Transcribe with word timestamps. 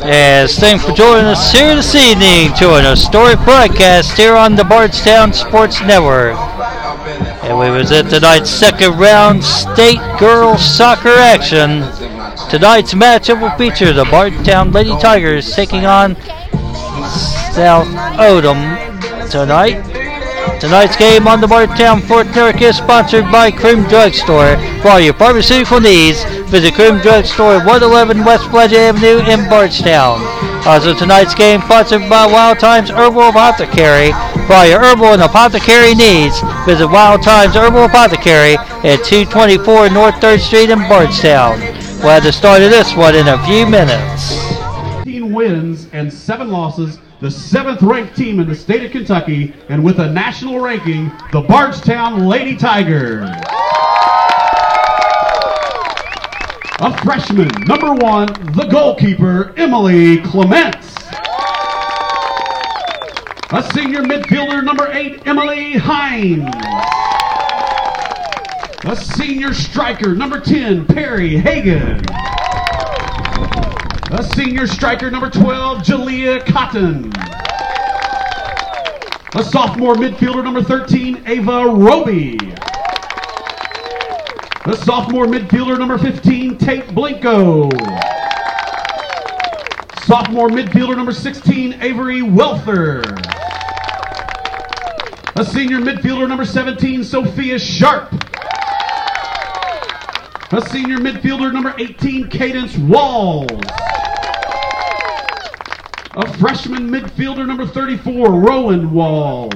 Yes, 0.00 0.58
thanks 0.60 0.84
for 0.84 0.92
joining 0.92 1.24
us 1.24 1.50
here 1.50 1.74
this 1.74 1.92
evening 1.94 2.54
to 2.58 2.74
an 2.74 2.84
historic 2.84 3.38
broadcast 3.40 4.16
here 4.16 4.36
on 4.36 4.54
the 4.54 4.62
Bardstown 4.62 5.32
Sports 5.32 5.80
Network. 5.80 6.36
And 7.42 7.58
we 7.58 7.66
at 7.66 8.08
tonight's 8.08 8.48
second 8.48 8.96
round 8.96 9.42
state 9.42 9.98
girls 10.20 10.64
soccer 10.64 11.08
action. 11.08 11.80
Tonight's 12.48 12.94
matchup 12.94 13.40
will 13.40 13.50
feature 13.58 13.92
the 13.92 14.04
Bardstown 14.04 14.70
Lady 14.70 14.96
Tigers 15.00 15.52
taking 15.52 15.84
on 15.84 16.14
South 17.52 17.88
Oldham 18.20 18.78
tonight. 19.30 19.82
Tonight's 20.60 20.96
game 20.96 21.26
on 21.26 21.40
the 21.40 21.48
Bardstown 21.48 22.02
Sports 22.02 22.34
Network 22.36 22.62
is 22.62 22.76
sponsored 22.76 23.30
by 23.32 23.50
Cream 23.50 23.82
Drugstore. 23.84 24.56
For 24.80 24.88
all 24.90 25.00
your 25.00 25.14
pharmaceutical 25.14 25.80
needs, 25.80 26.24
visit 26.48 26.74
Cream 26.74 26.98
Drugstore, 27.00 27.58
111 27.58 28.24
West 28.24 28.48
Flaget 28.50 28.78
Avenue 28.78 29.18
in 29.30 29.48
Bardstown. 29.50 30.18
Uh, 30.20 30.70
also, 30.70 30.94
tonight's 30.94 31.34
game 31.34 31.60
sponsored 31.62 32.08
by 32.08 32.26
Wild 32.26 32.58
Times 32.58 32.88
Herbal 32.88 33.28
Apothecary. 33.28 34.12
For 34.46 34.54
all 34.54 34.66
your 34.66 34.80
herbal 34.80 35.12
and 35.12 35.22
apothecary 35.22 35.94
needs, 35.94 36.40
visit 36.64 36.88
Wild 36.88 37.22
Times 37.22 37.54
Herbal 37.54 37.84
Apothecary 37.84 38.56
at 38.56 39.04
224 39.04 39.90
North 39.90 40.14
3rd 40.16 40.40
Street 40.40 40.70
in 40.70 40.78
Bardstown. 40.88 41.60
We'll 42.00 42.16
have 42.16 42.24
the 42.24 42.32
start 42.32 42.62
of 42.62 42.70
this 42.70 42.94
one 42.94 43.14
in 43.14 43.28
a 43.28 43.44
few 43.44 43.66
minutes. 43.66 44.38
15 45.04 45.32
wins 45.32 45.88
and 45.92 46.12
7 46.12 46.48
losses 46.48 46.98
the 47.20 47.30
seventh 47.30 47.82
ranked 47.82 48.16
team 48.16 48.38
in 48.38 48.48
the 48.48 48.54
state 48.54 48.84
of 48.84 48.92
Kentucky, 48.92 49.52
and 49.68 49.82
with 49.82 49.98
a 49.98 50.08
national 50.08 50.60
ranking, 50.60 51.10
the 51.32 51.40
Bardstown 51.40 52.26
Lady 52.26 52.56
Tigers. 52.56 53.28
A 56.80 56.96
freshman, 56.98 57.50
number 57.66 57.92
one, 57.92 58.28
the 58.52 58.68
goalkeeper, 58.70 59.52
Emily 59.56 60.18
Clements. 60.18 60.94
A 63.50 63.68
senior 63.74 64.02
midfielder, 64.02 64.62
number 64.62 64.88
eight, 64.92 65.26
Emily 65.26 65.72
Hines. 65.72 66.54
A 68.84 68.94
senior 68.94 69.52
striker, 69.52 70.14
number 70.14 70.38
10, 70.38 70.86
Perry 70.86 71.36
Hagan. 71.36 72.00
A 74.12 74.22
senior 74.22 74.68
striker, 74.68 75.10
number 75.10 75.30
12, 75.30 75.78
Jalea 75.78 76.46
Cotton. 76.46 77.12
A 79.34 79.42
sophomore 79.42 79.94
midfielder, 79.94 80.44
number 80.44 80.62
13, 80.62 81.24
Ava 81.26 81.64
Roby. 81.64 82.38
A 84.68 84.76
sophomore 84.76 85.24
midfielder, 85.24 85.78
number 85.78 85.96
15, 85.96 86.58
Tate 86.58 86.86
Blinko. 86.88 87.72
Sophomore 90.04 90.48
midfielder, 90.48 90.94
number 90.94 91.10
16, 91.10 91.80
Avery 91.80 92.20
Welther. 92.20 93.00
A 95.36 95.44
senior 95.46 95.78
midfielder, 95.78 96.28
number 96.28 96.44
17, 96.44 97.02
Sophia 97.02 97.58
Sharp. 97.58 98.12
A 100.52 100.60
senior 100.68 100.98
midfielder, 100.98 101.50
number 101.50 101.74
18, 101.78 102.28
Cadence 102.28 102.76
Walls. 102.76 103.50
A 106.14 106.30
freshman 106.36 106.90
midfielder, 106.90 107.46
number 107.46 107.66
34, 107.66 108.32
Rowan 108.32 108.92
Walls. 108.92 109.54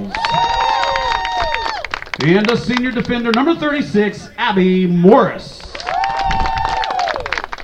And 2.24 2.48
a 2.52 2.56
senior 2.56 2.92
defender, 2.92 3.32
number 3.32 3.52
36, 3.52 4.28
Abby 4.38 4.86
Morris. 4.86 5.58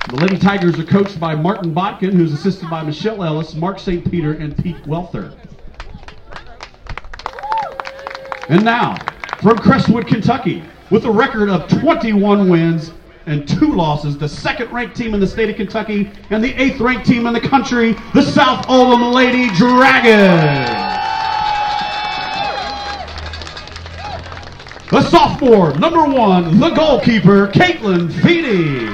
The 0.09 0.17
Lady 0.17 0.37
Tigers 0.37 0.77
are 0.77 0.83
coached 0.83 1.17
by 1.17 1.33
Martin 1.33 1.73
Botkin, 1.73 2.11
who's 2.11 2.33
assisted 2.33 2.69
by 2.69 2.83
Michelle 2.83 3.23
Ellis, 3.23 3.55
Mark 3.55 3.79
St. 3.79 4.11
Peter, 4.11 4.33
and 4.33 4.61
Pete 4.61 4.85
Welther. 4.85 5.31
And 8.49 8.65
now, 8.65 8.97
from 9.41 9.57
Crestwood, 9.59 10.07
Kentucky, 10.07 10.61
with 10.89 11.05
a 11.05 11.11
record 11.11 11.49
of 11.49 11.69
21 11.79 12.49
wins 12.49 12.91
and 13.27 13.47
two 13.47 13.73
losses. 13.73 14.17
The 14.17 14.27
second 14.27 14.73
ranked 14.73 14.97
team 14.97 15.13
in 15.13 15.21
the 15.21 15.27
state 15.27 15.49
of 15.49 15.55
Kentucky 15.55 16.11
and 16.31 16.43
the 16.43 16.53
eighth 16.61 16.81
ranked 16.81 17.05
team 17.05 17.27
in 17.27 17.33
the 17.33 17.39
country, 17.39 17.95
the 18.13 18.23
South 18.23 18.65
Oldham 18.67 19.13
Lady 19.13 19.47
Dragons. 19.55 20.98
The 24.89 25.03
sophomore, 25.03 25.77
number 25.77 26.03
one, 26.03 26.59
the 26.59 26.71
goalkeeper, 26.71 27.47
Caitlin 27.49 28.07
Feedy. 28.09 28.89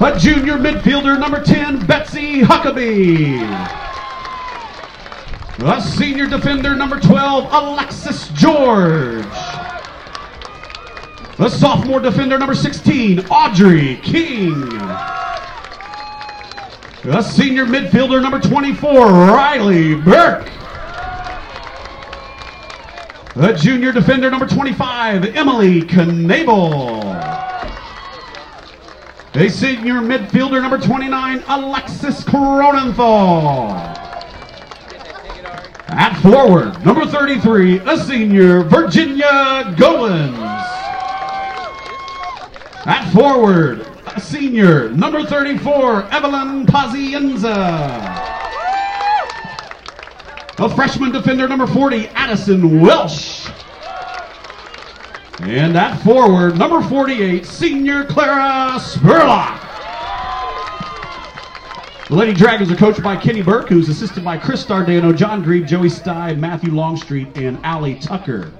A 0.00 0.18
junior 0.18 0.56
midfielder, 0.56 1.20
number 1.20 1.42
10, 1.42 1.84
Betsy 1.84 2.40
Huckabee. 2.40 3.42
A 5.58 5.82
senior 5.82 6.26
defender, 6.26 6.74
number 6.74 6.98
12, 6.98 7.52
Alexis 7.52 8.28
George. 8.30 9.22
The 11.36 11.50
sophomore 11.50 12.00
defender, 12.00 12.38
number 12.38 12.54
16, 12.54 13.26
Audrey 13.26 13.96
King. 13.96 14.68
The 17.04 17.20
senior 17.20 17.66
midfielder, 17.66 18.22
number 18.22 18.40
24, 18.40 19.08
Riley 19.08 19.94
Burke. 19.94 20.48
The 23.34 23.54
junior 23.54 23.92
defender, 23.92 24.30
number 24.30 24.46
25, 24.46 25.34
Emily 25.34 25.80
Knable. 25.80 27.02
A 29.34 29.48
senior 29.48 30.02
midfielder, 30.02 30.60
number 30.60 30.76
29, 30.76 31.42
Alexis 31.48 32.22
Cronenthal. 32.24 33.70
At 35.88 36.14
forward, 36.20 36.84
number 36.84 37.06
33, 37.06 37.78
a 37.78 37.96
senior, 37.96 38.64
Virginia 38.64 39.74
Goins. 39.76 40.36
At 42.84 43.10
forward, 43.14 43.86
a 44.14 44.20
senior, 44.20 44.90
number 44.90 45.24
34, 45.24 46.02
Evelyn 46.10 46.66
Pazienza. 46.66 48.21
A 50.62 50.68
freshman 50.68 51.10
defender, 51.10 51.48
number 51.48 51.66
40, 51.66 52.06
Addison 52.14 52.80
Welsh. 52.80 53.50
And 55.40 55.74
that 55.74 56.00
forward, 56.04 56.56
number 56.56 56.80
48, 56.80 57.44
senior 57.44 58.04
Clara 58.04 58.78
Spurlock. 58.78 59.58
The 62.08 62.14
Lady 62.14 62.32
Dragons 62.32 62.70
are 62.70 62.76
coached 62.76 63.02
by 63.02 63.16
Kenny 63.16 63.42
Burke, 63.42 63.70
who's 63.70 63.88
assisted 63.88 64.24
by 64.24 64.38
Chris 64.38 64.64
Stardano, 64.64 65.16
John 65.16 65.42
Grebe, 65.42 65.66
Joey 65.66 65.88
Stye, 65.88 66.36
Matthew 66.36 66.70
Longstreet, 66.70 67.36
and 67.36 67.58
Allie 67.64 67.96
Tucker. 67.96 68.52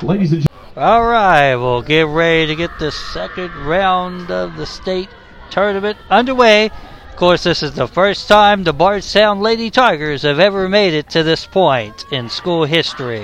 Ladies 0.00 0.32
and 0.32 0.46
gentlemen, 0.46 0.82
All 0.82 1.04
right, 1.04 1.56
we'll 1.56 1.82
get 1.82 2.06
ready 2.06 2.46
to 2.46 2.54
get 2.54 2.70
the 2.78 2.90
second 2.90 3.54
round 3.66 4.30
of 4.30 4.56
the 4.56 4.64
state 4.64 5.10
tournament 5.50 5.98
underway. 6.08 6.70
Of 7.14 7.20
course, 7.20 7.44
this 7.44 7.62
is 7.62 7.76
the 7.76 7.86
first 7.86 8.26
time 8.26 8.64
the 8.64 8.72
Bardstown 8.72 9.38
Lady 9.38 9.70
Tigers 9.70 10.22
have 10.22 10.40
ever 10.40 10.68
made 10.68 10.94
it 10.94 11.08
to 11.10 11.22
this 11.22 11.46
point 11.46 12.04
in 12.10 12.28
school 12.28 12.64
history. 12.64 13.22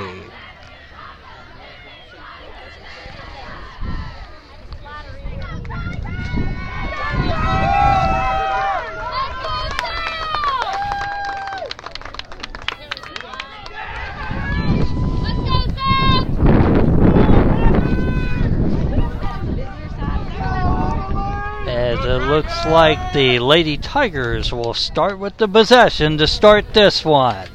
As 21.66 21.98
it 22.04 22.19
looks 22.30 22.64
like 22.66 23.12
the 23.12 23.40
Lady 23.40 23.76
Tigers 23.76 24.52
will 24.52 24.72
start 24.72 25.18
with 25.18 25.36
the 25.38 25.48
possession 25.48 26.16
to 26.16 26.28
start 26.28 26.72
this 26.72 27.04
one. 27.04 27.48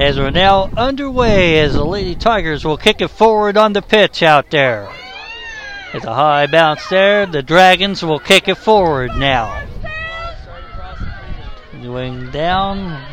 As 0.00 0.16
we're 0.16 0.30
now 0.30 0.70
underway, 0.78 1.60
as 1.60 1.74
the 1.74 1.84
Lady 1.84 2.14
Tigers 2.14 2.64
will 2.64 2.78
kick 2.78 3.02
it 3.02 3.08
forward 3.08 3.58
on 3.58 3.74
the 3.74 3.82
pitch 3.82 4.22
out 4.22 4.50
there. 4.50 4.88
It's 5.92 6.06
a 6.06 6.14
high 6.14 6.46
bounce 6.46 6.88
there. 6.88 7.26
The 7.26 7.42
Dragons 7.42 8.02
will 8.02 8.18
kick 8.18 8.48
it 8.48 8.54
forward 8.54 9.10
now. 9.16 9.62
Continuing 11.70 12.30
down. 12.30 13.04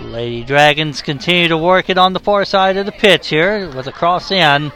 Lady 0.00 0.42
Dragons 0.42 1.02
continue 1.02 1.48
to 1.48 1.58
work 1.58 1.90
it 1.90 1.98
on 1.98 2.14
the 2.14 2.20
far 2.20 2.46
side 2.46 2.78
of 2.78 2.86
the 2.86 2.92
pitch 2.92 3.28
here 3.28 3.68
with 3.68 3.86
a 3.86 3.92
cross 3.92 4.30
in. 4.30 4.72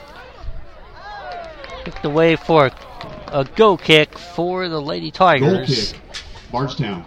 Kicked 1.87 2.05
away 2.05 2.37
for 2.37 2.71
a 3.29 3.47
go 3.56 3.79
kick 3.79 4.19
for 4.19 4.69
the 4.69 4.79
Lady 4.79 5.11
Tigers. 5.11 5.93
Goal 5.93 6.03
kick. 6.03 6.21
Bardstown. 6.53 7.06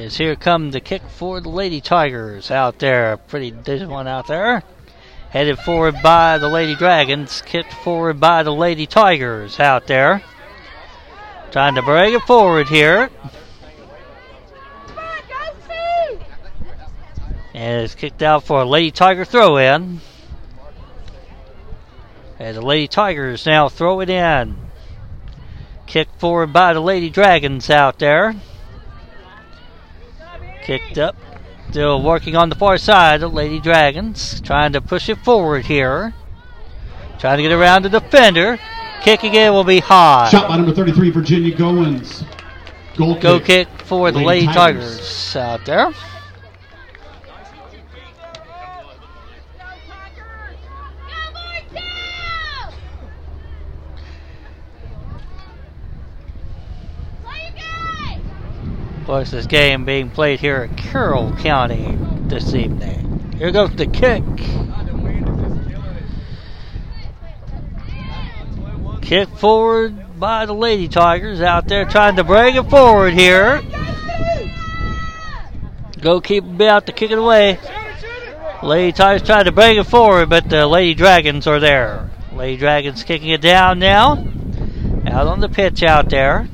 As 0.00 0.16
here 0.16 0.34
come 0.34 0.70
the 0.70 0.80
kick 0.80 1.02
for 1.02 1.42
the 1.42 1.50
Lady 1.50 1.82
Tigers 1.82 2.50
out 2.50 2.78
there. 2.78 3.18
Pretty 3.18 3.50
decent 3.50 3.90
one 3.90 4.08
out 4.08 4.28
there. 4.28 4.62
Headed 5.28 5.58
forward 5.58 5.96
by 6.02 6.38
the 6.38 6.48
Lady 6.48 6.74
Dragons. 6.74 7.42
Kicked 7.42 7.74
forward 7.74 8.18
by 8.18 8.42
the 8.42 8.50
Lady 8.50 8.86
Tigers 8.86 9.60
out 9.60 9.86
there. 9.86 10.22
Trying 11.50 11.74
to 11.74 11.82
bring 11.82 12.14
it 12.14 12.22
forward 12.22 12.68
here. 12.68 13.10
And 17.52 17.82
it's 17.82 17.94
kicked 17.94 18.22
out 18.22 18.44
for 18.44 18.62
a 18.62 18.64
Lady 18.64 18.90
Tiger 18.90 19.26
throw 19.26 19.58
in. 19.58 20.00
And 22.38 22.56
the 22.56 22.62
Lady 22.62 22.88
Tigers 22.88 23.44
now 23.44 23.68
throw 23.68 24.00
it 24.00 24.08
in. 24.08 24.56
Kicked 25.86 26.18
forward 26.18 26.54
by 26.54 26.72
the 26.72 26.80
Lady 26.80 27.10
Dragons 27.10 27.68
out 27.68 27.98
there. 27.98 28.34
Kicked 30.70 30.98
up. 30.98 31.16
Still 31.70 32.00
working 32.00 32.36
on 32.36 32.48
the 32.48 32.54
far 32.54 32.78
side 32.78 33.24
of 33.24 33.34
Lady 33.34 33.58
Dragons. 33.58 34.40
Trying 34.40 34.72
to 34.74 34.80
push 34.80 35.08
it 35.08 35.18
forward 35.18 35.66
here. 35.66 36.14
Trying 37.18 37.38
to 37.38 37.42
get 37.42 37.50
around 37.50 37.86
the 37.86 37.88
defender. 37.88 38.56
Kicking 39.02 39.34
it 39.34 39.50
will 39.50 39.64
be 39.64 39.80
high. 39.80 40.28
Shot 40.30 40.46
by 40.46 40.56
number 40.58 40.72
33, 40.72 41.10
Virginia 41.10 41.56
Goins. 41.56 42.24
Goal 42.96 43.14
kick. 43.14 43.22
Go 43.22 43.40
kick 43.40 43.66
for 43.82 44.12
the 44.12 44.18
Lady 44.18 44.46
Lady 44.46 44.46
Tigers. 44.46 45.32
Tigers 45.32 45.36
out 45.36 45.64
there. 45.66 45.88
Of 45.88 45.96
course, 59.10 59.32
this 59.32 59.46
game 59.46 59.84
being 59.84 60.08
played 60.08 60.38
here 60.38 60.68
at 60.70 60.76
Carroll 60.76 61.34
County 61.34 61.98
this 62.28 62.54
evening. 62.54 63.32
Here 63.36 63.50
goes 63.50 63.74
the 63.74 63.86
kick. 63.86 64.22
Kick 69.02 69.28
forward 69.30 70.20
by 70.20 70.46
the 70.46 70.52
Lady 70.52 70.86
Tigers 70.86 71.40
out 71.40 71.66
there 71.66 71.86
trying 71.86 72.14
to 72.16 72.22
bring 72.22 72.54
it 72.54 72.70
forward 72.70 73.12
here. 73.12 73.60
Go 76.00 76.20
keep 76.20 76.44
about 76.44 76.86
to 76.86 76.92
kick 76.92 77.10
it 77.10 77.18
away. 77.18 77.58
Lady 78.62 78.92
Tigers 78.92 79.26
trying 79.26 79.46
to 79.46 79.52
bring 79.52 79.76
it 79.76 79.86
forward, 79.86 80.28
but 80.28 80.48
the 80.48 80.68
Lady 80.68 80.94
Dragons 80.94 81.48
are 81.48 81.58
there. 81.58 82.08
Lady 82.32 82.58
Dragons 82.58 83.02
kicking 83.02 83.30
it 83.30 83.40
down 83.40 83.80
now. 83.80 84.24
Out 85.04 85.26
on 85.26 85.40
the 85.40 85.48
pitch 85.48 85.82
out 85.82 86.10
there. 86.10 86.46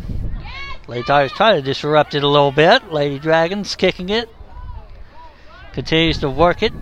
Lady 0.88 1.02
Tigers 1.02 1.32
trying 1.32 1.56
to 1.56 1.62
disrupt 1.62 2.14
it 2.14 2.22
a 2.22 2.28
little 2.28 2.52
bit. 2.52 2.92
Lady 2.92 3.18
Dragons 3.18 3.74
kicking 3.74 4.08
it. 4.08 4.28
Continues 5.72 6.18
to 6.18 6.30
work 6.30 6.62
it. 6.62 6.72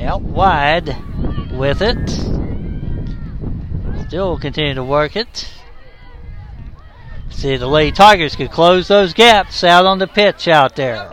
Out 0.00 0.22
wide 0.22 0.96
with 1.52 1.82
it. 1.82 2.08
Still 4.06 4.38
continue 4.38 4.74
to 4.74 4.84
work 4.84 5.16
it. 5.16 5.52
See, 7.30 7.56
the 7.56 7.66
Lady 7.66 7.92
Tigers 7.92 8.36
could 8.36 8.50
close 8.50 8.88
those 8.88 9.12
gaps 9.12 9.62
out 9.64 9.84
on 9.84 9.98
the 9.98 10.06
pitch 10.06 10.48
out 10.48 10.76
there. 10.76 11.12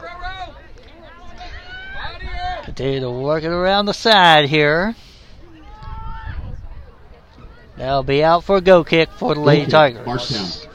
Continue 2.64 3.00
to 3.02 3.12
work 3.12 3.44
it 3.44 3.52
around 3.52 3.88
the 3.88 3.94
side 3.94 4.50
here. 4.50 4.96
That'll 7.78 8.04
be 8.04 8.24
out 8.24 8.44
for 8.44 8.58
a 8.58 8.62
go 8.62 8.84
kick 8.84 9.10
for 9.12 9.34
the 9.34 9.42
Lady. 9.42 9.70
Tigers. 9.70 10.06
Bardstown. 10.06 10.66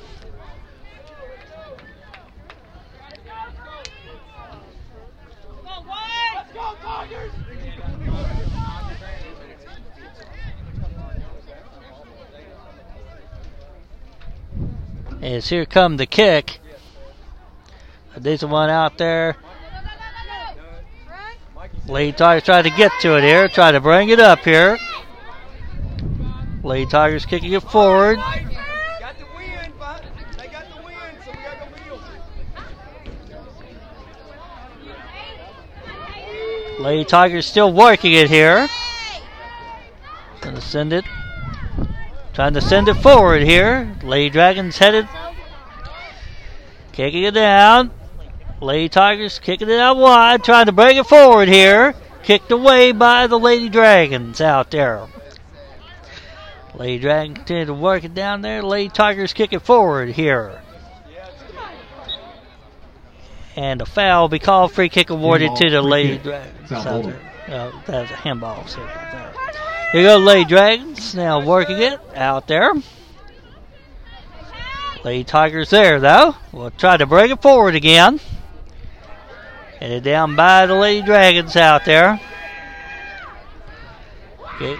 As 15.22 15.48
here 15.50 15.66
come 15.66 15.98
the 15.98 16.06
kick. 16.06 16.60
A 18.16 18.20
decent 18.20 18.50
one 18.50 18.70
out 18.70 18.96
there. 18.96 19.36
Lady 21.86 22.12
Tigers 22.12 22.44
trying 22.44 22.64
to 22.64 22.70
get 22.70 22.92
to 23.00 23.16
it 23.16 23.24
here, 23.24 23.48
try 23.48 23.72
to 23.72 23.80
bring 23.80 24.08
it 24.08 24.18
up 24.18 24.40
here. 24.40 24.78
Lady 26.62 26.90
Tigers 26.90 27.26
kicking 27.26 27.52
it 27.52 27.62
forward. 27.62 28.18
Lady 36.78 37.04
Tigers 37.04 37.44
still 37.44 37.72
working 37.72 38.12
it 38.12 38.30
here. 38.30 38.68
Gonna 40.40 40.60
send 40.62 40.94
it. 40.94 41.04
Trying 42.32 42.54
to 42.54 42.60
send 42.60 42.88
it 42.88 42.94
forward 42.94 43.42
here. 43.42 43.96
Lady 44.02 44.30
Dragons 44.30 44.78
headed. 44.78 45.08
Kicking 46.92 47.24
it 47.24 47.34
down. 47.34 47.90
Lady 48.60 48.88
Tigers 48.88 49.38
kicking 49.38 49.68
it 49.68 49.80
out 49.80 49.96
wide. 49.96 50.44
Trying 50.44 50.66
to 50.66 50.72
bring 50.72 50.96
it 50.96 51.06
forward 51.06 51.48
here. 51.48 51.94
Kicked 52.22 52.50
away 52.50 52.92
by 52.92 53.26
the 53.26 53.38
Lady 53.38 53.68
Dragons 53.68 54.40
out 54.40 54.70
there. 54.70 55.06
Lady 56.74 56.98
Dragon 56.98 57.34
continue 57.34 57.64
to 57.66 57.74
work 57.74 58.04
it 58.04 58.14
down 58.14 58.42
there. 58.42 58.62
Lady 58.62 58.90
Tigers 58.90 59.32
kick 59.32 59.52
it 59.52 59.60
forward 59.60 60.10
here. 60.10 60.62
And 63.56 63.82
a 63.82 63.86
foul 63.86 64.22
will 64.22 64.28
be 64.28 64.38
called. 64.38 64.72
Free 64.72 64.88
kick 64.88 65.10
awarded 65.10 65.48
Handball, 65.48 65.68
to 65.68 65.70
the 65.70 65.82
Lady 65.82 66.14
kick. 66.14 66.22
Dragons 66.22 66.68
Foul 66.68 66.86
out 66.86 67.02
ball. 67.02 67.12
Uh, 67.48 67.70
that 67.86 68.02
was 68.02 68.10
a 68.10 68.16
handball 68.16 68.66
signal 68.66 68.86
there. 68.86 69.32
Here 69.92 70.04
go 70.04 70.18
Lady 70.18 70.48
Dragons. 70.48 71.16
Now 71.16 71.44
working 71.44 71.78
it 71.78 71.98
out 72.14 72.46
there. 72.46 72.72
Lady 75.04 75.24
Tigers 75.24 75.70
there 75.70 75.98
though. 75.98 76.36
We'll 76.52 76.70
try 76.70 76.96
to 76.96 77.06
bring 77.06 77.30
it 77.30 77.42
forward 77.42 77.74
again. 77.74 78.20
Headed 79.80 80.04
down 80.04 80.36
by 80.36 80.66
the 80.66 80.74
Lady 80.74 81.04
Dragons 81.04 81.56
out 81.56 81.84
there. 81.84 82.20
Okay. 84.54 84.76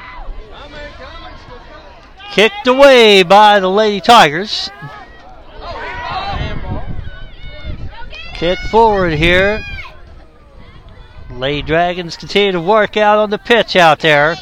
Kicked 2.31 2.69
away 2.69 3.25
by 3.25 3.59
the 3.59 3.69
Lady 3.69 4.01
Tigers. 4.01 4.71
Kick 8.35 8.59
forward 8.71 9.15
here. 9.15 9.61
Lady 11.31 11.63
Dragons 11.63 12.17
continue 12.17 12.53
to 12.53 12.61
work 12.61 12.97
out 12.97 13.19
on 13.19 13.31
the 13.31 13.39
pitch 13.39 13.75
out 13.75 13.99
there. 13.99 14.37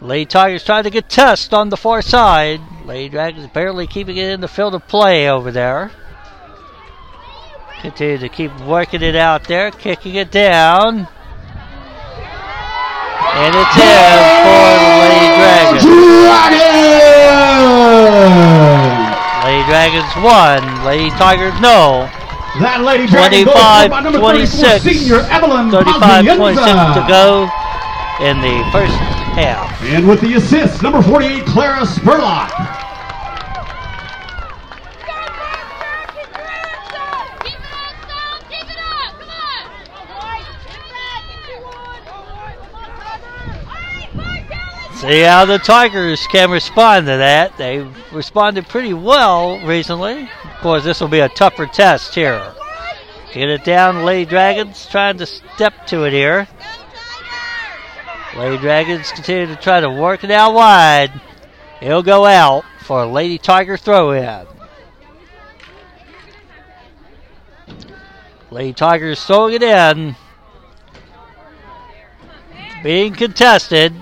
Lady 0.00 0.24
Tigers 0.24 0.64
trying 0.64 0.84
to 0.84 0.90
get 0.90 1.10
test 1.10 1.52
on 1.52 1.68
the 1.68 1.76
far 1.76 2.00
side. 2.00 2.60
Lady 2.86 3.10
Dragons 3.10 3.48
barely 3.48 3.86
keeping 3.86 4.16
it 4.16 4.30
in 4.30 4.40
the 4.40 4.48
field 4.48 4.74
of 4.74 4.88
play 4.88 5.28
over 5.28 5.50
there. 5.50 5.90
Continue 7.82 8.16
to 8.18 8.28
keep 8.30 8.50
working 8.60 9.02
it 9.02 9.14
out 9.14 9.46
there, 9.46 9.70
kicking 9.70 10.14
it 10.14 10.30
down. 10.30 11.06
And 13.32 13.54
it's 13.54 13.76
in 13.76 14.18
for 14.42 14.72
the 14.80 14.90
Lady 15.04 15.28
Dragons. 15.36 15.84
Dragons! 15.84 16.80
Lady 19.44 19.64
Dragons 19.68 20.12
won. 20.24 20.84
Lady 20.84 21.10
Tigers 21.10 21.60
no. 21.60 22.08
That 22.58 22.82
lady 22.82 23.06
dragon 23.06 23.44
goes 23.44 23.54
25 23.54 23.90
by 23.90 24.00
number 24.00 24.18
26. 24.18 24.82
senior 24.82 25.20
Evelyn 25.30 25.70
35 25.70 26.34
26 26.34 26.66
to 26.66 27.04
go 27.06 27.46
in 28.26 28.40
the 28.42 28.58
first 28.72 29.19
half. 29.30 29.82
And 29.82 30.08
with 30.08 30.20
the 30.20 30.34
assist, 30.34 30.82
number 30.82 31.02
48, 31.02 31.44
Clara 31.46 31.86
Spurlock. 31.86 32.88
See 45.00 45.20
how 45.22 45.46
the 45.46 45.58
Tigers 45.58 46.26
can 46.26 46.50
respond 46.50 47.06
to 47.06 47.16
that. 47.16 47.56
They've 47.56 47.88
responded 48.12 48.68
pretty 48.68 48.92
well 48.92 49.58
recently. 49.66 50.24
Of 50.24 50.60
course, 50.60 50.84
this 50.84 51.00
will 51.00 51.08
be 51.08 51.20
a 51.20 51.28
tougher 51.30 51.64
test 51.64 52.14
here. 52.14 52.52
Get 53.32 53.48
it 53.48 53.64
down, 53.64 54.04
Lady 54.04 54.28
Dragons 54.28 54.86
trying 54.86 55.16
to 55.16 55.24
step 55.24 55.86
to 55.86 56.04
it 56.04 56.12
here. 56.12 56.46
Lady 58.36 58.58
Dragons 58.58 59.10
continue 59.10 59.46
to 59.46 59.56
try 59.56 59.80
to 59.80 59.90
work 59.90 60.22
it 60.22 60.30
out 60.30 60.54
wide. 60.54 61.10
It'll 61.80 62.02
go 62.02 62.24
out 62.24 62.64
for 62.80 63.02
a 63.02 63.06
Lady 63.06 63.38
Tiger 63.38 63.76
throw 63.76 64.12
in. 64.12 64.46
Lady 68.50 68.72
Tigers 68.72 69.24
throwing 69.24 69.54
it 69.54 69.62
in. 69.62 70.14
Being 72.82 73.14
contested. 73.14 73.94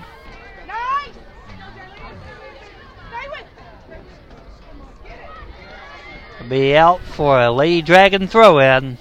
Be 6.47 6.75
out 6.75 7.01
for 7.01 7.39
a 7.39 7.51
Lady 7.51 7.81
Dragon 7.83 8.27
throw 8.27 8.59
in. 8.59 8.97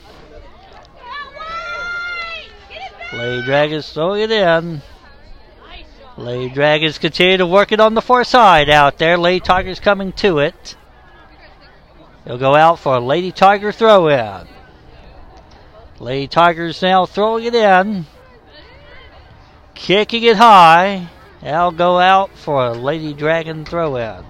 Lady 3.15 3.43
Dragons 3.43 3.91
throwing 3.91 4.23
it 4.23 4.31
in. 4.31 4.83
Lady 6.19 6.53
Dragons 6.53 6.99
continue 6.99 7.37
to 7.37 7.47
work 7.47 7.71
it 7.71 7.79
on 7.79 7.95
the 7.95 8.03
far 8.03 8.25
side 8.25 8.69
out 8.69 8.99
there. 8.99 9.17
Lady 9.17 9.39
Tigers 9.39 9.79
coming 9.79 10.13
to 10.15 10.41
it. 10.41 10.77
He'll 12.25 12.39
go 12.39 12.57
out 12.57 12.81
for 12.81 12.97
a 12.97 13.01
Lady 13.01 13.31
Tiger 13.31 13.71
throw 13.71 14.09
in. 14.09 14.49
Lady 16.01 16.27
Tigers 16.27 16.83
now 16.83 17.07
throwing 17.07 17.45
it 17.45 17.55
in. 17.55 18.05
Kicking 19.75 20.25
it 20.25 20.37
high. 20.37 21.09
That'll 21.41 21.71
go 21.71 22.01
out 22.01 22.37
for 22.37 22.67
a 22.67 22.73
Lady 22.73 23.15
Dragon 23.15 23.65
throw 23.65 23.95
in. 23.95 24.25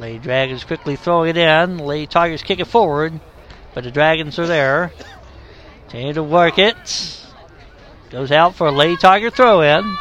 Lady 0.00 0.18
Dragons 0.18 0.64
quickly 0.64 0.96
throwing 0.96 1.30
it 1.30 1.36
in. 1.36 1.78
Lady 1.78 2.08
Tigers 2.08 2.42
kick 2.42 2.58
it 2.58 2.66
forward, 2.66 3.20
but 3.74 3.84
the 3.84 3.92
Dragons 3.92 4.40
are 4.40 4.48
there. 4.48 4.92
Continue 5.92 6.14
to 6.14 6.22
work 6.22 6.58
it. 6.58 7.22
Goes 8.08 8.32
out 8.32 8.54
for 8.54 8.66
a 8.66 8.72
Lady 8.72 8.96
Tiger 8.96 9.28
throw 9.28 9.60
in. 9.60 9.94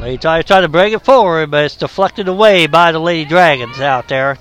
Lady 0.00 0.18
Tigers 0.18 0.46
trying 0.46 0.62
to 0.62 0.68
bring 0.68 0.92
it 0.92 1.04
forward, 1.04 1.52
but 1.52 1.66
it's 1.66 1.76
deflected 1.76 2.26
away 2.26 2.66
by 2.66 2.90
the 2.90 2.98
Lady 2.98 3.24
Dragons 3.24 3.78
out 3.78 4.08
there. 4.08 4.38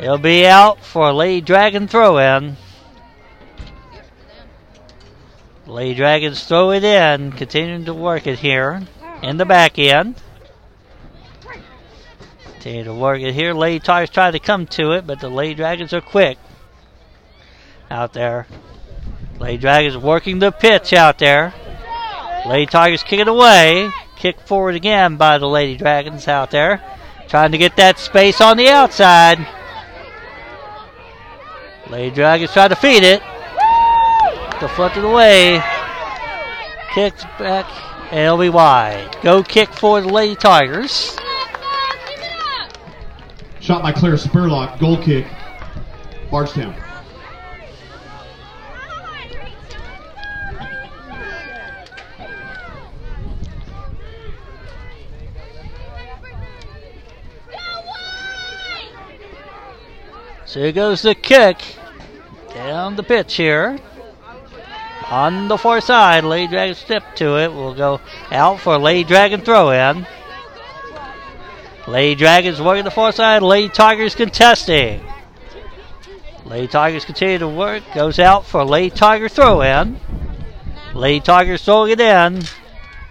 It'll 0.00 0.16
be 0.16 0.46
out 0.46 0.82
for 0.82 1.10
a 1.10 1.12
Lady 1.12 1.42
Dragon 1.42 1.86
throw 1.86 2.16
in. 2.16 2.56
Lady 5.66 5.94
Dragons 5.94 6.42
throw 6.42 6.70
it 6.70 6.82
in, 6.82 7.32
continuing 7.32 7.84
to 7.84 7.92
work 7.92 8.26
it 8.26 8.38
here 8.38 8.80
in 9.22 9.36
the 9.36 9.44
back 9.44 9.78
end. 9.78 10.16
Continue 12.62 12.84
to 12.84 12.94
work 12.94 13.20
it 13.20 13.34
here. 13.34 13.54
Lady 13.54 13.80
Tigers 13.80 14.10
try 14.10 14.30
to 14.30 14.38
come 14.38 14.68
to 14.68 14.92
it, 14.92 15.04
but 15.04 15.18
the 15.18 15.28
Lady 15.28 15.56
Dragons 15.56 15.92
are 15.92 16.00
quick 16.00 16.38
out 17.90 18.12
there. 18.12 18.46
Lady 19.40 19.58
Dragons 19.58 19.98
working 19.98 20.38
the 20.38 20.52
pitch 20.52 20.92
out 20.92 21.18
there. 21.18 21.52
Lady 22.46 22.66
Tigers 22.66 23.02
kick 23.02 23.18
it 23.18 23.26
away. 23.26 23.90
Kick 24.14 24.38
forward 24.42 24.76
again 24.76 25.16
by 25.16 25.38
the 25.38 25.48
Lady 25.48 25.76
Dragons 25.76 26.28
out 26.28 26.52
there. 26.52 26.80
Trying 27.26 27.50
to 27.50 27.58
get 27.58 27.74
that 27.78 27.98
space 27.98 28.40
on 28.40 28.56
the 28.56 28.68
outside. 28.68 29.44
Lady 31.90 32.14
Dragons 32.14 32.52
try 32.52 32.68
to 32.68 32.76
feed 32.76 33.02
it. 33.02 33.22
Deflected 34.60 35.02
away. 35.02 35.60
Kicked 36.94 37.22
back. 37.40 37.66
And 38.12 38.20
it'll 38.20 38.38
be 38.38 38.50
wide. 38.50 39.16
Go 39.20 39.42
kick 39.42 39.70
for 39.70 40.00
the 40.00 40.08
Lady 40.08 40.36
Tigers. 40.36 41.18
Shot 43.62 43.80
by 43.80 43.92
Claire 43.92 44.14
Spurlock. 44.14 44.80
Goal 44.80 45.00
kick. 45.00 45.24
Bardstown. 46.32 46.74
So 60.44 60.60
here 60.60 60.72
goes 60.72 61.02
the 61.02 61.14
kick. 61.14 61.62
Down 62.52 62.96
the 62.96 63.04
pitch 63.04 63.36
here. 63.36 63.78
On 65.08 65.46
the 65.46 65.56
far 65.56 65.80
side, 65.80 66.24
Lady 66.24 66.48
Dragon 66.50 66.74
step 66.74 67.14
to 67.16 67.38
it. 67.38 67.52
We'll 67.52 67.74
go 67.74 68.00
out 68.32 68.58
for 68.58 68.74
a 68.74 68.78
Lady 68.78 69.04
Dragon 69.04 69.40
throw 69.40 69.70
in. 69.70 70.04
Lady 71.88 72.14
Dragons 72.14 72.60
working 72.60 72.84
the 72.84 72.90
far 72.90 73.12
side. 73.12 73.42
Lady 73.42 73.68
Tigers 73.68 74.14
contesting. 74.14 75.00
Lady 76.44 76.68
Tigers 76.68 77.04
continue 77.04 77.38
to 77.38 77.48
work. 77.48 77.82
Goes 77.94 78.18
out 78.18 78.46
for 78.46 78.64
Lady 78.64 78.94
Tiger 78.94 79.28
throw 79.28 79.62
in. 79.62 79.98
Lady 80.94 81.20
Tigers 81.20 81.64
throwing 81.64 81.92
it 81.92 82.00
in. 82.00 82.42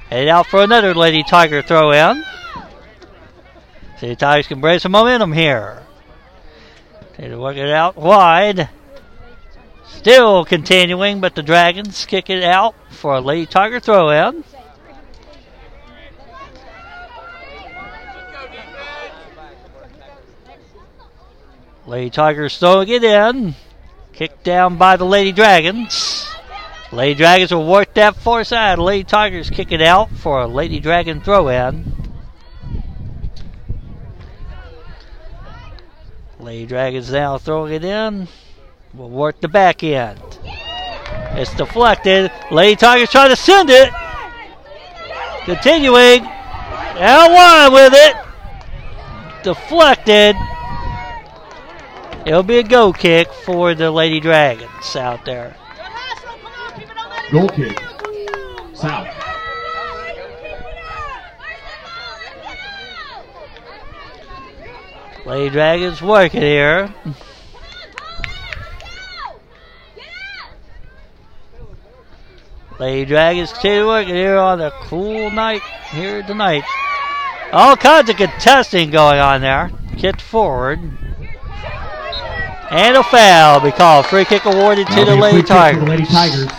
Headed 0.09 0.29
out 0.29 0.47
for 0.47 0.61
another 0.61 0.93
Lady 0.93 1.23
Tiger 1.23 1.61
throw 1.61 1.91
in. 1.91 2.23
See 3.99 4.07
the 4.07 4.15
Tigers 4.15 4.47
can 4.47 4.61
bring 4.61 4.79
some 4.79 4.93
momentum 4.93 5.33
here. 5.33 5.83
They 7.17 7.27
to 7.27 7.39
work 7.39 7.57
it 7.57 7.69
out 7.69 7.97
wide. 7.97 8.69
Still 9.85 10.43
continuing, 10.43 11.21
but 11.21 11.35
the 11.35 11.43
Dragons 11.43 12.05
kick 12.05 12.29
it 12.29 12.43
out 12.43 12.73
for 12.89 13.15
a 13.15 13.21
Lady 13.21 13.45
Tiger 13.45 13.79
throw 13.79 14.09
in. 14.09 14.43
Lady 21.91 22.09
Tigers 22.09 22.57
throwing 22.57 22.87
it 22.87 23.03
in. 23.03 23.53
Kicked 24.13 24.45
down 24.45 24.77
by 24.77 24.95
the 24.95 25.03
Lady 25.03 25.33
Dragons. 25.33 26.25
Lady 26.93 27.15
Dragons 27.15 27.53
will 27.53 27.67
work 27.67 27.93
that 27.95 28.15
far 28.15 28.45
side. 28.45 28.79
Lady 28.79 29.03
Tigers 29.03 29.49
kick 29.49 29.73
it 29.73 29.81
out 29.81 30.09
for 30.09 30.39
a 30.39 30.47
Lady 30.47 30.79
Dragon 30.79 31.19
throw 31.19 31.49
in. 31.49 31.93
Lady 36.39 36.65
Dragons 36.65 37.11
now 37.11 37.37
throwing 37.37 37.73
it 37.73 37.83
in. 37.83 38.29
Will 38.93 39.09
work 39.09 39.41
the 39.41 39.49
back 39.49 39.83
end. 39.83 40.21
It's 41.33 41.53
deflected. 41.55 42.31
Lady 42.51 42.77
Tigers 42.77 43.09
trying 43.09 43.31
to 43.31 43.35
send 43.35 43.69
it. 43.69 43.91
Continuing. 45.43 46.21
And 46.23 47.33
one 47.33 47.73
with 47.73 47.93
it. 47.93 48.15
Deflected. 49.43 50.37
It'll 52.25 52.43
be 52.43 52.59
a 52.59 52.63
go 52.63 52.93
kick 52.93 53.31
for 53.33 53.73
the 53.73 53.89
Lady 53.89 54.19
Dragons 54.19 54.95
out 54.95 55.25
there. 55.25 55.55
Goal 57.31 57.49
kick. 57.49 57.79
South. 58.73 59.07
Lady 65.25 65.49
Dragons 65.49 66.01
working 66.01 66.41
here. 66.41 66.93
Lady 72.79 73.05
Dragons 73.05 73.53
continue 73.53 73.85
working 73.85 74.15
here 74.15 74.37
on 74.37 74.59
a 74.59 74.71
cool 74.71 75.29
night 75.29 75.61
here 75.91 76.23
tonight. 76.23 76.63
All 77.51 77.75
kinds 77.75 78.09
of 78.09 78.15
contesting 78.15 78.89
going 78.89 79.19
on 79.19 79.41
there. 79.41 79.71
Kicked 79.97 80.21
forward. 80.21 80.79
And 82.71 82.95
a 82.95 83.03
foul 83.03 83.59
be 83.59 83.71
called. 83.71 84.05
Free 84.05 84.23
kick 84.23 84.45
awarded 84.45 84.87
to 84.87 85.03
the 85.05 85.13
Lady 85.13 85.41
free 85.41 85.41
kick 85.41 85.47
for 85.47 85.53
Tigers. 85.53 85.83
the 85.83 85.89
Lady 85.89 86.05
Tigers. 86.05 86.51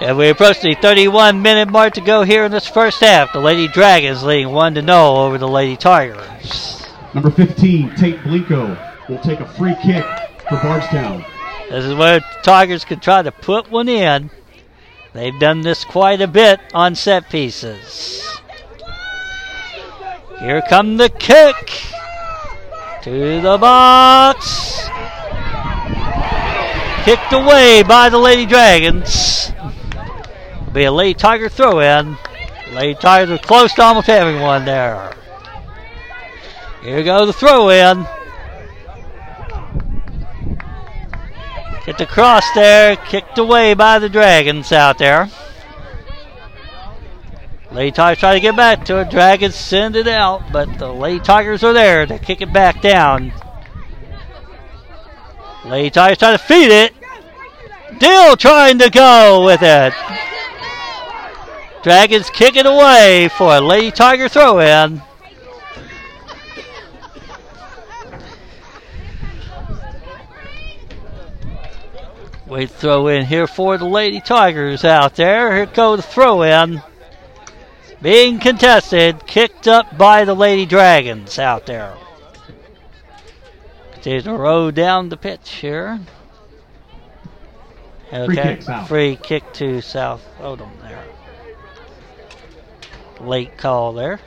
And 0.00 0.18
we 0.18 0.30
approach 0.30 0.60
the 0.60 0.74
31 0.74 1.42
minute 1.42 1.70
mark 1.70 1.94
to 1.94 2.00
go 2.00 2.24
here 2.24 2.44
in 2.44 2.50
this 2.50 2.66
first 2.66 2.98
half. 2.98 3.32
The 3.32 3.38
Lady 3.38 3.68
Dragons 3.68 4.24
leading 4.24 4.50
1 4.50 4.74
to 4.74 4.80
0 4.82 4.92
over 5.14 5.38
the 5.38 5.46
Lady 5.46 5.76
Tigers. 5.76 6.88
Number 7.14 7.30
15, 7.30 7.94
Tate 7.94 8.18
Blinko, 8.18 9.08
will 9.08 9.18
take 9.18 9.38
a 9.38 9.46
free 9.46 9.76
kick 9.80 10.04
for 10.48 10.56
Bardstown. 10.56 11.24
This 11.70 11.84
is 11.84 11.94
where 11.94 12.18
Tigers 12.42 12.84
could 12.84 13.00
try 13.00 13.22
to 13.22 13.30
put 13.30 13.70
one 13.70 13.88
in. 13.88 14.28
They've 15.12 15.38
done 15.38 15.60
this 15.60 15.84
quite 15.84 16.20
a 16.20 16.26
bit 16.26 16.58
on 16.74 16.96
set 16.96 17.30
pieces. 17.30 18.41
Here 20.40 20.62
come 20.68 20.96
the 20.96 21.08
kick 21.08 21.82
to 23.02 23.40
the 23.40 23.58
box. 23.58 24.88
Kicked 27.04 27.32
away 27.32 27.82
by 27.82 28.08
the 28.08 28.18
Lady 28.18 28.46
Dragons. 28.46 29.52
Be 30.72 30.84
a 30.84 30.92
Lady 30.92 31.14
Tiger 31.14 31.48
throw 31.48 31.80
in. 31.80 32.16
Lady 32.72 32.94
Tigers 32.94 33.30
are 33.30 33.38
close 33.38 33.74
to 33.74 33.82
almost 33.82 34.06
having 34.06 34.40
one 34.40 34.64
there. 34.64 35.14
Here 36.82 37.02
goes 37.02 37.26
the 37.26 37.32
throw 37.32 37.68
in. 37.68 38.06
Get 41.84 41.98
the 41.98 42.06
cross 42.06 42.44
there, 42.54 42.94
kicked 42.96 43.38
away 43.38 43.74
by 43.74 43.98
the 43.98 44.08
Dragons 44.08 44.70
out 44.70 44.98
there. 44.98 45.28
Lady 47.72 47.90
Tigers 47.90 48.18
try 48.18 48.34
to 48.34 48.40
get 48.40 48.54
back 48.54 48.84
to 48.84 49.00
it. 49.00 49.10
Dragons 49.10 49.54
send 49.54 49.96
it 49.96 50.06
out, 50.06 50.52
but 50.52 50.78
the 50.78 50.92
Lady 50.92 51.20
Tigers 51.20 51.64
are 51.64 51.72
there 51.72 52.04
to 52.04 52.18
kick 52.18 52.42
it 52.42 52.52
back 52.52 52.82
down. 52.82 53.32
Lady 55.64 55.88
Tigers 55.88 56.18
try 56.18 56.32
to 56.32 56.38
feed 56.38 56.70
it. 56.70 56.92
Dill 57.98 58.36
trying 58.36 58.78
to 58.78 58.90
go 58.90 59.44
with 59.46 59.62
it. 59.62 59.94
Dragons 61.82 62.28
kick 62.30 62.56
it 62.56 62.66
away 62.66 63.28
for 63.36 63.56
a 63.56 63.60
Lady 63.60 63.90
Tiger 63.90 64.28
throw 64.28 64.60
in. 64.60 65.02
Wait, 72.46 72.70
throw 72.70 73.08
in 73.08 73.24
here 73.24 73.46
for 73.46 73.78
the 73.78 73.86
Lady 73.86 74.20
Tigers 74.20 74.84
out 74.84 75.16
there. 75.16 75.56
Here 75.56 75.64
goes 75.64 76.00
the 76.00 76.02
throw 76.02 76.42
in. 76.42 76.82
Being 78.02 78.40
contested, 78.40 79.26
kicked 79.28 79.68
up 79.68 79.96
by 79.96 80.24
the 80.24 80.34
Lady 80.34 80.66
Dragons 80.66 81.38
out 81.38 81.66
there. 81.66 81.94
Continues 83.92 84.24
to 84.24 84.32
row 84.32 84.72
down 84.72 85.08
the 85.08 85.16
pitch 85.16 85.48
here. 85.50 86.00
Okay, 88.12 88.26
Free 88.26 88.56
kick, 88.56 88.86
free 88.88 89.16
kick 89.16 89.52
to 89.54 89.80
South 89.80 90.26
Oldham 90.40 90.72
there. 90.82 91.04
Late 93.20 93.56
call 93.56 93.92
there. 93.92 94.18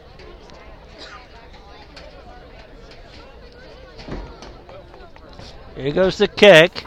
Here 5.75 5.91
goes 5.91 6.17
the 6.17 6.29
kick. 6.29 6.85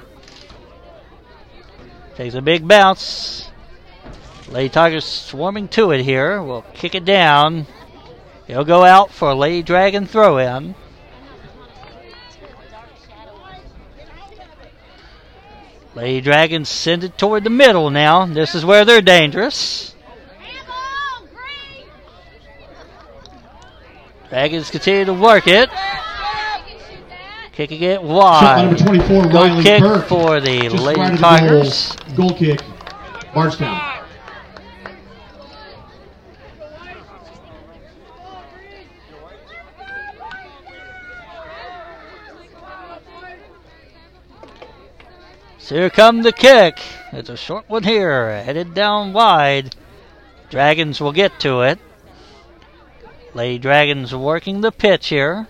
Takes 2.17 2.35
a 2.35 2.41
big 2.41 2.67
bounce. 2.67 3.48
Lady 4.51 4.71
Tigers 4.71 5.05
swarming 5.05 5.69
to 5.69 5.91
it 5.91 6.03
here. 6.03 6.43
We'll 6.43 6.63
kick 6.75 6.95
it 6.95 7.05
down. 7.05 7.67
He'll 8.47 8.65
go 8.65 8.85
out 8.85 9.11
for 9.11 9.31
a 9.31 9.35
Lady 9.35 9.63
Dragon 9.63 10.07
throw 10.07 10.39
in. 10.39 10.75
Lady 15.95 16.21
Dragons 16.21 16.69
send 16.69 17.05
it 17.05 17.19
toward 17.19 17.45
the 17.45 17.51
middle 17.51 17.91
now. 17.91 18.25
This 18.25 18.55
is 18.55 18.65
where 18.65 18.85
they're 18.85 19.03
dangerous. 19.03 19.95
Dragons 24.31 24.71
continue 24.71 25.05
to 25.07 25.15
work 25.15 25.47
it. 25.47 25.69
Kicking 27.53 27.83
it 27.83 28.03
wide. 28.03 28.63
number 28.67 28.79
24, 28.79 29.23
Goal 29.25 29.31
Riley 29.33 29.63
kick 29.63 29.81
Burke. 29.81 30.07
for 30.07 30.41
the 30.41 30.69
Just 30.69 30.77
Lady 30.85 31.01
right 31.01 31.11
of 31.13 31.17
the 31.17 31.23
Tigers. 31.23 31.97
Goal, 32.15 32.29
goal 32.29 32.39
kick, 32.39 32.61
Bardstown. 33.35 33.98
So 45.69 45.75
here 45.75 45.91
come 45.91 46.23
the 46.23 46.33
kick. 46.33 46.81
It's 47.13 47.29
a 47.29 47.37
short 47.37 47.69
one 47.69 47.83
here, 47.83 48.43
headed 48.43 48.73
down 48.73 49.13
wide. 49.13 49.77
Dragons 50.49 50.99
will 50.99 51.13
get 51.13 51.39
to 51.41 51.61
it. 51.61 51.79
Lady 53.35 53.59
Dragons 53.59 54.15
working 54.15 54.63
the 54.63 54.73
pitch 54.73 55.09
here. 55.09 55.47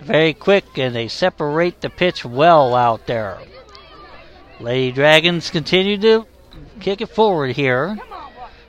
Very 0.00 0.32
quick, 0.32 0.78
and 0.78 0.96
they 0.96 1.08
separate 1.08 1.82
the 1.82 1.90
pitch 1.90 2.24
well 2.24 2.74
out 2.74 3.06
there. 3.06 3.38
Lady 4.60 4.92
Dragons 4.92 5.50
continue 5.50 5.98
to 5.98 6.26
kick 6.80 7.02
it 7.02 7.10
forward 7.10 7.54
here. 7.54 7.98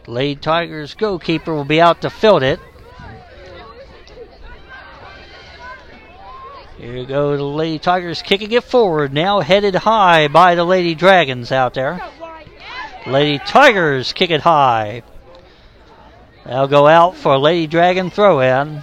Lady 0.07 0.41
Tigers 0.41 0.93
goalkeeper 0.93 1.53
will 1.53 1.63
be 1.63 1.79
out 1.79 2.01
to 2.01 2.09
field 2.09 2.43
it. 2.43 2.59
Here 6.79 7.03
go 7.03 7.35
the 7.35 7.43
Lady 7.43 7.77
Tigers 7.77 8.21
kicking 8.21 8.53
it 8.53 8.63
forward 8.63 9.11
now, 9.11 9.41
headed 9.41 9.75
high 9.75 10.29
by 10.29 10.55
the 10.55 10.63
Lady 10.63 10.95
Dragons 10.95 11.51
out 11.51 11.73
there. 11.73 11.99
Lady 13.05 13.37
Tigers 13.37 14.13
kick 14.13 14.29
it 14.29 14.39
high. 14.39 15.03
They'll 16.45 16.69
go 16.69 16.87
out 16.87 17.17
for 17.17 17.33
a 17.33 17.37
Lady 17.37 17.67
Dragon 17.67 18.09
throw 18.09 18.39
in. 18.39 18.81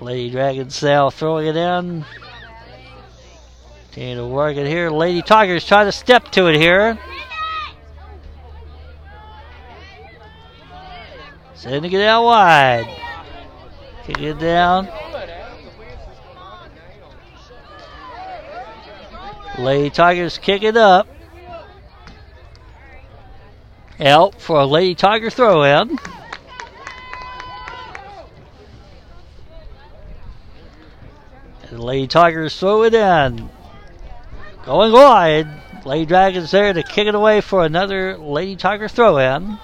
Lady 0.00 0.30
Dragons 0.30 0.82
now 0.82 1.10
throwing 1.10 1.46
it 1.46 1.56
in. 1.56 2.06
Continue 3.92 4.16
to 4.16 4.26
work 4.26 4.56
it 4.56 4.66
here. 4.66 4.88
Lady 4.88 5.20
Tigers 5.20 5.66
try 5.66 5.84
to 5.84 5.92
step 5.92 6.30
to 6.30 6.46
it 6.46 6.56
here. 6.56 6.98
Sending 11.54 11.92
it 11.92 12.00
out 12.00 12.24
wide. 12.24 13.03
Kick 14.06 14.20
it 14.20 14.38
down. 14.38 14.88
Lady 19.58 19.88
Tigers 19.88 20.36
kick 20.36 20.62
it 20.62 20.76
up. 20.76 21.08
Out 24.00 24.40
for 24.40 24.60
a 24.60 24.66
Lady 24.66 24.94
Tiger 24.94 25.30
throw 25.30 25.62
in. 25.62 25.96
And 31.70 31.80
Lady 31.80 32.06
Tigers 32.06 32.58
throw 32.58 32.82
it 32.82 32.92
in. 32.92 33.48
Going 34.66 34.92
wide. 34.92 35.46
Lady 35.86 36.06
Dragons 36.06 36.50
there 36.50 36.72
to 36.72 36.82
kick 36.82 37.06
it 37.06 37.14
away 37.14 37.40
for 37.40 37.64
another 37.64 38.18
Lady 38.18 38.56
Tiger 38.56 38.88
throw 38.88 39.18
in. 39.18 39.58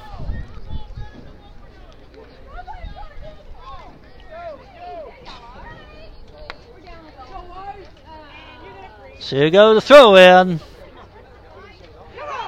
So 9.30 9.36
you 9.36 9.48
go 9.52 9.74
the 9.74 9.80
throw 9.80 10.16
in. 10.16 10.58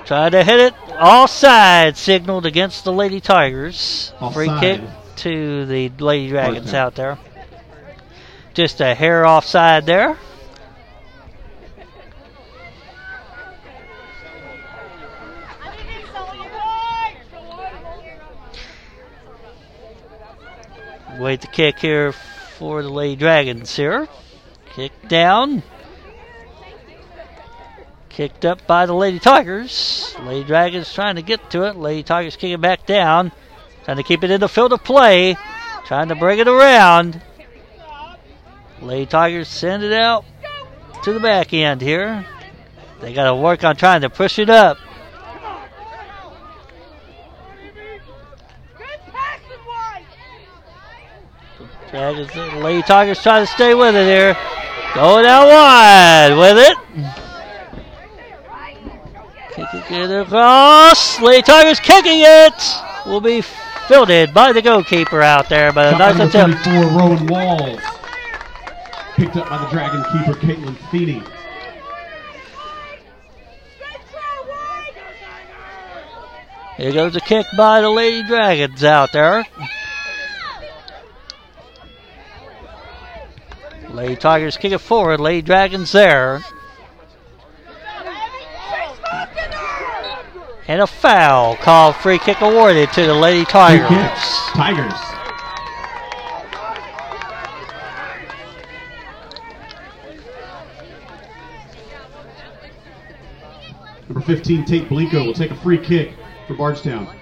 Try 0.04 0.30
to 0.30 0.42
hit 0.42 0.58
it 0.58 0.74
offside, 1.00 1.96
signaled 1.96 2.44
against 2.44 2.82
the 2.82 2.92
Lady 2.92 3.20
Tigers. 3.20 4.12
Free 4.32 4.48
Offside. 4.48 4.80
kick 4.80 4.80
to 5.18 5.64
the 5.66 5.90
Lady 6.00 6.30
Dragons 6.30 6.74
out 6.74 6.96
there. 6.96 7.18
Just 8.52 8.80
a 8.80 8.96
hair 8.96 9.24
offside 9.24 9.86
there. 9.86 10.18
Wait 21.20 21.42
the 21.42 21.46
kick 21.46 21.78
here 21.78 22.10
for 22.10 22.82
the 22.82 22.88
Lady 22.88 23.14
Dragons 23.14 23.76
here. 23.76 24.08
Kick 24.74 24.90
down. 25.06 25.62
Kicked 28.12 28.44
up 28.44 28.66
by 28.66 28.84
the 28.84 28.92
Lady 28.92 29.18
Tigers. 29.18 30.14
Lady 30.20 30.44
Dragons 30.44 30.92
trying 30.92 31.16
to 31.16 31.22
get 31.22 31.50
to 31.52 31.62
it. 31.62 31.76
Lady 31.76 32.02
Tigers 32.02 32.36
kicking 32.36 32.52
it 32.52 32.60
back 32.60 32.84
down. 32.84 33.32
Trying 33.84 33.96
to 33.96 34.02
keep 34.02 34.22
it 34.22 34.30
in 34.30 34.38
the 34.38 34.50
field 34.50 34.74
of 34.74 34.84
play. 34.84 35.34
Trying 35.86 36.08
to 36.08 36.14
bring 36.14 36.38
it 36.38 36.46
around. 36.46 37.22
Lady 38.82 39.06
Tigers 39.06 39.48
send 39.48 39.82
it 39.82 39.94
out 39.94 40.26
to 41.04 41.14
the 41.14 41.20
back 41.20 41.54
end 41.54 41.80
here. 41.80 42.26
They 43.00 43.14
got 43.14 43.30
to 43.30 43.34
work 43.34 43.64
on 43.64 43.76
trying 43.76 44.02
to 44.02 44.10
push 44.10 44.38
it 44.38 44.50
up. 44.50 44.76
Dragons, 51.90 52.34
Lady 52.62 52.82
Tigers 52.82 53.22
trying 53.22 53.46
to 53.46 53.52
stay 53.52 53.74
with 53.74 53.94
it 53.94 54.04
here. 54.04 54.36
Going 54.94 55.24
out 55.24 55.46
wide 55.46 56.36
with 56.36 56.58
it. 56.58 57.21
Kicking 59.54 59.96
it 59.96 60.10
across. 60.10 61.20
Lady 61.20 61.42
Tigers 61.42 61.78
kicking 61.80 62.20
it. 62.20 62.54
Will 63.06 63.20
be 63.20 63.42
fielded 63.86 64.32
by 64.32 64.52
the 64.52 64.62
goalkeeper 64.62 65.20
out 65.20 65.48
there, 65.48 65.72
but 65.72 65.94
a 65.94 65.98
nice 65.98 66.16
by 66.16 66.24
number 66.24 66.56
attempt. 66.56 66.64
34, 66.64 66.98
Rowan 66.98 67.26
Walls. 67.26 67.80
Picked 69.16 69.36
up 69.36 69.48
by 69.50 69.58
the 69.58 69.68
Dragon 69.70 70.02
keeper, 70.04 70.38
Caitlin 70.38 70.76
Feeney. 70.90 71.22
Here 76.78 76.92
goes 76.92 77.14
a 77.14 77.20
kick 77.20 77.46
by 77.56 77.82
the 77.82 77.90
Lady 77.90 78.26
Dragons 78.26 78.82
out 78.82 79.12
there. 79.12 79.44
Lady 83.90 84.16
Tigers 84.16 84.56
kick 84.56 84.72
it 84.72 84.78
forward. 84.78 85.20
Lady 85.20 85.42
Dragons 85.42 85.92
there. 85.92 86.42
And 90.72 90.80
a 90.80 90.86
foul 90.86 91.54
called 91.56 91.96
free 91.96 92.18
kick 92.18 92.40
awarded 92.40 92.90
to 92.94 93.04
the 93.04 93.12
Lady 93.12 93.44
Tigers. 93.44 94.08
Tigers. 94.54 94.94
Number 104.08 104.22
15, 104.22 104.64
Tate 104.64 104.88
Blinko 104.88 105.26
will 105.26 105.34
take 105.34 105.50
a 105.50 105.56
free 105.56 105.76
kick 105.76 106.14
for 106.48 106.54
Bardstown. 106.54 107.14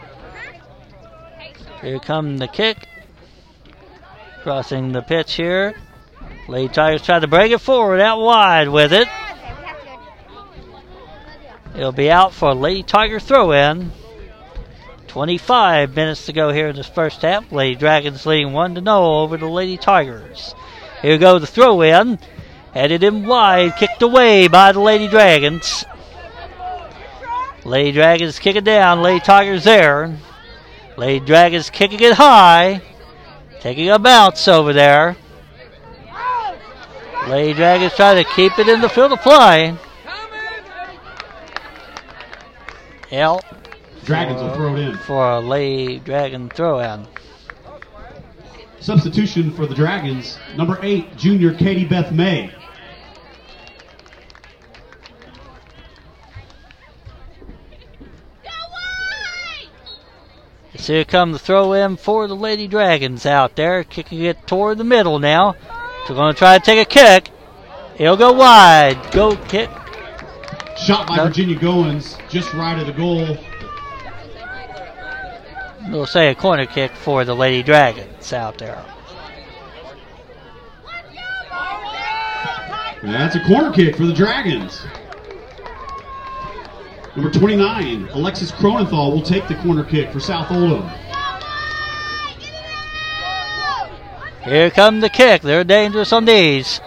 Here 1.81 1.99
comes 1.99 2.39
the 2.39 2.47
kick. 2.47 2.87
Crossing 4.45 4.93
the 4.93 5.03
pitch 5.03 5.35
here. 5.35 5.75
Lady 6.47 6.73
Tigers 6.73 7.03
try 7.03 7.19
to 7.19 7.27
break 7.27 7.51
it 7.51 7.59
forward 7.59 7.99
out 7.99 8.21
wide 8.21 8.69
with 8.69 8.93
it. 8.93 9.09
It'll 11.75 11.93
be 11.93 12.11
out 12.11 12.33
for 12.33 12.55
Lady 12.55 12.83
Tiger 12.83 13.21
throw 13.21 13.53
in. 13.53 13.93
25 15.07 15.97
minutes 15.97 16.27
to 16.27 16.33
go 16.33 16.53
here 16.53 16.69
in 16.69 16.77
this 16.77 16.89
first 16.89 17.23
half. 17.23 17.51
Lady 17.51 17.75
Dragons 17.75 18.27
leading 18.27 18.53
1 18.53 18.77
to 18.77 18.81
0 18.81 18.97
over 18.97 19.37
the 19.37 19.47
Lady 19.47 19.77
Tigers. 19.77 20.55
Here 21.03 21.19
go 21.19 21.39
the 21.39 21.47
throw 21.47 21.83
in. 21.83 22.19
Headed 22.75 23.03
in 23.03 23.27
wide, 23.27 23.77
kicked 23.77 24.03
away 24.03 24.47
by 24.47 24.71
the 24.73 24.81
Lady 24.81 25.09
Dragons. 25.09 25.85
Lady 27.65 27.93
Dragons 27.93 28.39
kick 28.39 28.57
it 28.57 28.65
down. 28.65 29.03
Lady 29.03 29.21
Tigers 29.21 29.65
there. 29.65 30.17
Lady 30.97 31.25
Dragons 31.25 31.71
kicking 31.71 32.01
it 32.01 32.15
high. 32.15 32.81
Taking 33.61 33.91
a 33.91 33.99
bounce 33.99 34.47
over 34.49 34.73
there. 34.73 35.17
Lady 37.29 37.53
Dragons 37.53 37.95
trying 37.95 38.23
to 38.23 38.31
keep 38.31 38.59
it 38.59 38.69
in 38.69 38.81
the 38.81 38.89
field 38.89 39.13
of 39.13 39.21
play. 39.21 39.77
L 43.11 43.41
Dragons 44.05 44.41
will 44.41 44.51
uh, 44.51 44.55
throw 44.55 44.77
it 44.77 44.81
in. 44.81 44.97
for 44.99 45.33
a 45.33 45.41
lay 45.41 45.99
Dragon 45.99 46.49
throw 46.49 46.79
in. 46.81 47.07
Substitution 48.81 49.53
for 49.53 49.67
the 49.67 49.75
Dragons, 49.75 50.39
number 50.57 50.79
8, 50.83 51.17
junior 51.17 51.53
Katie 51.53 51.85
Beth 51.85 52.13
May. 52.13 52.51
So 60.77 60.95
here 60.95 61.05
come 61.05 61.33
the 61.33 61.39
throw 61.39 61.75
in 61.75 61.99
for 61.99 62.27
the 62.27 62.35
Lady 62.35 62.67
Dragons 62.67 63.27
out 63.27 63.55
there, 63.55 63.85
kicking 63.85 64.23
it 64.23 64.47
toward 64.47 64.79
the 64.79 64.85
middle 64.85 65.19
now. 65.19 65.55
They're 66.07 66.17
going 66.17 66.33
to 66.33 66.39
try 66.39 66.57
to 66.57 66.65
take 66.65 66.81
a 66.81 66.89
kick. 66.89 67.31
It'll 67.99 68.17
go 68.17 68.33
wide. 68.33 69.13
Go 69.13 69.37
kick. 69.37 69.69
Shot 70.85 71.07
by 71.07 71.17
No. 71.17 71.25
Virginia 71.25 71.57
Goins, 71.57 72.17
just 72.29 72.53
right 72.55 72.79
of 72.79 72.87
the 72.87 72.93
goal. 72.93 73.37
We'll 75.91 76.07
say 76.07 76.29
a 76.29 76.35
corner 76.35 76.67
kick 76.67 76.93
for 76.93 77.25
the 77.25 77.35
Lady 77.35 77.63
Dragons 77.63 78.33
out 78.33 78.59
there. 78.59 78.83
And 83.03 83.13
that's 83.15 83.35
a 83.35 83.45
corner 83.45 83.73
kick 83.73 83.97
for 83.97 84.07
the 84.07 84.13
Dragons. 84.13 84.83
Number 87.17 87.31
29, 87.31 88.09
Alexis 88.13 88.53
Cronenthal 88.53 89.13
will 89.13 89.23
take 89.23 89.49
the 89.49 89.57
corner 89.57 89.85
kick 89.85 90.13
for 90.13 90.21
South 90.21 90.51
Oldham. 90.51 90.89
Here 94.45 94.71
come 94.71 95.01
the 95.01 95.11
kick. 95.11 95.43
They're 95.43 95.65
dangerous 95.65 96.13
on 96.13 96.25
these. 96.25 96.81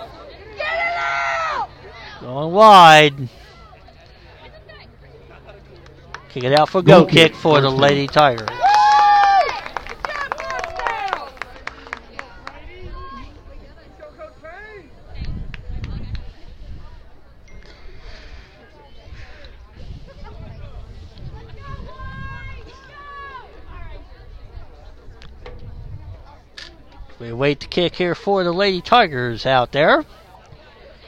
Going 2.21 2.53
wide. 2.53 3.29
Kick 6.33 6.45
it 6.45 6.59
out 6.59 6.67
for 6.67 6.81
go, 6.81 7.01
Go 7.01 7.05
kick, 7.05 7.33
kick, 7.33 7.35
for 7.35 7.61
the 7.61 7.69
Lady 7.69 8.07
Tigers. 8.07 8.49
We 27.19 27.31
wait 27.31 27.59
to 27.59 27.67
kick 27.67 27.93
here 27.93 28.15
for 28.15 28.43
the 28.43 28.51
Lady 28.51 28.81
Tigers 28.81 29.45
out 29.45 29.71
there. 29.71 30.03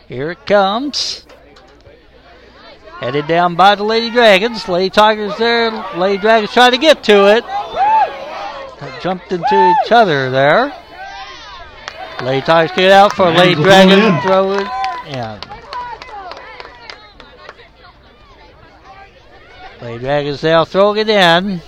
Here 0.08 0.30
it 0.30 0.46
comes. 0.46 1.26
Headed 2.99 3.27
down 3.27 3.55
by 3.55 3.75
the 3.75 3.84
Lady 3.84 4.10
Dragons. 4.10 4.67
Lady 4.69 4.89
Tigers 4.89 5.36
there. 5.38 5.71
Lady 5.95 6.17
Dragons 6.17 6.51
trying 6.51 6.71
to 6.71 6.77
get 6.77 7.03
to 7.03 7.36
it. 7.36 7.43
Jumped 9.01 9.31
into 9.31 9.75
each 9.86 9.91
other 9.91 10.31
there. 10.31 10.73
Lady 12.21 12.45
Tigers 12.45 12.75
get 12.75 12.91
out 12.91 13.13
for 13.13 13.27
a 13.27 13.31
Lady 13.31 13.55
Dragons 13.55 13.93
Dragon 13.93 14.21
throw 14.21 14.51
it 14.51 14.62
in. 14.62 14.65
throw 14.65 15.12
it. 15.12 15.12
Yeah. 15.12 15.39
Lady 19.81 19.99
Dragons 19.99 20.41
now 20.41 20.65
throwing 20.65 20.97
it 20.97 21.10
in. 21.10 21.62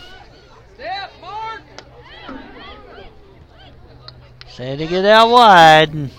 Sending 4.49 4.91
it 4.91 5.05
out 5.05 5.29
wide. 5.29 6.09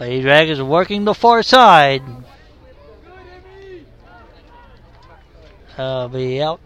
Lady 0.00 0.22
Dragons 0.22 0.62
working 0.62 1.04
the 1.04 1.14
far 1.14 1.42
side. 1.42 2.02
That'll 5.76 6.08
be 6.08 6.42
out 6.42 6.60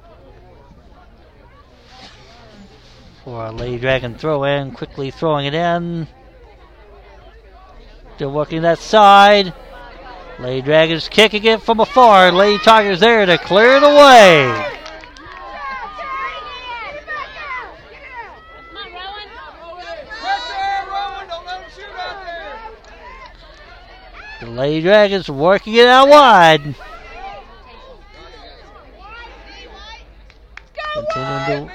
for 3.24 3.46
a 3.46 3.52
Lady 3.52 3.78
Dragon 3.78 4.14
throw 4.14 4.44
in. 4.44 4.70
Quickly 4.70 5.10
throwing 5.10 5.46
it 5.46 5.54
in. 5.54 6.06
Still 8.14 8.30
working 8.30 8.62
that 8.62 8.78
side. 8.78 9.52
Lady 10.38 10.62
Dragons 10.62 11.08
kicking 11.08 11.44
it 11.44 11.62
from 11.62 11.80
afar. 11.80 12.30
Lady 12.30 12.58
Tigers 12.62 13.00
there 13.00 13.26
to 13.26 13.38
clear 13.38 13.76
it 13.76 13.82
away. 13.82 14.70
Pressure, 20.20 20.86
Rowan. 20.88 21.28
Don't 21.28 21.46
let 21.46 21.62
him 21.62 21.70
shoot 21.74 21.84
out 21.98 22.24
there. 22.24 22.58
The 24.40 24.46
Lady 24.64 24.80
Dragons 24.80 25.28
working 25.28 25.74
it 25.74 25.86
out 25.86 26.08
wide. 26.08 26.74
Continuing 30.94 31.68
to 31.68 31.74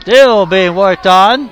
still 0.00 0.46
being 0.46 0.74
worked 0.74 1.06
on. 1.06 1.48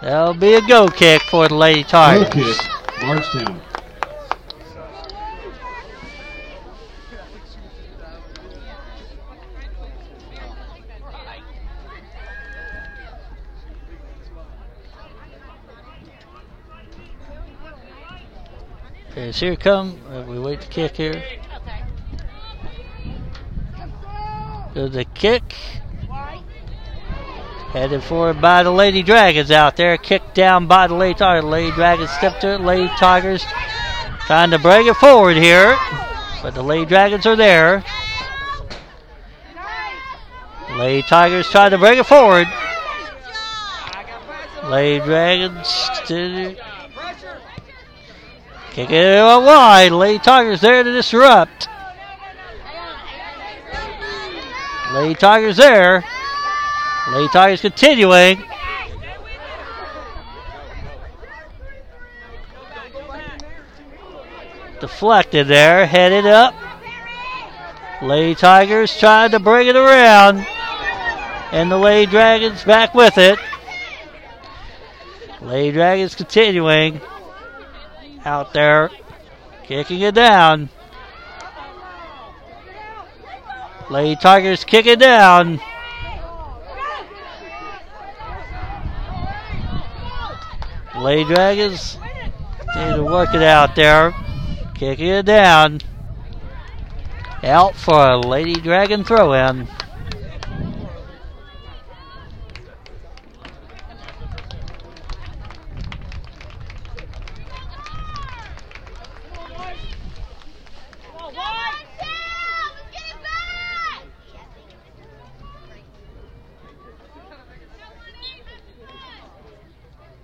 That'll 0.00 0.32
be 0.32 0.54
a 0.54 0.62
go 0.62 0.88
kick 0.88 1.20
for 1.24 1.46
the 1.46 1.54
Lady 1.54 1.82
Goal 1.82 1.90
Tigers. 1.90 2.30
kick, 2.30 2.70
Bardstown. 3.02 3.67
So 19.18 19.32
here 19.32 19.56
come. 19.56 19.98
uh, 20.12 20.22
we 20.22 20.38
wait 20.38 20.60
to 20.60 20.68
kick 20.68 20.96
here. 20.96 21.20
There's 24.74 24.94
a 24.94 25.04
kick. 25.04 25.42
Headed 27.72 28.04
forward 28.04 28.40
by 28.40 28.62
the 28.62 28.70
Lady 28.70 29.02
Dragons 29.02 29.50
out 29.50 29.76
there. 29.76 29.96
Kicked 29.96 30.36
down 30.36 30.68
by 30.68 30.86
the 30.86 30.94
Lady 30.94 31.18
Tigers. 31.18 31.42
Lady 31.42 31.72
Dragons 31.72 32.10
stepped 32.10 32.42
to 32.42 32.54
it. 32.54 32.60
Lady 32.60 32.88
Tigers 32.96 33.44
trying 34.20 34.52
to 34.52 34.58
bring 34.60 34.86
it 34.86 34.94
forward 34.94 35.36
here. 35.36 35.76
But 36.40 36.54
the 36.54 36.62
Lady 36.62 36.86
Dragons 36.86 37.26
are 37.26 37.34
there. 37.34 37.82
Lady 40.76 41.02
Tigers 41.02 41.50
trying 41.50 41.72
to 41.72 41.78
bring 41.78 41.98
it 41.98 42.06
forward. 42.06 42.46
Lady 44.70 45.04
Dragons. 45.04 45.90
Kick 48.70 48.90
it 48.90 49.16
out 49.16 49.42
wide. 49.42 49.92
Lady 49.92 50.18
Tigers 50.18 50.60
there 50.60 50.82
to 50.82 50.92
disrupt. 50.92 51.68
Lady 54.92 55.14
Tigers 55.14 55.56
there. 55.56 56.04
Lady 57.12 57.28
Tigers 57.28 57.60
continuing. 57.60 58.42
Deflected 64.80 65.48
there, 65.48 65.86
headed 65.86 66.26
up. 66.26 66.54
Lady 68.00 68.34
Tigers 68.34 68.96
trying 68.96 69.32
to 69.32 69.40
bring 69.40 69.66
it 69.66 69.76
around. 69.76 70.46
And 71.50 71.70
the 71.70 71.78
Lady 71.78 72.10
Dragons 72.10 72.62
back 72.62 72.94
with 72.94 73.18
it. 73.18 73.38
Lady 75.40 75.72
Dragons 75.72 76.14
continuing 76.14 77.00
out 78.24 78.52
there 78.52 78.90
kicking 79.64 80.00
it 80.00 80.14
down. 80.14 80.70
Lady 83.90 84.16
Tigers 84.16 84.64
kick 84.64 84.86
it 84.86 84.98
down. 84.98 85.60
Lady 90.96 91.24
Dragons 91.24 91.98
need 92.76 92.96
to 92.96 93.04
work 93.04 93.34
it 93.34 93.42
out 93.42 93.76
there. 93.76 94.12
Kicking 94.74 95.08
it 95.08 95.26
down. 95.26 95.80
Out 97.42 97.74
for 97.76 98.10
a 98.10 98.18
Lady 98.18 98.54
Dragon 98.54 99.04
throw 99.04 99.32
in. 99.32 99.68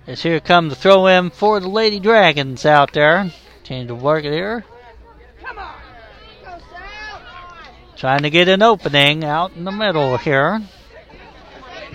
As 0.07 0.21
here 0.21 0.39
come 0.39 0.69
the 0.69 0.75
throw 0.75 1.07
in 1.07 1.31
for 1.31 1.59
the 1.59 1.67
Lady 1.67 1.99
Dragons 1.99 2.63
out 2.63 2.93
there. 2.93 3.31
Trying 3.63 3.87
to 3.87 3.95
work 3.95 4.23
it 4.23 4.33
here. 4.33 4.63
Trying 7.95 8.21
to 8.21 8.29
get 8.29 8.47
an 8.47 8.61
opening 8.61 9.23
out 9.23 9.53
in 9.53 9.63
the 9.63 9.71
middle 9.71 10.17
here. 10.17 10.61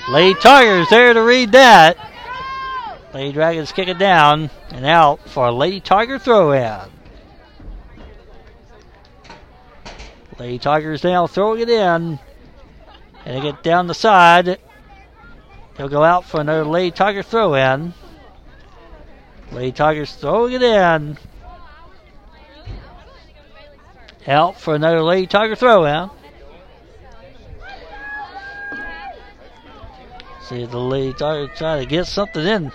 Lady 0.08 0.34
Tigers 0.40 0.88
there 0.88 1.14
to 1.14 1.22
read 1.22 1.52
that. 1.52 1.96
Lady 3.14 3.32
Dragons 3.32 3.70
kick 3.70 3.86
it 3.86 3.98
down 3.98 4.50
and 4.70 4.84
out 4.84 5.28
for 5.28 5.46
a 5.46 5.52
Lady 5.52 5.78
Tiger 5.78 6.18
throw 6.18 6.50
in. 6.50 6.90
Lady 10.36 10.58
Tigers 10.58 11.04
now 11.04 11.28
throwing 11.28 11.60
it 11.60 11.68
in. 11.68 12.18
And 13.24 13.36
they 13.36 13.40
get 13.40 13.62
down 13.62 13.86
the 13.86 13.94
side. 13.94 14.58
They'll 15.76 15.88
go 15.88 16.02
out 16.02 16.24
for 16.24 16.40
another 16.40 16.64
Lady 16.64 16.90
Tiger 16.90 17.22
throw 17.22 17.54
in. 17.54 17.94
Lady 19.52 19.72
Tigers 19.72 20.14
throwing 20.14 20.52
it 20.52 20.62
in. 20.62 21.18
Out 24.26 24.60
for 24.60 24.74
another 24.74 25.02
Lady 25.02 25.26
Tiger 25.26 25.56
throw 25.56 25.84
in. 25.84 26.10
See 30.42 30.64
the 30.66 30.78
Lady 30.78 31.12
Tiger 31.12 31.48
try 31.48 31.80
to 31.80 31.86
get 31.86 32.06
something 32.06 32.46
in. 32.46 32.72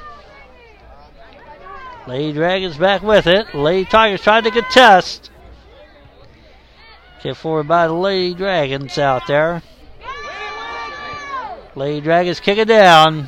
Lady 2.07 2.33
Dragons 2.33 2.77
back 2.77 3.01
with 3.01 3.27
it. 3.27 3.53
Lady 3.55 3.85
Tigers 3.85 4.21
trying 4.21 4.43
to 4.43 4.51
contest. 4.51 5.31
Get 7.23 7.37
forward 7.37 7.67
by 7.67 7.87
the 7.87 7.93
Lady 7.93 8.35
Dragons 8.35 8.97
out 8.97 9.27
there. 9.27 9.63
Lady 11.73 12.01
Dragons 12.01 12.39
kick 12.39 12.57
it 12.57 12.67
down. 12.67 13.27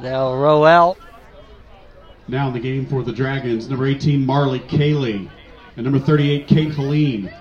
They'll 0.00 0.36
roll 0.36 0.64
out. 0.64 0.98
Now 2.28 2.48
in 2.48 2.52
the 2.52 2.60
game 2.60 2.86
for 2.86 3.02
the 3.02 3.12
Dragons, 3.12 3.68
number 3.68 3.86
18, 3.86 4.24
Marley 4.24 4.60
Cayley, 4.60 5.30
and 5.76 5.84
number 5.84 5.98
38, 5.98 6.46
Kate 6.46 6.72
Helene. 6.72 7.32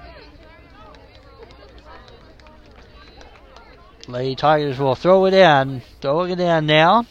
Lady 4.08 4.36
Tigers 4.36 4.80
will 4.80 4.96
throw 4.96 5.26
it 5.26 5.34
in. 5.34 5.82
Throwing 6.00 6.32
it 6.32 6.40
in 6.40 6.66
now. 6.66 7.06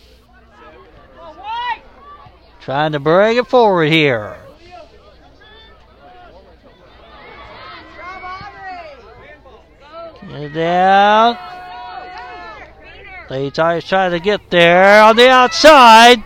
Trying 2.61 2.93
to 2.93 2.99
bring 2.99 3.37
it 3.37 3.47
forward 3.47 3.91
here. 3.91 4.39
Get 10.23 10.41
it 10.43 10.55
down. 10.55 11.56
Lady 13.29 13.51
Tigers 13.51 13.89
trying 13.89 14.13
to 14.13 14.21
get 14.21 14.51
there 14.51 15.03
on 15.03 15.17
the 15.17 15.29
outside. 15.29 16.23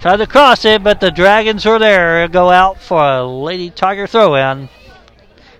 Tried 0.00 0.16
to 0.18 0.26
cross 0.26 0.64
it, 0.64 0.82
but 0.82 1.00
the 1.00 1.10
Dragons 1.10 1.64
were 1.64 1.78
there. 1.78 2.28
Go 2.28 2.50
out 2.50 2.78
for 2.78 3.02
a 3.02 3.26
Lady 3.26 3.70
Tiger 3.70 4.06
throw 4.06 4.34
in. 4.34 4.68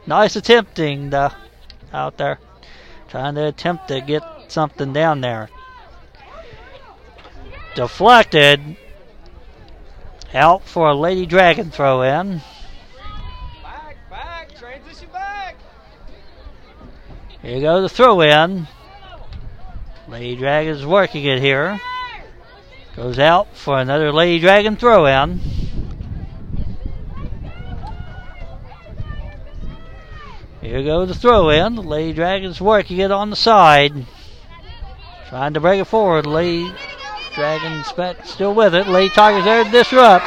Nice 0.07 0.37
attempting 0.37 1.11
the, 1.11 1.33
out 1.93 2.19
there. 2.19 2.38
Trying 3.09 3.37
to 3.37 3.47
attempt 3.47 3.88
to 3.88 4.01
get 4.01 4.23
something 4.49 4.93
down 4.93 5.21
there. 5.21 5.49
Deflected. 7.75 8.77
Out 10.35 10.62
for 10.62 10.90
a 10.90 10.95
Lady 10.95 11.27
Dragon 11.27 11.71
throw 11.71 12.03
in. 12.03 12.43
Back, 13.62 13.97
back, 14.11 14.59
transition 14.59 15.09
back. 15.12 15.57
Here 17.40 17.57
you 17.57 17.61
go, 17.62 17.83
the 17.83 17.88
throw 17.88 18.21
in. 18.21 18.67
Lady 20.09 20.37
Dragon's 20.37 20.85
working 20.85 21.25
it 21.25 21.40
here. 21.40 21.81
Goes 22.95 23.19
out 23.19 23.57
for 23.57 23.79
another 23.79 24.12
Lady 24.12 24.38
Dragon 24.38 24.77
throw 24.77 25.07
in. 25.07 25.40
Here 30.61 30.83
goes 30.83 31.09
the 31.09 31.14
throw 31.14 31.51
in. 31.51 31.75
The 31.75 31.83
Lady 31.83 32.12
Dragon's 32.12 32.61
working 32.61 32.99
it 32.99 33.11
on 33.11 33.31
the 33.31 33.37
side. 33.37 34.07
Trying 35.29 35.55
to 35.55 35.61
bring 35.61 35.81
it 35.81 35.87
forward. 35.87 36.27
Lady 36.27 36.73
Dragon's 37.35 37.93
still 38.25 38.55
with 38.55 38.75
it. 38.75 38.87
Lady 38.87 39.12
Tiger's 39.14 39.45
there 39.45 39.64
to 39.64 39.71
disrupt. 39.71 40.27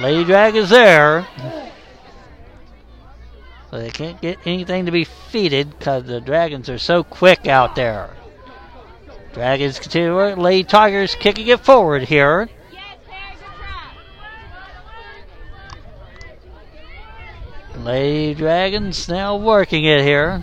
Lady 0.00 0.24
Dragon's 0.24 0.70
there. 0.70 1.26
So 3.76 3.82
they 3.82 3.90
can't 3.90 4.18
get 4.22 4.38
anything 4.46 4.86
to 4.86 4.90
be 4.90 5.04
feeded 5.04 5.78
because 5.78 6.04
the 6.04 6.18
Dragons 6.18 6.70
are 6.70 6.78
so 6.78 7.04
quick 7.04 7.46
out 7.46 7.74
there. 7.74 8.08
Dragons 9.34 9.78
continue 9.78 10.08
to. 10.08 10.40
Lady 10.40 10.64
Tigers 10.64 11.14
kicking 11.14 11.46
it 11.48 11.60
forward 11.60 12.04
here. 12.04 12.48
Lady 17.76 18.32
Dragons 18.32 19.10
now 19.10 19.36
working 19.36 19.84
it 19.84 20.00
here. 20.00 20.42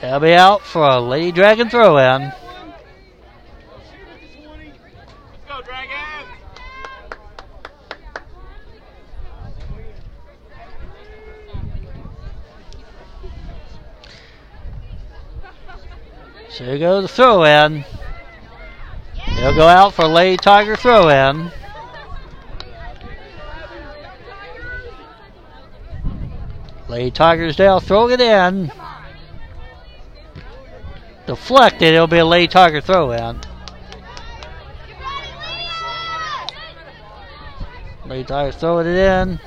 They'll 0.00 0.18
be 0.18 0.34
out 0.34 0.62
for 0.62 0.82
a 0.82 0.98
Lady 0.98 1.30
Dragon 1.30 1.70
throw 1.70 1.96
in. 1.98 2.32
Go, 5.48 5.62
Dragon. 5.62 6.02
So 16.54 16.64
here 16.64 16.78
goes 16.78 17.02
the 17.02 17.08
throw 17.08 17.44
in. 17.44 17.84
They'll 19.36 19.54
go 19.54 19.68
out 19.68 19.94
for 19.94 20.06
Lady 20.06 20.36
Tiger 20.36 20.76
throw 20.76 21.08
in. 21.08 21.50
Lady 26.88 27.10
Tigers 27.10 27.56
down, 27.56 27.80
throw 27.80 28.10
it 28.10 28.20
in. 28.20 28.70
Deflected, 31.26 31.94
it'll 31.94 32.06
be 32.06 32.18
a 32.18 32.24
Lady 32.24 32.48
Tiger 32.48 32.82
throw 32.82 33.12
in. 33.12 33.40
Lady 38.04 38.24
Tigers 38.24 38.56
throwing 38.56 38.88
it 38.88 38.96
in. 38.96 39.40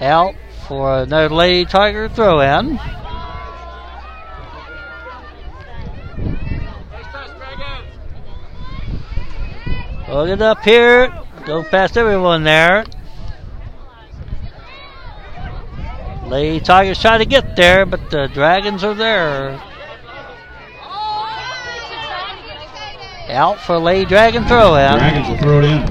Out 0.00 0.36
for 0.68 1.00
another 1.00 1.34
Lady 1.34 1.64
Tiger 1.64 2.08
throw 2.08 2.38
in. 2.38 2.76
Nice 2.76 3.02
touch, 7.10 7.36
Dragon. 7.36 7.84
Look 10.16 10.30
it 10.30 10.40
up 10.40 10.64
here. 10.64 11.12
Go 11.44 11.62
past 11.62 11.98
everyone 11.98 12.42
there. 12.42 12.86
Lady 16.24 16.58
Tigers 16.58 16.98
try 16.98 17.18
to 17.18 17.26
get 17.26 17.54
there, 17.54 17.84
but 17.84 18.08
the 18.08 18.26
Dragons 18.28 18.82
are 18.82 18.94
there. 18.94 19.60
Out 23.28 23.60
for 23.60 23.76
Lady 23.76 24.06
Dragon 24.06 24.46
throw 24.46 24.76
in. 24.76 24.98
Dragons 24.98 25.28
will 25.28 25.36
throw 25.36 25.58
it 25.58 25.64
in. 25.66 25.86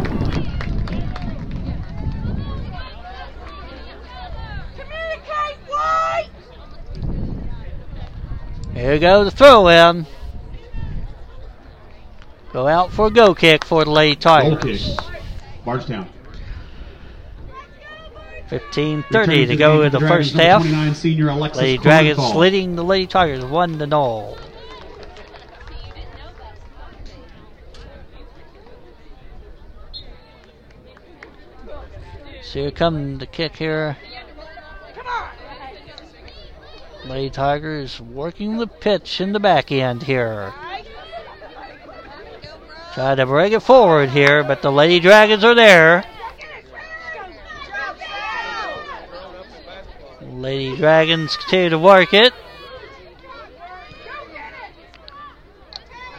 Communicate, 4.76 5.60
White. 5.70 6.30
Here 8.74 8.98
goes 8.98 9.26
the 9.30 9.38
throw 9.38 9.68
in. 9.68 10.08
Go 12.56 12.70
out 12.70 12.94
for 12.94 13.08
a 13.08 13.12
go 13.12 13.36
kick 13.36 13.65
for 13.65 13.84
the 13.84 13.91
Lady. 13.91 14.15
Tigers. 14.15 14.98
Bardstown. 15.65 16.08
15 18.48 18.96
Returns 18.96 19.28
30 19.28 19.46
to 19.48 19.56
go 19.58 19.82
in 19.82 19.91
the 19.91 20.00
first 20.00 20.34
half. 20.36 20.63
Lady 20.63 21.78
Dragons 21.78 22.18
Kornthal. 22.18 22.36
leading 22.36 22.78
the 22.78 22.84
Lady 22.86 23.08
Tigers 23.08 23.44
1 23.44 23.80
to 23.80 23.86
0. 23.88 24.38
So 32.41 32.60
here 32.62 32.72
come 32.72 33.18
the 33.18 33.28
kick 33.28 33.58
here. 33.58 33.98
Lady 37.04 37.30
Tigers 37.30 38.00
working 38.00 38.60
the 38.60 38.68
pitch 38.68 39.20
in 39.20 39.34
the 39.34 39.41
back 39.41 39.74
end 39.74 40.04
here. 40.04 40.54
Try 42.96 43.14
to 43.14 43.26
bring 43.26 43.52
it 43.52 43.62
forward 43.62 44.08
here, 44.08 44.42
but 44.42 44.62
the 44.62 44.72
Lady 44.72 45.02
Dragons 45.02 45.44
are 45.44 45.54
there. 45.54 46.06
Lady 50.22 50.78
Dragons 50.78 51.36
continue 51.36 51.72
to 51.72 51.78
work 51.78 52.14
it. 52.14 52.32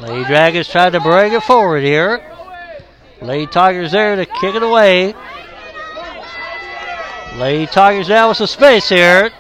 Lady 0.01 0.25
Dragons 0.25 0.69
try 0.69 0.91
to 0.91 1.01
bring 1.01 1.33
it 1.33 1.43
forward 1.45 1.83
here. 1.83 2.21
Lady 3.23 3.47
Tigers 3.47 3.93
there 3.93 4.15
to 4.17 4.27
kick 4.27 4.55
it 4.55 4.63
away. 4.63 5.15
Lady 7.37 7.67
Tigers 7.69 8.11
now 8.11 8.29
with 8.29 8.37
some 8.37 8.49
space 8.49 8.87
here. 8.91 9.31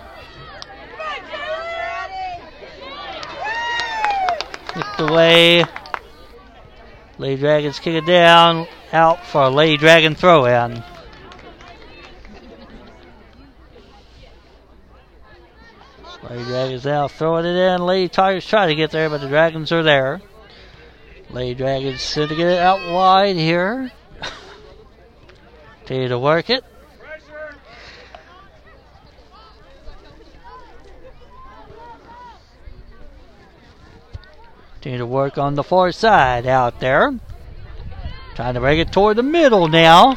Kicked 4.68 5.00
away. 5.00 5.66
Lady 7.18 7.40
Dragons 7.40 7.78
kick 7.78 7.94
it 7.94 8.06
down. 8.06 8.66
Out 8.92 9.24
for 9.24 9.42
a 9.42 9.50
Lady 9.50 9.76
Dragon 9.76 10.14
throw 10.14 10.44
in. 10.44 10.82
Lady 16.28 16.44
Dragons 16.44 16.84
now 16.84 17.08
throwing 17.08 17.46
it 17.46 17.56
in. 17.56 17.86
Lady 17.86 18.08
Tigers 18.08 18.46
try 18.46 18.66
to 18.66 18.74
get 18.74 18.90
there, 18.90 19.08
but 19.08 19.20
the 19.20 19.28
Dragons 19.28 19.72
are 19.72 19.82
there. 19.82 20.20
Lady 21.30 21.54
Dragons 21.54 22.12
to 22.14 22.26
get 22.28 22.38
it 22.38 22.58
out 22.58 22.92
wide 22.92 23.36
here. 23.36 23.90
Continue 25.80 26.08
to 26.08 26.18
work 26.18 26.50
it. 26.50 26.64
Continue 34.86 34.98
to 35.04 35.06
work 35.06 35.36
on 35.36 35.56
the 35.56 35.64
far 35.64 35.90
side 35.90 36.46
out 36.46 36.78
there. 36.78 37.12
Trying 38.36 38.54
to 38.54 38.60
bring 38.60 38.78
it 38.78 38.92
toward 38.92 39.16
the 39.16 39.22
middle 39.24 39.66
now. 39.66 40.16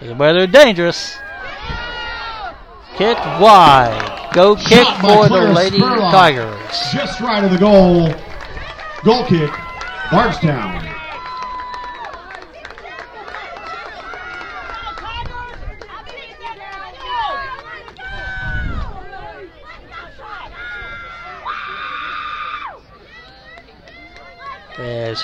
Looking 0.00 0.16
rather 0.16 0.46
dangerous. 0.46 1.18
Kick 2.96 3.18
wide. 3.38 4.30
Go 4.32 4.56
kick 4.56 4.86
Shot 4.86 5.00
for 5.02 5.28
the 5.28 5.52
Lady 5.52 5.78
Spurlock. 5.78 6.10
Tigers. 6.12 6.92
Just 6.94 7.20
right 7.20 7.44
of 7.44 7.50
the 7.50 7.58
goal. 7.58 8.08
Goal 9.04 9.26
kick, 9.26 9.50
Bardstown. 10.10 10.85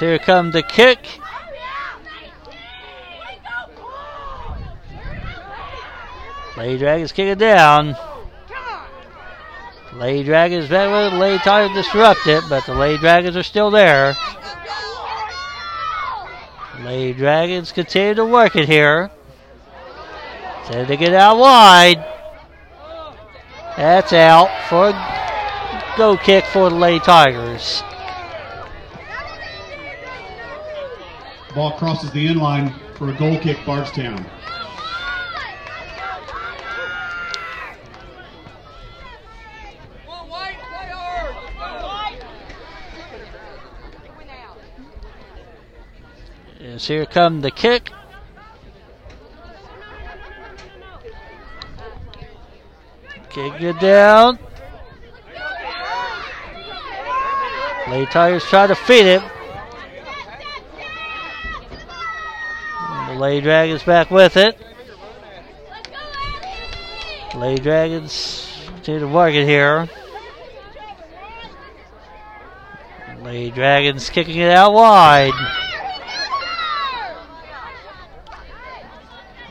Here 0.03 0.19
come 0.19 0.51
the 0.51 0.65
kick. 0.65 0.99
Lady 6.57 6.77
Dragons 6.77 7.13
kick 7.13 7.29
it 7.29 7.39
down. 7.39 7.97
Lady 9.95 10.25
Dragons 10.25 10.69
it. 10.69 11.13
Lady 11.15 11.39
Tigers 11.39 11.73
disrupt 11.77 12.27
it, 12.27 12.43
but 12.49 12.67
the 12.67 12.75
Lady 12.75 12.99
Dragons 12.99 13.37
are 13.37 13.45
still 13.45 13.71
there. 13.71 14.17
Lady 16.81 17.17
Dragons 17.17 17.71
continue 17.71 18.15
to 18.15 18.25
work 18.25 18.57
it 18.57 18.67
here. 18.67 19.09
Trying 20.67 20.87
to 20.89 20.97
get 20.97 21.13
out 21.15 21.39
wide. 21.39 22.05
That's 23.77 24.13
out 24.13 24.51
for 24.69 24.89
a 24.89 25.95
go 25.97 26.17
kick 26.17 26.45
for 26.47 26.71
the 26.71 26.77
Lady 26.77 26.99
Tigers. 26.99 27.85
Ball 31.55 31.73
crosses 31.73 32.11
the 32.13 32.29
end 32.29 32.39
line 32.39 32.73
for 32.95 33.11
a 33.11 33.13
goal 33.13 33.39
kick, 33.39 33.59
Bardstown. 33.67 34.25
As 46.61 46.87
here 46.87 47.05
come 47.05 47.43
the 47.43 47.51
kick. 47.51 47.91
Kick 53.29 53.61
it 53.61 53.79
down. 53.79 54.39
Lady 57.89 58.07
Tigers 58.07 58.45
try 58.45 58.67
to 58.67 58.75
feed 58.75 59.05
it. 59.05 59.23
The 63.23 63.29
Lady 63.29 63.41
Dragons 63.43 63.85
back 63.85 64.11
with 64.11 64.37
it. 64.37 64.59
Lady 67.37 67.63
Dragons 67.63 68.53
to 68.83 69.05
work 69.07 69.33
it 69.33 69.47
here. 69.47 69.89
Lady 73.21 73.53
Dragons 73.53 74.11
kicking 74.11 74.39
it 74.39 74.51
out 74.51 74.73
wide. 74.73 75.31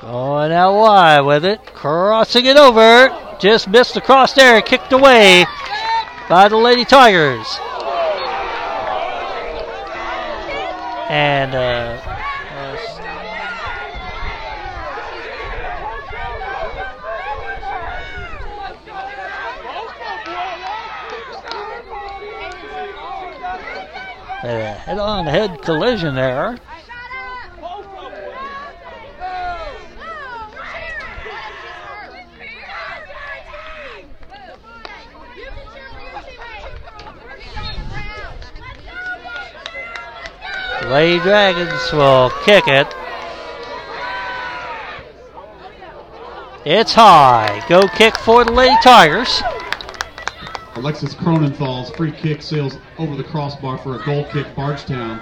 Going 0.02 0.52
out 0.52 0.78
wide 0.78 1.22
with 1.22 1.46
it. 1.46 1.66
Crossing 1.68 2.48
it 2.48 2.58
over. 2.58 3.38
Just 3.40 3.70
missed 3.70 3.94
the 3.94 4.02
cross 4.02 4.34
there. 4.34 4.62
Kicked 4.62 4.92
away 4.92 5.46
by 6.28 6.50
the 6.50 6.58
Lady 6.58 6.84
Tigers. 6.84 7.48
And 11.10 11.56
uh, 11.56 12.02
as- 12.58 13.02
a 24.44 24.74
head-on 24.74 25.26
head 25.26 25.62
collision 25.62 26.16
there. 26.16 26.58
Lady 40.86 41.20
Dragons 41.20 41.94
will 41.94 42.32
kick 42.44 42.68
it. 42.68 42.88
It's 46.66 46.94
high. 46.94 47.64
Go 47.70 47.88
kick 47.88 48.18
for 48.18 48.44
the 48.44 48.52
Lady 48.52 48.76
Tigers. 48.84 49.42
Alexis 50.76 51.14
Cronenthal's 51.14 51.90
free 51.92 52.12
kick 52.12 52.42
sails 52.42 52.78
over 52.98 53.16
the 53.16 53.24
crossbar 53.24 53.78
for 53.78 54.00
a 54.00 54.06
goal 54.06 54.26
kick, 54.32 54.56
Bardstown. 54.56 55.22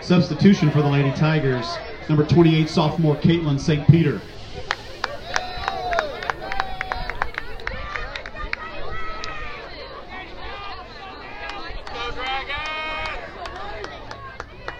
Substitution 0.00 0.70
for 0.70 0.82
the 0.82 0.88
Lady 0.88 1.12
Tigers, 1.12 1.76
number 2.08 2.24
28 2.24 2.68
sophomore 2.68 3.16
Caitlin 3.16 3.60
St. 3.60 3.86
Peter. 3.86 4.20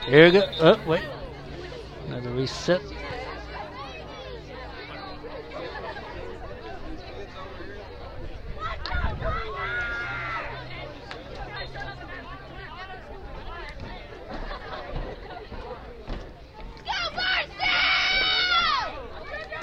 Here 0.09 0.25
we 0.25 0.31
go. 0.33 0.51
Oh, 0.61 0.81
wait. 0.87 1.05
Another 2.07 2.31
reset. 2.31 2.81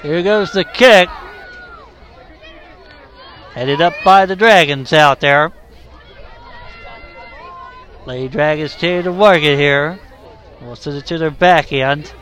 Here 0.06 0.22
goes 0.22 0.52
the 0.52 0.62
kick. 0.62 1.08
Headed 3.54 3.80
up 3.80 3.92
by 4.04 4.24
the 4.24 4.36
Dragons 4.36 4.92
out 4.92 5.18
there. 5.18 5.50
Lady 8.06 8.28
Dragons 8.28 8.70
continue 8.74 9.02
to 9.02 9.10
work 9.10 9.42
it 9.42 9.58
here. 9.58 9.98
We'll 10.62 10.76
send 10.76 10.98
it 10.98 11.06
to 11.06 11.18
their 11.18 11.32
back 11.32 11.72
end. 11.72 12.12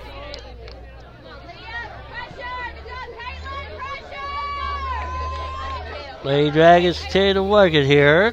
Lady 6.25 6.51
Dragons 6.53 6.99
continue 7.03 7.35
to 7.35 7.43
work 7.43 7.75
it 7.75 7.85
here. 7.85 8.33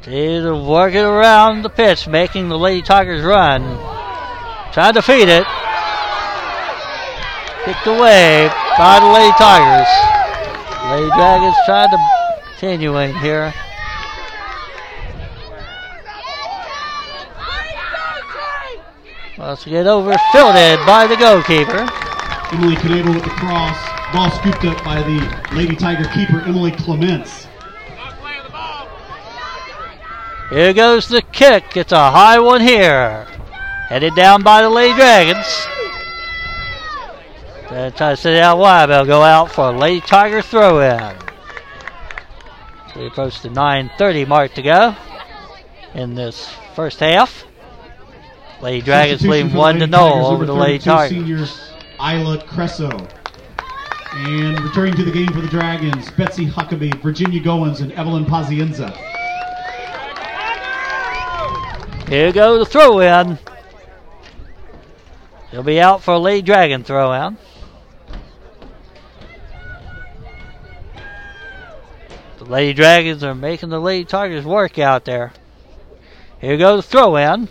Continue 0.00 0.42
to 0.44 0.56
work 0.56 0.94
it 0.94 1.04
around 1.04 1.60
the 1.60 1.68
pitch, 1.68 2.08
making 2.08 2.48
the 2.48 2.56
Lady 2.56 2.80
Tigers 2.80 3.22
run. 3.22 3.97
Trying 4.78 4.94
to 4.94 5.02
feed 5.02 5.28
it. 5.28 5.44
Kicked 7.64 7.86
away 7.88 8.48
by 8.78 9.00
the 9.00 9.08
Lady 9.08 9.32
Tigers. 9.36 9.88
Lady 10.92 11.10
Dragons 11.16 11.56
trying 11.66 11.90
to 11.90 11.98
continuing 12.52 13.12
here. 13.16 13.52
Wants 19.36 19.64
to 19.64 19.70
get 19.70 19.88
over, 19.88 20.16
fielded 20.30 20.78
by 20.86 21.08
the 21.08 21.16
goalkeeper. 21.16 21.84
Emily 22.52 22.76
Knable 22.76 23.14
with 23.14 23.24
the 23.24 23.30
cross. 23.30 23.76
Ball 24.12 24.30
scooped 24.30 24.64
up 24.64 24.84
by 24.84 25.02
the 25.02 25.56
Lady 25.56 25.74
Tiger 25.74 26.08
keeper, 26.10 26.42
Emily 26.42 26.70
Clements. 26.70 27.48
Here 30.50 30.72
goes 30.72 31.08
the 31.08 31.22
kick. 31.22 31.76
It's 31.76 31.90
a 31.90 32.12
high 32.12 32.38
one 32.38 32.60
here. 32.60 33.26
Headed 33.88 34.14
down 34.14 34.42
by 34.42 34.60
the 34.60 34.68
Lady 34.68 34.94
Dragons. 34.94 35.66
They're 37.70 37.90
trying 37.90 38.16
to 38.16 38.20
set 38.20 38.34
it 38.34 38.40
out 38.40 38.58
wide. 38.58 38.86
They'll 38.86 39.06
go 39.06 39.22
out 39.22 39.50
for 39.50 39.70
a 39.70 39.72
Lady 39.72 40.02
Tiger 40.02 40.42
throw 40.42 40.80
in. 40.80 41.16
We 42.94 43.06
approach 43.06 43.40
the 43.40 43.48
9.30 43.48 44.28
mark 44.28 44.52
to 44.54 44.62
go 44.62 44.94
in 45.94 46.14
this 46.14 46.52
first 46.74 47.00
half. 47.00 47.46
Lady 48.60 48.84
Dragons 48.84 49.22
leading 49.22 49.54
1 49.54 49.74
to 49.76 49.80
Lady 49.80 49.92
0 49.92 50.02
over 50.02 50.44
the 50.44 50.52
Lady 50.52 50.78
Tigers. 50.80 51.16
Seniors 51.16 51.70
Isla 51.98 52.44
Cresso. 52.44 52.90
And 54.12 54.60
returning 54.60 54.96
to 54.96 55.04
the 55.04 55.12
game 55.12 55.28
for 55.28 55.40
the 55.40 55.48
Dragons, 55.48 56.10
Betsy 56.10 56.44
Huckabee, 56.44 57.00
Virginia 57.00 57.40
Goins, 57.40 57.80
and 57.80 57.92
Evelyn 57.92 58.26
Pazienza. 58.26 58.94
Here 62.08 62.32
goes 62.32 62.66
the 62.66 62.70
throw 62.70 63.00
in. 63.00 63.38
He'll 65.50 65.62
be 65.62 65.80
out 65.80 66.02
for 66.02 66.14
a 66.14 66.18
Lady 66.18 66.42
Dragon 66.42 66.84
throw 66.84 67.12
in. 67.12 67.38
The 72.38 72.44
Lady 72.44 72.74
Dragons 72.74 73.24
are 73.24 73.34
making 73.34 73.70
the 73.70 73.80
Lady 73.80 74.04
Tigers 74.04 74.44
work 74.44 74.78
out 74.78 75.06
there. 75.06 75.32
Here 76.40 76.58
goes 76.58 76.84
the 76.84 76.90
throw 76.90 77.16
in. 77.16 77.48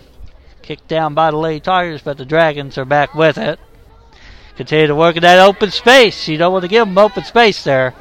Kicked 0.61 0.87
down 0.87 1.13
by 1.13 1.31
the 1.31 1.37
Lady 1.37 1.59
Tigers, 1.59 2.01
but 2.01 2.17
the 2.17 2.25
Dragons 2.25 2.77
are 2.77 2.85
back 2.85 3.15
with 3.15 3.37
it. 3.37 3.59
Continue 4.55 4.87
to 4.87 4.95
work 4.95 5.15
in 5.15 5.23
that 5.23 5.39
open 5.39 5.71
space. 5.71 6.27
You 6.27 6.37
don't 6.37 6.53
want 6.53 6.63
to 6.63 6.69
give 6.69 6.87
them 6.87 6.97
open 6.97 7.23
space 7.23 7.63
there. 7.63 7.93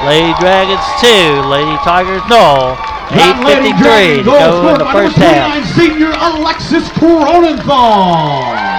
Lady 0.05 0.33
Dragons 0.39 0.81
2, 0.99 1.07
Lady 1.47 1.77
Tigers 1.83 2.23
no. 2.29 2.90
That 3.11 3.43
Lady 3.43 3.73
8.53 3.73 3.83
Dragon 3.83 4.17
to 4.19 4.23
go 4.23 4.37
in 4.39 4.75
scored 4.75 4.79
the 4.79 4.91
first 4.93 5.15
half. 5.17 5.75
senior 5.75 6.11
Alexis 6.15 6.87
Cronenthal. 6.95 8.71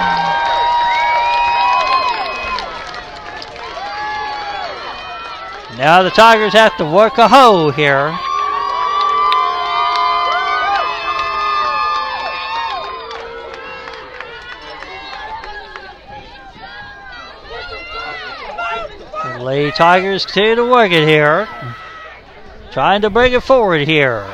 Now 5.77 6.01
the 6.01 6.09
Tigers 6.09 6.53
have 6.53 6.75
to 6.77 6.85
work 6.85 7.17
a 7.17 7.27
hole 7.27 7.69
here. 7.69 8.17
The 19.23 19.43
Lady 19.43 19.71
Tigers 19.71 20.25
continue 20.25 20.55
to 20.55 20.65
work 20.65 20.91
it 20.91 21.07
here. 21.07 21.47
Trying 22.73 23.03
to 23.03 23.11
bring 23.11 23.33
it 23.33 23.43
forward 23.43 23.87
here. 23.87 24.27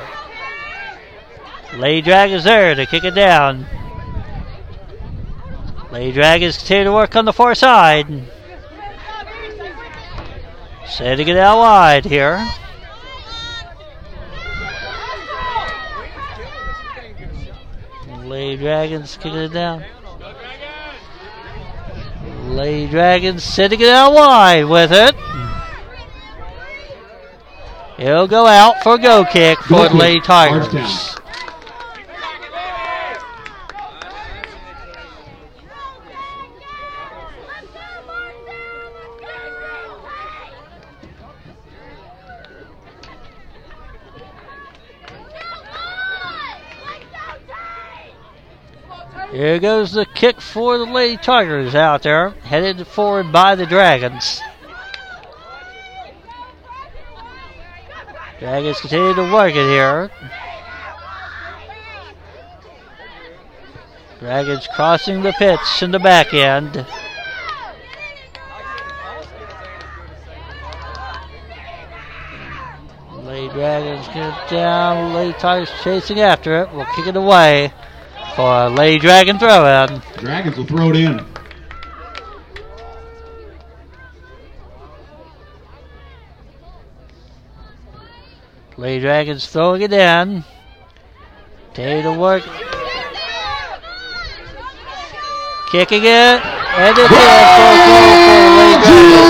Lady 1.76 2.02
Dragons 2.02 2.46
there 2.46 2.74
to 2.74 2.86
kick 2.86 3.04
it 3.04 3.14
down. 3.14 3.66
Lady 5.92 6.14
Dragons 6.14 6.58
continue 6.58 6.86
to 6.86 6.94
work 6.94 7.18
on 7.18 7.26
the 7.26 7.34
far 7.34 7.54
side. 7.54 8.08
Setting 10.88 11.28
it 11.28 11.36
out 11.36 11.58
wide 11.58 12.06
here. 12.06 12.48
Lady 18.24 18.56
Dragons 18.56 19.18
kicking 19.18 19.36
it 19.36 19.52
down. 19.52 19.84
Lady 22.46 22.90
Dragons 22.90 23.44
setting 23.44 23.82
it 23.82 23.90
out 23.90 24.14
wide 24.14 24.64
with 24.64 24.94
it. 24.94 25.14
He'll 28.00 28.28
go 28.30 28.46
out 28.46 28.82
for 28.82 28.96
a 28.96 28.98
go 28.98 29.26
kick 29.26 29.60
for 29.60 29.90
the 29.90 29.96
Lady 29.96 30.22
Tigers. 30.22 31.18
Here 49.34 49.60
goes 49.60 49.92
the 49.92 50.06
kick 50.06 50.40
for 50.40 50.78
the 50.78 50.86
Lady 50.86 51.18
Tigers 51.18 51.76
out 51.76 52.04
there, 52.04 52.30
headed 52.30 52.88
forward 52.88 53.34
by 53.34 53.56
the 53.56 53.66
Dragons. 53.66 54.40
Dragons 58.40 58.80
continue 58.80 59.14
to 59.14 59.34
work 59.34 59.54
it 59.54 59.68
here. 59.68 60.10
Dragons 64.20 64.68
crossing 64.74 65.22
the 65.22 65.34
pitch 65.34 65.82
in 65.82 65.92
the 65.92 66.00
back 66.00 66.34
end. 66.34 66.86
Lady 73.24 73.54
Dragons 73.54 74.08
get 74.08 74.50
down. 74.50 75.14
Lady 75.14 75.34
Tigers 75.34 75.70
chasing 75.84 76.22
after 76.22 76.62
it. 76.62 76.74
We'll 76.74 76.86
kick 76.96 77.08
it 77.08 77.16
away 77.18 77.74
for 78.36 78.66
a 78.66 78.70
Lady 78.70 79.00
Dragon 79.00 79.38
throw 79.38 79.66
in. 79.66 80.02
Dragons 80.18 80.58
will 80.58 80.66
throw 80.66 80.92
it 80.92 80.96
in. 80.96 81.26
Lady 88.80 89.02
Dragons 89.02 89.46
throwing 89.46 89.82
it 89.82 89.92
in. 89.92 90.46
Day 91.74 92.02
to 92.02 92.14
work. 92.14 92.44
Kicking 95.70 96.04
it. 96.04 96.40
And 96.80 96.96
it's 96.96 97.04
a 97.04 97.12
goal 97.12 97.44
for 97.44 98.40
the 98.40 98.56
Lady 98.56 98.80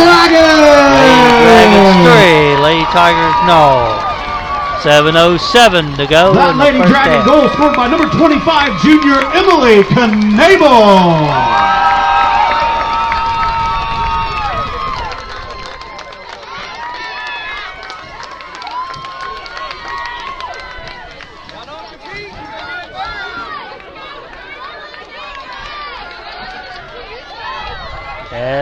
Dragons. 0.05 0.61
Lady 1.01 1.33
Dragons 1.41 1.97
3. 2.05 2.61
Lady 2.61 2.85
Tigers 2.93 3.37
no. 3.49 4.05
7.07 4.85 5.97
to 5.97 6.05
go 6.05 6.31
That 6.37 6.55
Lady 6.55 6.77
Dragon 6.85 7.19
half. 7.19 7.25
goal 7.25 7.49
scored 7.49 7.75
by 7.75 7.89
number 7.89 8.05
25 8.05 8.79
junior 8.85 9.17
Emily 9.33 9.81
Knable. 9.89 11.25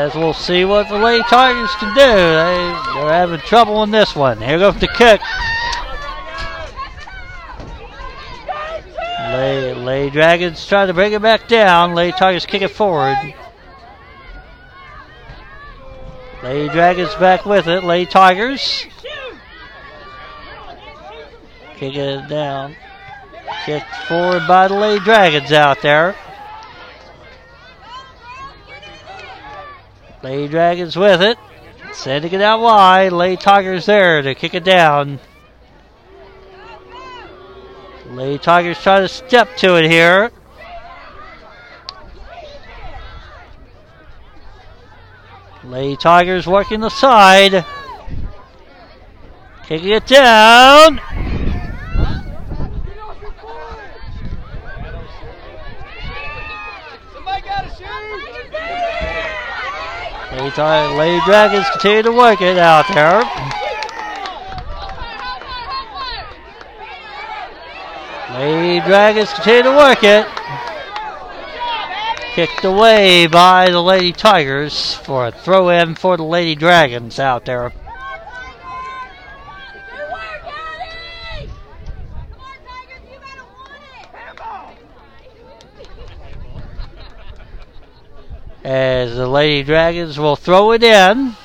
As 0.07 0.15
we'll 0.15 0.33
see 0.33 0.63
what 0.63 0.87
the 0.87 0.97
Lady 0.97 1.21
Tigers 1.23 1.69
can 1.75 1.93
do. 1.93 1.99
They, 1.99 3.01
they're 3.01 3.11
having 3.11 3.41
trouble 3.41 3.83
in 3.83 3.91
this 3.91 4.15
one. 4.15 4.37
Here 4.37 4.57
goes 4.57 4.79
the 4.79 4.87
kick. 4.87 5.19
Lay, 9.33 9.73
Lay 9.73 10.09
Dragons 10.09 10.65
try 10.65 10.85
to 10.85 10.93
bring 10.93 11.11
it 11.11 11.21
back 11.21 11.49
down. 11.49 11.93
Lady 11.93 12.13
Tigers 12.17 12.45
kick 12.45 12.61
it 12.61 12.69
forward. 12.69 13.17
Lady 16.41 16.69
Dragons 16.69 17.13
back 17.15 17.45
with 17.45 17.67
it. 17.67 17.83
Lady 17.83 18.09
Tigers. 18.09 18.85
Kick 21.75 21.95
it 21.97 22.29
down. 22.29 22.77
Kicked 23.65 23.93
forward 24.07 24.47
by 24.47 24.69
the 24.69 24.75
Lady 24.75 25.03
Dragons 25.03 25.51
out 25.51 25.81
there. 25.81 26.15
Lady 30.23 30.47
Dragons 30.47 30.95
with 30.95 31.21
it. 31.21 31.37
Sending 31.93 32.33
it 32.33 32.41
out 32.41 32.59
wide. 32.59 33.11
Lady 33.11 33.37
Tigers 33.37 33.85
there 33.85 34.21
to 34.21 34.35
kick 34.35 34.53
it 34.53 34.63
down. 34.63 35.19
Lady 38.07 38.37
Tigers 38.37 38.79
try 38.81 38.99
to 38.99 39.07
step 39.07 39.55
to 39.57 39.75
it 39.75 39.89
here. 39.89 40.31
Lady 45.63 45.97
Tigers 45.97 46.47
working 46.47 46.79
the 46.79 46.89
side. 46.89 47.65
Kicking 49.65 49.89
it 49.89 50.05
down. 50.07 51.01
Lady, 60.55 60.93
Lady 60.95 61.19
Dragons 61.25 61.69
continue 61.71 62.03
to 62.03 62.11
work 62.13 62.41
it 62.41 62.57
out 62.57 62.85
there. 62.93 63.21
Lady 68.33 68.79
Dragons 68.85 69.33
continue 69.33 69.63
to 69.63 69.71
work 69.71 70.03
it. 70.03 70.25
Kicked 72.33 72.63
away 72.63 73.27
by 73.27 73.69
the 73.69 73.81
Lady 73.81 74.13
Tigers 74.13 74.93
for 74.93 75.27
a 75.27 75.31
throw 75.31 75.67
in 75.67 75.95
for 75.95 76.15
the 76.15 76.23
Lady 76.23 76.55
Dragons 76.55 77.19
out 77.19 77.43
there. 77.43 77.71
Good 77.71 77.79
work, 80.11 80.43
Daddy! 80.45 81.49
Come 82.31 82.39
on, 82.39 82.57
Tigers, 82.65 83.03
you 83.03 83.19
gotta 83.19 83.43
want 83.43 83.73
it! 88.53 88.56
As 88.67 89.15
the 89.15 89.29
Lady 89.29 89.63
Dragons 89.63 90.19
will 90.19 90.35
throw 90.35 90.73
it 90.73 90.83
in. 90.83 91.37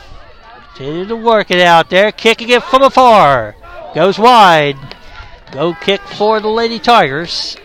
Continue 0.74 1.06
to 1.06 1.14
work 1.14 1.52
it 1.52 1.60
out 1.60 1.88
there. 1.88 2.10
Kicking 2.10 2.48
it 2.48 2.64
from 2.64 2.82
afar. 2.82 3.54
Goes 3.94 4.18
wide. 4.18 4.76
Go 5.52 5.72
kick 5.72 6.00
for 6.00 6.40
the 6.40 6.48
Lady 6.48 6.80
Tigers. 6.80 7.56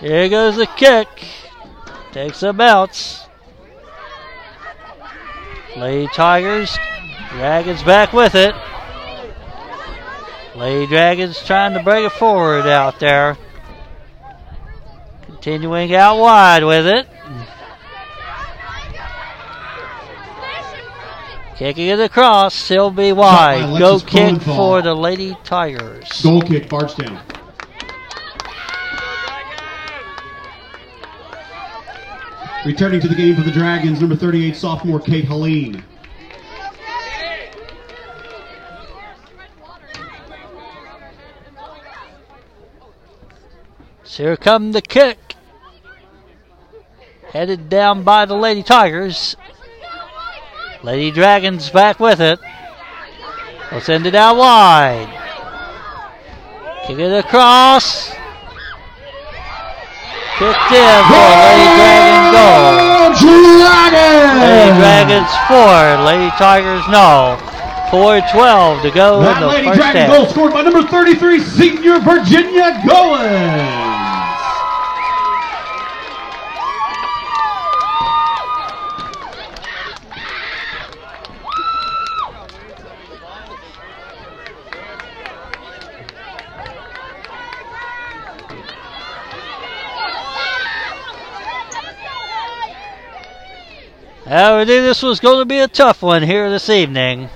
Here 0.00 0.30
goes 0.30 0.56
the 0.56 0.66
kick. 0.66 1.41
Takes 2.12 2.42
a 2.42 2.52
bounce. 2.52 3.26
Lady 5.76 6.06
Tigers. 6.14 6.76
Dragons 7.30 7.82
back 7.82 8.12
with 8.12 8.34
it. 8.34 8.54
Lady 10.54 10.86
Dragons 10.86 11.42
trying 11.42 11.72
to 11.72 11.82
bring 11.82 12.04
it 12.04 12.12
forward 12.12 12.66
out 12.66 13.00
there. 13.00 13.38
Continuing 15.24 15.94
out 15.94 16.18
wide 16.18 16.64
with 16.64 16.86
it. 16.86 17.08
Kicking 21.56 21.86
it 21.86 22.00
across, 22.00 22.68
he'll 22.68 22.90
be 22.90 23.12
wide. 23.12 23.78
Go 23.78 23.98
kick 24.00 24.42
for 24.42 24.82
the 24.82 24.94
Lady 24.94 25.34
Tigers. 25.44 26.20
Goal 26.22 26.42
kick, 26.42 26.68
Bardstown. 26.68 27.18
Returning 32.64 33.00
to 33.00 33.08
the 33.08 33.14
game 33.16 33.34
for 33.34 33.42
the 33.42 33.50
Dragons, 33.50 34.00
number 34.00 34.14
38 34.14 34.54
sophomore 34.54 35.00
Kate 35.00 35.24
Helene. 35.24 35.82
So 44.04 44.22
here 44.22 44.36
come 44.36 44.70
the 44.70 44.82
kick. 44.82 45.34
Headed 47.32 47.68
down 47.68 48.04
by 48.04 48.26
the 48.26 48.36
Lady 48.36 48.62
Tigers. 48.62 49.36
Lady 50.84 51.10
Dragons 51.10 51.68
back 51.70 51.98
with 51.98 52.20
it. 52.20 52.38
We'll 53.72 53.80
send 53.80 54.06
it 54.06 54.14
out 54.14 54.36
wide. 54.36 55.08
Kick 56.86 56.98
it 56.98 57.24
across. 57.24 58.21
Kicked 60.38 60.72
in 60.72 60.98
for 61.06 61.22
a 61.22 61.36
Lady 61.44 61.68
Dragon 61.76 62.24
goal. 62.32 63.12
Dragons! 63.20 64.40
Lady 64.40 64.72
Dragons 64.80 65.32
four, 65.46 66.04
Lady 66.06 66.30
Tigers 66.40 66.82
no. 66.88 67.38
4-12 67.92 68.82
to 68.82 68.90
go 68.90 69.18
in 69.18 69.24
That 69.26 69.40
the 69.40 69.46
Lady 69.48 69.66
first 69.68 69.78
Dragon 69.78 70.00
half. 70.02 70.10
goal 70.16 70.26
scored 70.26 70.52
by 70.54 70.62
number 70.62 70.82
33 70.82 71.40
senior 71.40 72.00
Virginia 72.00 72.80
Goins. 72.88 73.91
I 94.34 94.64
knew 94.64 94.80
this 94.80 95.02
was 95.02 95.20
going 95.20 95.40
to 95.40 95.44
be 95.44 95.58
a 95.58 95.68
tough 95.68 96.00
one 96.00 96.22
here 96.22 96.48
this 96.48 96.70
evening. 96.70 97.28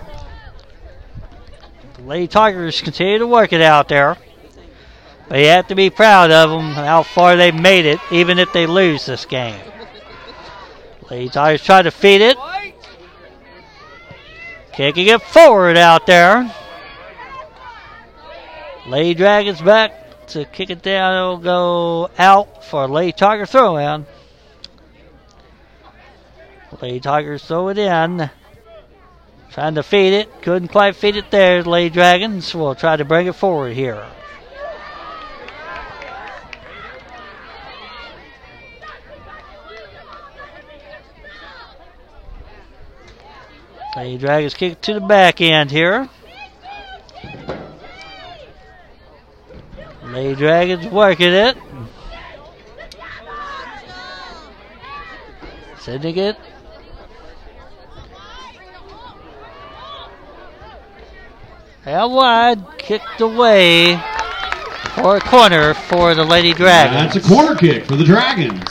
The 1.96 2.02
Lady 2.02 2.26
Tigers 2.26 2.80
continue 2.80 3.18
to 3.18 3.26
work 3.26 3.52
it 3.52 3.60
out 3.60 3.88
there. 3.88 4.16
But 5.28 5.40
you 5.40 5.46
have 5.48 5.68
to 5.68 5.74
be 5.74 5.90
proud 5.90 6.30
of 6.30 6.48
them, 6.48 6.70
how 6.70 7.02
far 7.02 7.36
they've 7.36 7.54
made 7.54 7.84
it, 7.84 8.00
even 8.10 8.38
if 8.38 8.50
they 8.54 8.66
lose 8.66 9.04
this 9.04 9.26
game. 9.26 9.60
Lady 11.10 11.28
Tigers 11.28 11.62
try 11.62 11.82
to 11.82 11.90
feed 11.90 12.22
it. 12.22 12.38
Kicking 14.72 15.08
it 15.08 15.20
forward 15.20 15.76
out 15.76 16.06
there. 16.06 16.50
Lady 18.86 19.12
Dragons 19.12 19.60
back 19.60 20.26
to 20.28 20.46
kick 20.46 20.70
it 20.70 20.80
down. 20.80 21.14
It'll 21.14 21.36
go 21.36 22.10
out 22.18 22.64
for 22.64 22.84
a 22.84 22.88
Lady 22.88 23.12
Tiger 23.12 23.44
throw 23.44 23.76
in. 23.76 24.06
Lady 26.82 27.00
Tigers 27.00 27.44
throw 27.44 27.68
it 27.68 27.78
in. 27.78 28.30
Trying 29.50 29.76
to 29.76 29.82
feed 29.82 30.12
it. 30.12 30.42
Couldn't 30.42 30.68
quite 30.68 30.96
feed 30.96 31.16
it 31.16 31.30
there. 31.30 31.62
Lady 31.62 31.92
Dragons 31.92 32.54
will 32.54 32.74
try 32.74 32.96
to 32.96 33.04
bring 33.04 33.26
it 33.26 33.34
forward 33.34 33.74
here. 33.74 34.06
Lady 43.96 44.18
Dragons 44.18 44.52
kick 44.52 44.78
to 44.82 44.94
the 44.94 45.00
back 45.00 45.40
end 45.40 45.70
here. 45.70 46.06
Lady 50.04 50.34
Dragons 50.34 50.86
working 50.88 51.32
it. 51.32 51.56
Sending 55.78 56.18
it. 56.18 56.36
Out 61.86 62.10
wide, 62.10 62.78
kicked 62.78 63.20
away 63.20 63.96
for 64.96 65.16
a 65.16 65.20
corner 65.20 65.72
for 65.72 66.16
the 66.16 66.24
Lady 66.24 66.52
Dragons. 66.52 67.14
That's 67.14 67.24
a 67.24 67.28
corner 67.28 67.54
kick 67.54 67.84
for 67.84 67.94
the 67.94 68.02
Dragons. 68.02 68.68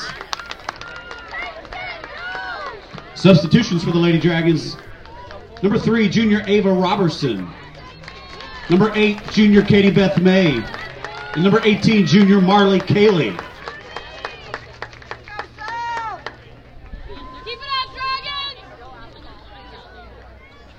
Substitutions 3.16 3.84
for 3.86 3.92
the 3.92 3.98
Lady 3.98 4.20
Dragons. 4.20 4.76
Number 5.64 5.80
three, 5.80 6.10
junior 6.10 6.44
Ava 6.46 6.72
Robertson. 6.72 7.50
Number 8.70 8.92
eight, 8.96 9.26
junior 9.30 9.62
Katie 9.62 9.92
Beth 9.92 10.20
May. 10.20 10.62
And 11.34 11.44
number 11.44 11.62
18, 11.64 12.06
junior 12.06 12.42
Marley 12.42 12.80
Cayley. 12.80 13.32
Keep 17.44 17.60
it 17.60 17.70
up, 17.80 17.94
Dragons! 17.94 18.60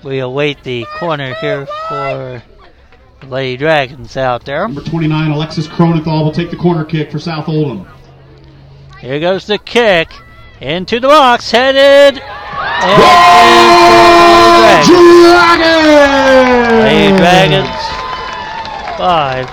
We 0.07 0.21
await 0.21 0.63
the 0.63 0.87
corner 1.01 1.35
here 1.35 1.67
for 1.89 2.41
Lady 3.27 3.57
Dragons 3.57 4.17
out 4.17 4.45
there. 4.45 4.61
Number 4.61 4.83
29, 4.83 5.33
Alexis 5.33 5.67
Kronenthal 5.67 6.23
will 6.23 6.31
take 6.31 6.53
the 6.53 6.57
corner 6.57 6.85
kick 6.85 7.11
for 7.11 7.19
South 7.19 7.49
Oldham. 7.49 7.89
Here 9.01 9.19
goes 9.19 9.49
the 9.49 9.59
kick 9.59 10.09
into 10.61 11.01
the 11.01 11.09
box, 11.09 11.51
headed. 11.51 12.23
And 12.23 13.03
Dragons! 14.87 15.67
Lady 16.85 17.17
Dragons, 17.17 17.69
five. 18.97 19.51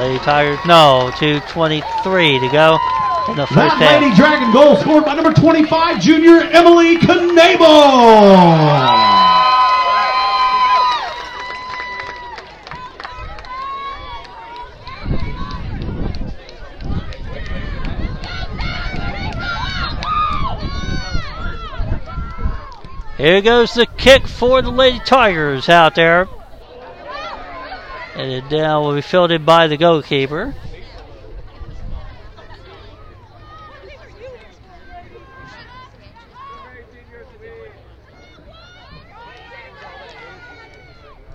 Lady 0.00 0.18
Tigers, 0.20 0.58
no. 0.64 1.10
2.23 1.16 2.40
to 2.40 2.48
go 2.48 2.78
in 3.30 3.36
the 3.36 3.46
first 3.46 3.56
That 3.56 3.72
half. 3.72 4.00
Lady 4.00 4.16
Dragon 4.16 4.52
goal 4.54 4.76
scored 4.76 5.04
by 5.04 5.12
number 5.12 5.34
25, 5.34 6.00
junior 6.00 6.40
Emily 6.44 6.96
Knable. 6.96 7.66
Here 23.20 23.42
goes 23.42 23.74
the 23.74 23.84
kick 23.84 24.26
for 24.26 24.62
the 24.62 24.70
Lady 24.70 24.98
Tigers 24.98 25.68
out 25.68 25.94
there. 25.94 26.26
And 28.14 28.32
it 28.32 28.50
now 28.50 28.80
will 28.80 28.94
be 28.94 29.02
fielded 29.02 29.44
by 29.44 29.66
the 29.66 29.76
goalkeeper. 29.76 30.54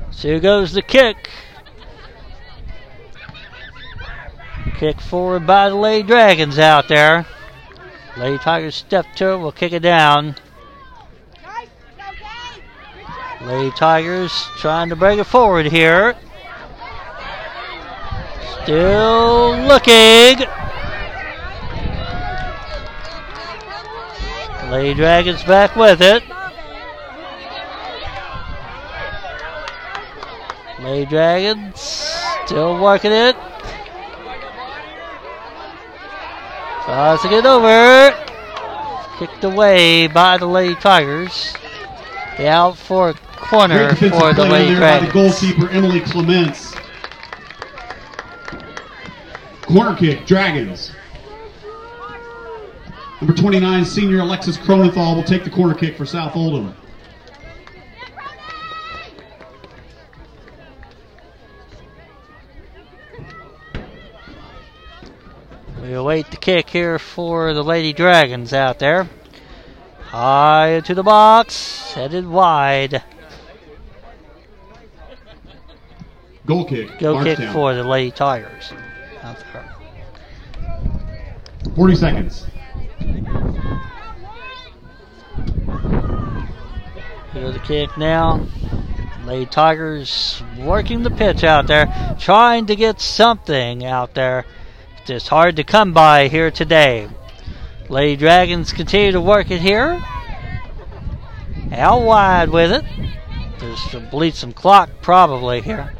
So 0.09 0.27
here 0.29 0.39
goes 0.39 0.73
the 0.73 0.81
kick. 0.81 1.29
Kick 4.79 4.99
forward 4.99 5.45
by 5.45 5.69
the 5.69 5.75
Lady 5.75 6.07
Dragons 6.07 6.57
out 6.57 6.88
there. 6.88 7.27
Lady 8.17 8.39
Tigers 8.39 8.73
step 8.73 9.05
to 9.17 9.33
it, 9.33 9.38
will 9.38 9.51
kick 9.51 9.71
it 9.71 9.83
down. 9.83 10.36
Lady 13.46 13.70
Tigers 13.78 14.32
trying 14.58 14.89
to 14.89 14.96
bring 14.96 15.20
it 15.20 15.26
forward 15.26 15.68
here. 15.68 16.16
Still 18.64 19.56
looking. 19.68 20.48
Lady 24.72 24.96
Dragons 24.96 25.43
back 25.43 25.76
with 25.76 26.02
it. 26.02 26.24
Lady 30.80 31.06
Dragons 31.06 31.80
still 32.46 32.82
working 32.82 33.12
it. 33.12 33.36
Tossing 36.82 37.32
it 37.32 37.46
over. 37.46 38.12
Kicked 39.20 39.43
away 39.43 40.08
by 40.08 40.38
the 40.38 40.48
Lady 40.48 40.74
Tigers. 40.76 41.54
The 42.38 42.48
out 42.50 42.76
for 42.76 43.14
corner 43.48 43.93
Great 43.96 44.12
for 44.12 44.34
the 44.34 44.46
play 44.46 44.50
Lady 44.50 44.74
in 44.74 44.80
there 44.80 45.00
by 45.00 45.06
the 45.06 45.12
Dragons. 45.12 45.39
goalkeeper 45.39 45.70
Emily 45.70 46.00
Clements. 46.02 46.76
Corner 49.62 49.96
kick, 49.96 50.26
Dragons. 50.26 50.91
Number 53.22 53.34
29, 53.34 53.86
senior 53.86 54.20
Alexis 54.20 54.58
Cronenthal 54.58 55.16
will 55.16 55.24
take 55.24 55.43
the 55.43 55.50
corner 55.50 55.74
kick 55.74 55.96
for 55.96 56.06
South 56.06 56.36
Oldham. 56.36 56.76
We 65.82 65.93
await 65.93 66.30
the 66.32 66.38
kick 66.38 66.70
here 66.70 67.00
for 67.00 67.54
the 67.54 67.64
Lady 67.64 67.93
Dragons 67.93 68.54
out 68.54 68.80
there. 68.80 69.08
High 70.00 70.70
into 70.70 70.93
the 70.93 71.04
box, 71.04 71.93
headed 71.93 72.28
wide. 72.28 73.04
Goal 76.46 76.66
kick, 76.66 77.00
Go 77.00 77.24
kick 77.24 77.39
for 77.52 77.74
the 77.74 77.84
Lady 77.84 78.12
Tigers. 78.12 78.72
Out 79.24 79.43
there. 79.52 79.76
40 81.76 81.96
seconds. 81.96 82.46
Here's 87.34 87.54
the 87.54 87.62
kick 87.64 87.98
now. 87.98 88.46
Lady 89.26 89.48
Tigers 89.48 90.43
working 90.60 91.02
the 91.02 91.10
pitch 91.10 91.43
out 91.43 91.66
there, 91.66 92.16
trying 92.20 92.68
to 92.68 92.76
get 92.76 93.02
something 93.02 93.84
out 93.84 94.14
there. 94.14 94.46
Just 95.06 95.30
hard 95.30 95.56
to 95.56 95.64
come 95.64 95.93
by 95.93 96.28
here 96.28 96.52
today. 96.52 97.10
Lady 97.89 98.16
Dragons 98.16 98.72
continue 98.72 99.12
to 99.12 99.22
work 99.22 99.50
it 99.50 99.62
here. 99.62 100.00
Out 101.72 102.04
wide 102.04 102.50
with 102.50 102.72
it. 102.72 102.86
There's 103.60 103.84
to 103.88 104.00
bleed 104.00 104.36
some 104.36 104.54
clock 104.54 104.91
probably 105.02 105.62
here. 105.62 105.95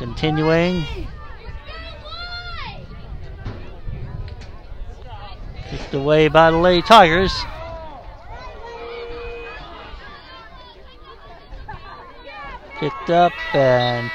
Continuing. 0.00 0.82
Kicked 5.68 5.92
away 5.92 6.28
by 6.28 6.50
the 6.50 6.56
Lady 6.56 6.80
Tigers. 6.80 7.30
Picked 12.78 13.10
up 13.10 13.32
and 13.54 14.10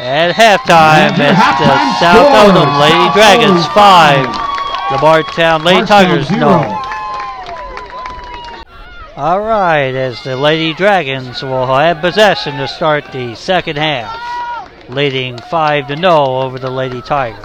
at 0.00 0.32
halftime, 0.32 1.10
it's 1.10 1.18
the 1.18 1.34
halftime 1.34 2.00
South 2.00 2.28
score, 2.28 2.46
Oldham 2.46 2.80
Lady 2.80 3.12
Dragons 3.12 3.50
Oldham 3.50 3.74
5, 3.74 3.74
five. 3.74 4.90
the 4.90 4.96
Bardstown 4.96 5.62
Lady 5.62 5.86
Tigers 5.86 6.28
zero. 6.28 6.40
no. 6.40 6.82
All 9.14 9.40
right, 9.40 9.94
as 9.94 10.22
the 10.22 10.38
Lady 10.38 10.72
Dragons 10.72 11.42
will 11.42 11.66
have 11.66 12.00
possession 12.00 12.56
to 12.56 12.66
start 12.66 13.12
the 13.12 13.34
second 13.34 13.76
half, 13.76 14.18
leading 14.88 15.36
5 15.36 15.88
to 15.88 15.96
0 15.96 16.10
over 16.10 16.58
the 16.58 16.70
Lady 16.70 17.02
Tigers. 17.02 17.44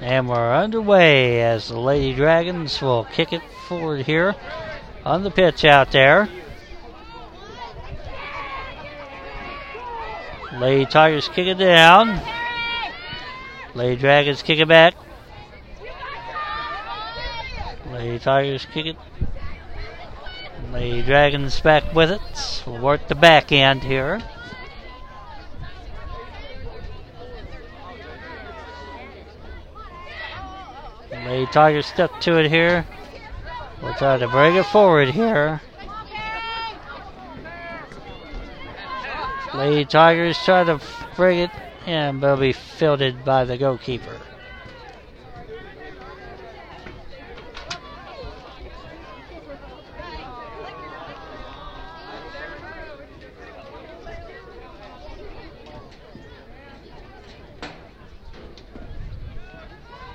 And 0.00 0.28
we're 0.28 0.54
underway 0.54 1.42
as 1.42 1.68
the 1.68 1.78
Lady 1.78 2.14
Dragons 2.14 2.80
will 2.80 3.04
kick 3.04 3.32
it 3.32 3.42
forward 3.68 4.06
here 4.06 4.34
on 5.04 5.22
the 5.22 5.30
pitch 5.30 5.64
out 5.64 5.92
there. 5.92 6.28
Lady 10.54 10.86
Tigers 10.86 11.28
kick 11.28 11.46
it 11.46 11.58
down. 11.58 12.39
Lady 13.80 13.96
Dragons 13.96 14.42
kick 14.42 14.58
it 14.58 14.68
back. 14.68 14.92
Lady 17.90 18.18
Tigers 18.18 18.66
kick 18.74 18.84
it. 18.84 18.96
Lady 20.70 21.00
Dragons 21.00 21.58
back 21.62 21.94
with 21.94 22.10
it. 22.10 22.62
We'll 22.66 22.78
work 22.78 23.08
the 23.08 23.14
back 23.14 23.52
end 23.52 23.82
here. 23.82 24.20
Lady 31.10 31.46
Tigers 31.46 31.86
step 31.86 32.10
to 32.20 32.38
it 32.38 32.50
here. 32.50 32.84
We'll 33.82 33.94
try 33.94 34.18
to 34.18 34.28
bring 34.28 34.56
it 34.56 34.66
forward 34.66 35.08
here. 35.08 35.62
Lady 39.54 39.86
Tigers 39.86 40.36
try 40.44 40.64
to 40.64 40.78
bring 41.16 41.38
it 41.38 41.50
but 41.90 42.26
it'll 42.26 42.36
be 42.36 42.52
fielded 42.52 43.24
by 43.24 43.44
the 43.44 43.58
goalkeeper. 43.58 44.16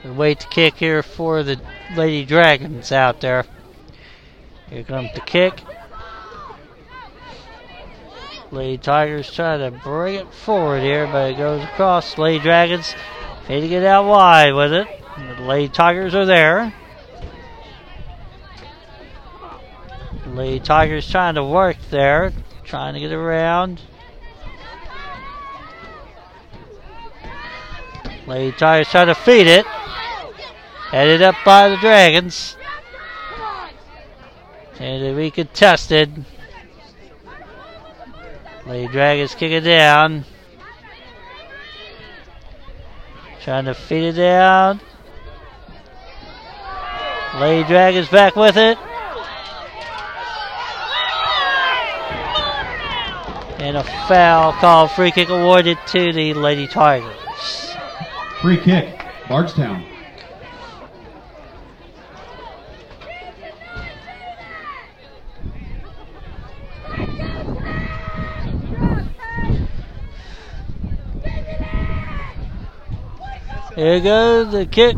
We 0.05 0.11
wait 0.11 0.39
to 0.39 0.47
kick 0.47 0.76
here 0.76 1.03
for 1.03 1.43
the 1.43 1.59
Lady 1.97 2.23
Dragons 2.23 2.93
out 2.93 3.19
there. 3.19 3.43
Here 4.69 4.84
comes 4.84 5.09
the 5.13 5.19
kick. 5.19 5.59
Lady 8.56 8.78
Tigers 8.78 9.30
try 9.30 9.58
to 9.58 9.70
bring 9.70 10.16
it 10.16 10.34
forward 10.34 10.82
here, 10.82 11.08
but 11.08 11.32
it 11.32 11.38
goes 11.38 11.62
across. 11.62 12.18
Lady 12.18 12.41
Dragons 12.41 12.95
to 13.47 13.68
get 13.68 13.84
out 13.84 14.06
wide 14.06 14.53
with 14.53 14.72
it. 14.72 14.88
The 15.18 15.43
Lady 15.43 15.68
Tigers 15.68 16.16
are 16.16 16.26
there. 16.26 16.74
Lady 20.28 20.62
Tigers 20.62 21.10
trying 21.12 21.36
to 21.36 21.43
work 21.43 21.76
there, 21.89 22.32
trying 22.64 22.93
to 22.93 23.01
get 23.01 23.12
around. 23.12 23.82
Lady 28.26 28.56
Tigers 28.56 28.88
trying 28.88 29.08
to 29.08 29.16
feed 29.16 29.47
it. 29.47 29.66
Headed 30.91 31.22
up 31.22 31.36
by 31.43 31.68
the 31.68 31.76
Dragons. 31.78 32.56
And 34.80 35.18
be 35.18 35.30
contested. 35.30 36.24
Lady 38.66 38.91
Dragons 38.91 39.36
kick 39.36 39.51
it 39.51 39.61
down. 39.61 40.26
Trying 43.41 43.66
to 43.66 43.76
feed 43.76 44.07
it 44.07 44.13
down. 44.13 44.80
Lady 47.36 47.68
Dragons 47.68 48.07
back 48.09 48.36
with 48.36 48.57
it. 48.57 48.78
And 53.59 53.78
a 53.78 53.84
foul 54.07 54.53
call, 54.53 54.88
free 54.88 55.11
kick 55.11 55.30
awarded 55.30 55.78
to 55.88 56.11
the 56.11 56.34
Lady 56.34 56.68
Tigers. 56.68 57.76
Free 58.41 58.57
kick, 58.57 58.99
Bardstown. 59.28 59.86
Here 73.76 73.99
goes 73.99 74.53
the 74.53 74.65
kick. 74.65 74.97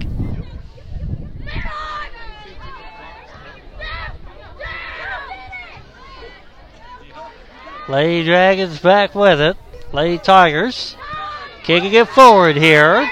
Lady 7.90 8.24
Dragons 8.24 8.80
back 8.80 9.16
with 9.16 9.42
it. 9.42 9.58
Lady 9.92 10.20
Tigers 10.20 10.96
kicking 11.64 11.92
it 11.94 12.08
forward 12.10 12.56
here. 12.56 13.10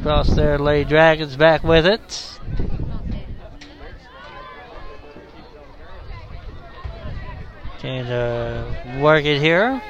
Across 0.00 0.34
there, 0.34 0.58
Lady 0.58 0.88
Dragons 0.88 1.36
back 1.36 1.62
with 1.62 1.86
it. 1.86 2.30
Trying 7.78 8.06
to 8.06 8.98
work 9.00 9.24
it 9.24 9.40
here. 9.40 9.80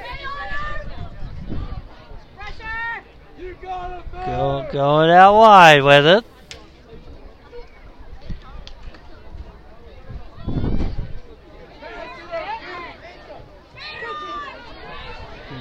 Go, 4.26 4.66
going 4.72 5.10
out 5.10 5.38
wide 5.38 5.82
with 5.82 6.06
it. 6.06 6.24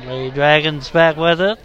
Lady 0.06 0.32
Dragons 0.32 0.90
back 0.90 1.18
with 1.18 1.42
it. 1.42 1.60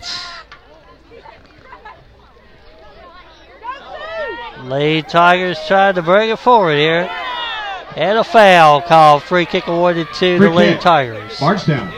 Lady 4.65 5.03
Tigers 5.03 5.59
trying 5.67 5.95
to 5.95 6.03
bring 6.03 6.31
it 6.31 6.39
forward 6.39 6.77
here. 6.77 7.09
And 7.97 8.19
a 8.19 8.25
foul 8.25 8.83
called. 8.83 9.23
Free 9.23 9.47
kick 9.47 9.67
awarded 9.67 10.07
to 10.15 10.39
Free 10.39 10.39
the 10.39 10.51
Lady. 10.51 10.79
Tigers. 10.79 11.41
Bardstown. 11.41 11.93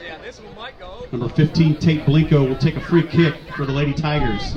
Yeah, 0.00 0.18
this 0.18 0.40
one 0.40 0.54
might 0.54 0.78
go. 0.78 1.06
Number 1.10 1.28
15, 1.46 1.76
Tate 1.78 2.06
Blinko, 2.06 2.48
will 2.48 2.56
take 2.56 2.76
a 2.76 2.80
free 2.80 3.04
kick 3.04 3.34
for 3.56 3.66
the 3.66 3.72
Lady 3.72 3.92
Tigers. 3.92 4.54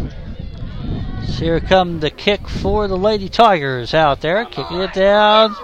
So 1.25 1.43
here 1.43 1.59
come 1.59 1.99
the 1.99 2.11
kick 2.11 2.47
for 2.47 2.88
the 2.88 2.95
Lady 2.95 3.27
Tigers 3.27 3.95
out 3.95 4.21
there. 4.21 4.45
Kicking 4.45 4.81
it 4.81 4.93
down. 4.93 5.55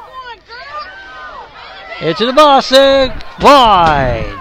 Into 2.02 2.26
the 2.26 2.34
boxing. 2.34 3.12
Wide. 3.40 4.36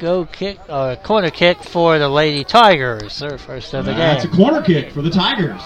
Go 0.00 0.24
kick, 0.24 0.58
uh, 0.68 0.96
corner 0.96 1.30
kick 1.30 1.62
for 1.62 2.00
the 2.00 2.08
Lady 2.08 2.42
Tigers. 2.42 3.16
Their 3.20 3.38
first 3.38 3.72
of 3.72 3.84
the 3.84 3.94
That's 3.94 4.24
a 4.24 4.28
corner 4.28 4.60
kick 4.60 4.90
for 4.90 5.02
the 5.02 5.10
Tigers. 5.10 5.62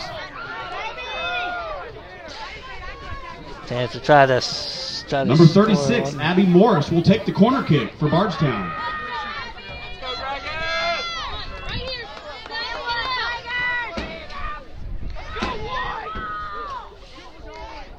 Chance 3.67 3.93
to 3.93 4.01
try 4.01 4.27
this. 4.27 5.03
try 5.09 5.25
Number 5.25 5.47
36. 5.47 6.17
Abby 6.17 6.45
Morris, 6.45 6.91
will 6.91 7.01
take 7.01 7.25
the 7.25 7.33
corner 7.33 7.63
kick 7.63 7.91
for 7.95 8.11
Bardstown. 8.11 8.88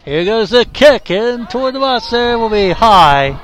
Here 0.10 0.26
goes 0.26 0.50
the 0.50 0.66
kick 0.66 1.12
in 1.12 1.46
toward 1.46 1.76
the 1.76 1.80
box. 1.80 2.10
There 2.10 2.40
will 2.40 2.50
be 2.50 2.72
high. 2.72 3.40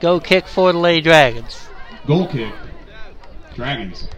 Go 0.00 0.18
kick 0.18 0.46
for 0.46 0.72
the 0.72 0.78
Lady 0.78 1.02
Dragons. 1.02 1.60
Goal 2.06 2.26
kick. 2.26 2.50
Dragons. 3.54 4.08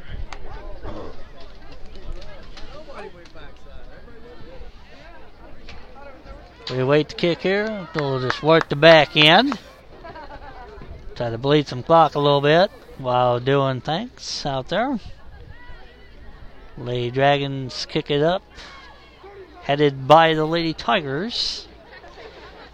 We 6.71 6.85
wait 6.85 7.09
to 7.09 7.17
kick 7.17 7.41
here. 7.41 7.89
We'll 7.97 8.21
just 8.21 8.41
work 8.45 8.69
the 8.69 8.77
back 8.77 9.17
end. 9.17 9.59
Try 11.17 11.31
to 11.31 11.39
bleed 11.39 11.67
some 11.67 11.83
clock 11.83 12.15
a 12.15 12.21
little 12.21 12.41
bit 12.41 12.71
while 12.99 13.41
doing 13.41 13.81
things 13.81 14.47
out 14.47 14.69
there. 14.69 15.01
Lady 16.79 17.11
Dragons 17.11 17.87
kick 17.87 18.09
it 18.09 18.23
up. 18.23 18.45
Headed 19.63 20.09
by 20.09 20.35
the 20.35 20.45
Lady 20.45 20.75
Tigers. 20.75 21.67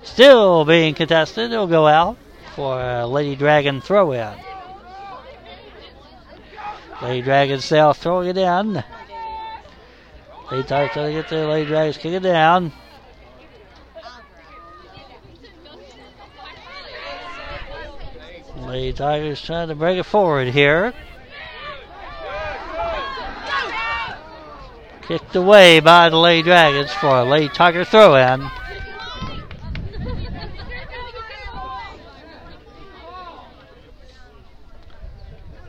Still 0.02 0.64
being 0.64 0.94
contested. 0.94 1.52
It'll 1.52 1.66
go 1.66 1.86
out 1.86 2.16
for 2.54 2.80
a 2.80 3.06
Lady 3.06 3.36
Dragon 3.36 3.80
throw 3.80 4.12
in. 4.12 4.34
Lady 7.02 7.22
Dragons 7.22 7.70
now 7.70 7.92
throwing 7.92 8.28
it 8.28 8.38
in. 8.38 8.82
Lady 10.50 10.66
Tigers 10.66 10.92
trying 10.92 11.06
to 11.06 11.12
get 11.12 11.28
there. 11.28 11.46
Lady 11.46 11.68
Dragons 11.68 11.98
kick 11.98 12.12
it 12.14 12.22
down. 12.22 12.72
Lady 18.56 18.92
Tigers 18.92 19.40
trying 19.42 19.68
to 19.68 19.74
bring 19.74 19.98
it 19.98 20.06
forward 20.06 20.48
here. 20.48 20.94
Kicked 25.08 25.36
away 25.36 25.80
by 25.80 26.10
the 26.10 26.18
Lady 26.18 26.42
Dragons 26.42 26.92
for 26.92 27.20
a 27.20 27.24
Lady 27.24 27.48
Tiger 27.48 27.82
throw 27.82 28.14
in. 28.14 28.46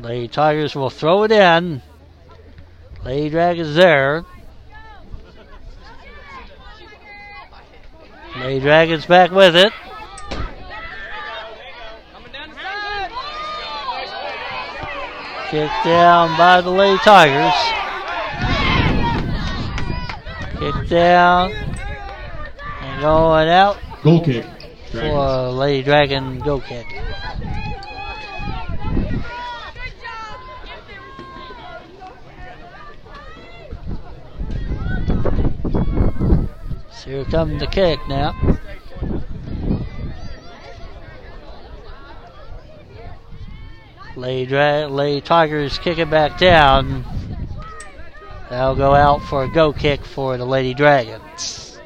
Lady 0.01 0.27
Tigers 0.27 0.75
will 0.75 0.89
throw 0.89 1.23
it 1.23 1.31
in. 1.31 1.81
Lady 3.05 3.29
Dragons 3.29 3.75
there. 3.75 4.25
Lady 8.39 8.59
Dragons 8.59 9.05
back 9.05 9.31
with 9.31 9.55
it. 9.55 9.71
Kicked 15.49 15.85
down 15.85 16.37
by 16.37 16.59
the 16.59 16.69
Lady 16.69 16.97
Tigers. 16.97 17.78
Kicked 20.59 20.89
down. 20.89 21.51
And 22.81 23.01
going 23.01 23.47
out 23.49 23.77
Goal 24.03 24.23
kick. 24.23 24.43
for 24.87 24.91
Dragons. 24.91 25.15
a 25.15 25.51
Lady 25.51 25.83
Dragon 25.83 26.39
go 26.39 26.59
kick. 26.59 26.85
So 36.91 37.09
here 37.09 37.25
comes 37.25 37.59
the 37.59 37.67
kick 37.67 37.99
now. 38.07 38.33
Lady, 44.15 44.45
Dra- 44.47 44.87
Lady 44.87 45.21
Tigers 45.21 45.77
kick 45.79 45.97
it 45.97 46.09
back 46.09 46.37
down. 46.37 47.05
That'll 48.49 48.75
go 48.75 48.95
out 48.95 49.21
for 49.21 49.43
a 49.43 49.47
go 49.47 49.71
kick 49.71 50.03
for 50.03 50.37
the 50.37 50.45
Lady 50.45 50.73
Dragons. 50.73 51.79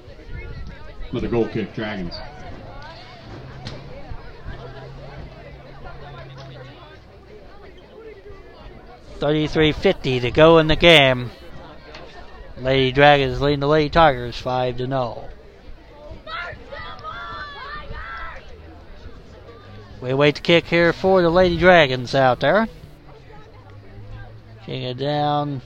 For 1.12 1.20
the 1.20 1.28
goal 1.28 1.48
kick. 1.48 1.76
Dragons. 1.76 2.16
Thirty-three 9.20 9.74
fifty 9.74 10.20
to 10.22 10.32
go 10.32 10.58
in 10.58 10.68
the 10.68 10.76
game. 10.76 11.32
Lady 12.58 12.92
Dragons 12.92 13.42
leading 13.42 13.60
the 13.60 13.68
Lady 13.68 13.90
Tigers 13.90 14.38
five 14.38 14.78
to 14.78 14.86
zero. 14.86 15.30
We 20.02 20.14
wait 20.14 20.36
to 20.36 20.42
kick 20.42 20.66
here 20.66 20.92
for 20.94 21.22
the 21.22 21.30
Lady 21.30 21.58
Dragons 21.58 22.14
out 22.16 22.40
there. 22.42 22.68
King 24.66 24.84
it 24.84 24.98
down. 24.98 25.62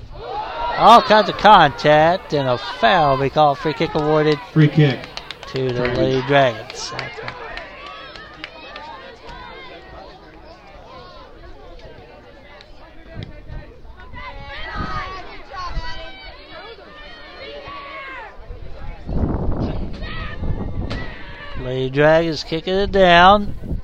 All 0.77 1.01
kinds 1.01 1.27
of 1.27 1.37
contact 1.37 2.33
and 2.33 2.47
a 2.47 2.55
foul. 2.55 3.17
We 3.17 3.31
call 3.31 3.55
free 3.55 3.73
kick 3.73 3.95
awarded 3.95 4.39
Free 4.53 4.67
kick. 4.67 4.99
to 5.47 5.69
the 5.69 5.73
Dragons. 5.73 5.97
Lady 5.97 6.21
Dragons. 6.27 6.93
Lady 21.59 21.89
Dragons 21.89 22.43
kicking 22.43 22.75
it 22.75 22.91
down. 22.91 23.76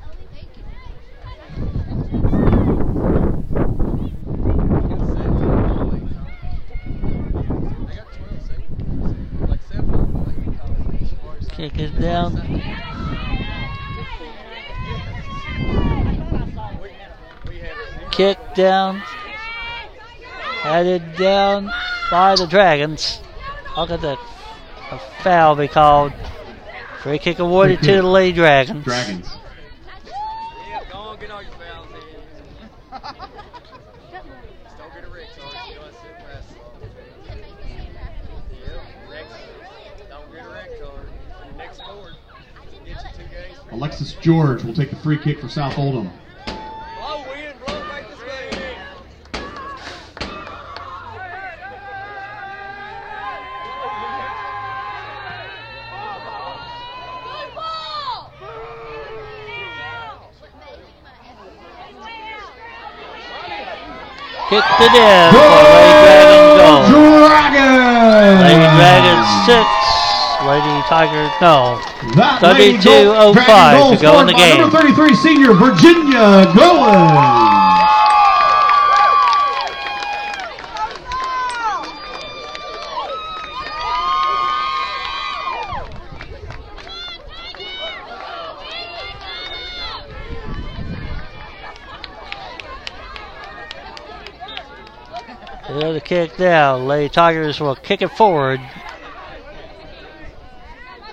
Kick 11.63 11.79
it 11.79 11.97
down. 11.97 12.35
Kick 18.11 18.37
down. 18.53 18.97
Headed 20.59 21.15
down 21.15 21.71
by 22.11 22.35
the 22.35 22.47
Dragons. 22.47 23.21
Look 23.77 23.91
at 23.91 24.01
that. 24.01 24.19
A 24.91 24.99
foul 25.23 25.55
be 25.55 25.69
called. 25.69 26.11
Free 27.01 27.17
kick 27.17 27.39
awarded 27.39 27.81
to 27.83 27.93
the 27.93 28.03
Lady 28.07 28.33
Dragons. 28.35 28.83
Dragons. 28.83 29.29
Yeah, 30.67 30.83
go 30.91 30.97
on, 30.97 31.17
get 31.17 31.31
all 31.31 31.43
your 31.43 31.51
fouls 31.53 31.87
in. 31.93 32.01
Just 34.11 34.77
don't 34.77 34.93
get 34.93 35.03
a 35.05 35.09
rig 35.09 35.27
charge. 35.37 35.69
You 35.69 35.75
know, 35.75 35.81
I 35.81 35.91
sit 35.91 36.19
press. 36.25 36.43
Yeah, 38.59 38.81
next. 39.09 39.33
Don't 40.09 40.31
get 40.31 40.45
a 40.45 40.49
rig 40.49 40.67
charge. 40.79 41.07
Your 41.45 41.57
next 41.57 41.79
board. 41.79 42.13
Get 42.85 43.03
you 43.03 43.23
two 43.23 43.29
games. 43.29 43.62
Alexis 43.73 44.13
George 44.21 44.63
will 44.63 44.73
take 44.73 44.91
the 44.91 44.95
free 44.97 45.17
kick 45.17 45.39
for 45.39 45.49
South 45.49 45.79
Oldham. 45.79 46.11
Blow 46.45 47.25
wind, 47.27 47.59
blow 47.65 47.81
back 47.89 48.07
this 48.07 48.19
way. 48.19 48.49
Good 57.23 57.49
ball! 57.55 58.31
Kicked 64.49 64.81
it 64.81 64.93
in 64.93 65.33
for 65.33 65.49
Lady 66.05 66.39
Dragons! 66.93 68.41
Lady 68.43 68.67
Dragon 68.77 69.19
six. 69.45 69.82
Lady 70.53 70.83
Tiger 70.83 71.33
no. 71.41 71.81
That 72.13 72.39
lady 72.43 72.77
32:05 72.77 72.83
goal- 72.83 73.33
Dragon 73.33 73.79
goal 73.79 73.95
to 73.95 74.01
go 74.03 74.19
in 74.19 74.27
the 74.27 74.33
game. 74.33 74.61
Number 74.61 74.77
33 74.77 75.15
senior 75.15 75.53
Virginia 75.53 76.45
Goins. 76.53 77.53
The 95.93 96.01
kick 96.01 96.37
now. 96.37 96.75
Lady 96.77 97.09
Tigers 97.09 97.59
will 97.59 97.75
kick 97.75 98.03
it 98.03 98.09
forward. 98.09 98.59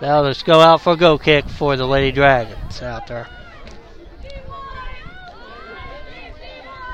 Now 0.00 0.22
let's 0.22 0.42
go 0.42 0.60
out 0.60 0.80
for 0.80 0.94
a 0.94 0.96
go 0.96 1.18
kick 1.18 1.46
for 1.46 1.76
the 1.76 1.86
Lady 1.86 2.10
Dragons 2.10 2.80
out 2.80 3.06
there. 3.06 3.28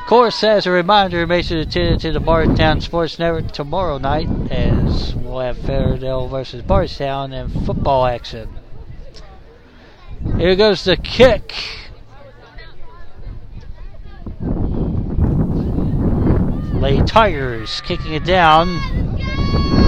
Of 0.01 0.09
course, 0.09 0.43
as 0.43 0.67
a 0.67 0.73
reminder, 0.73 1.25
make 1.27 1.45
sure 1.45 1.65
to 1.65 1.71
tune 1.71 1.93
into 1.95 2.13
the 2.13 2.21
Bardstown 2.21 2.81
Sports 2.81 3.19
Network 3.19 3.53
tomorrow 3.53 3.99
night 3.99 4.29
as 4.51 5.15
we'll 5.15 5.41
have 5.41 5.57
Fairdale 5.57 6.29
versus 6.29 6.63
Bardstown 6.63 7.33
and 7.33 7.53
football 7.65 8.07
action. 8.07 8.49
Here 10.37 10.57
goes 10.57 10.85
the 10.85 10.97
kick. 10.97 11.55
Lady 16.75 17.03
Tigers 17.05 17.81
kicking 17.83 18.15
it 18.15 18.25
down. 18.25 19.86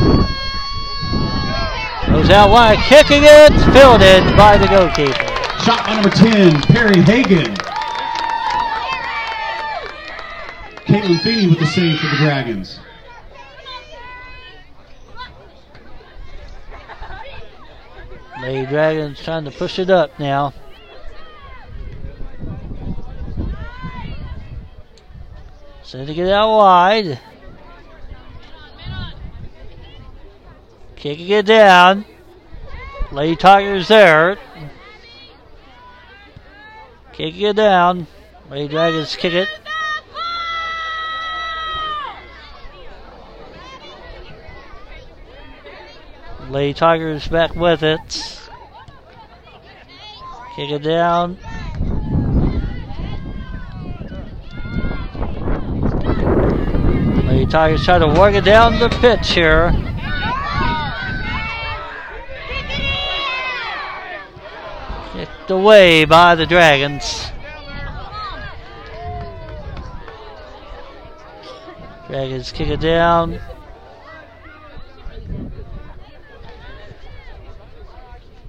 Goes 2.10 2.30
out 2.30 2.50
wide, 2.50 2.78
kicking 2.78 3.22
it, 3.22 3.52
fielded 3.72 4.36
by 4.36 4.56
the 4.56 4.66
goalkeeper. 4.66 5.12
Shot 5.62 5.86
by 5.86 5.94
number 5.94 6.10
10, 6.10 6.62
Perry 6.62 7.02
Hagan. 7.02 7.54
Caitlin 10.86 11.20
Feeney 11.20 11.48
with 11.48 11.58
the 11.58 11.66
save 11.66 11.98
for 11.98 12.06
the 12.06 12.16
Dragons. 12.16 12.80
Lady 18.40 18.66
Dragons 18.66 19.22
trying 19.22 19.44
to 19.44 19.50
push 19.50 19.78
it 19.78 19.90
up 19.90 20.18
now. 20.18 20.54
Sending 25.82 26.16
it 26.16 26.30
out 26.30 26.56
wide. 26.56 27.20
Kicking 30.98 31.28
it 31.28 31.46
down. 31.46 32.04
Lady 33.12 33.36
Tigers 33.36 33.86
there. 33.86 34.36
Kicking 37.12 37.42
it 37.42 37.54
down. 37.54 38.08
Lady 38.50 38.66
Dragons 38.66 39.14
kick 39.14 39.32
it. 39.32 39.48
Lady 46.50 46.74
Tigers 46.74 47.28
back 47.28 47.54
with 47.54 47.84
it. 47.84 48.40
Kick 50.56 50.70
it 50.72 50.82
down. 50.82 51.38
Lady 57.28 57.46
Tigers 57.46 57.84
try 57.84 58.00
to 58.00 58.08
work 58.18 58.34
it 58.34 58.44
down 58.44 58.80
the 58.80 58.88
pitch 58.88 59.30
here. 59.30 59.70
Kicked 65.48 65.60
away 65.60 66.04
by 66.04 66.34
the 66.34 66.44
Dragons. 66.44 67.32
Dragons 72.06 72.52
kick 72.52 72.68
it 72.68 72.80
down. 72.80 73.40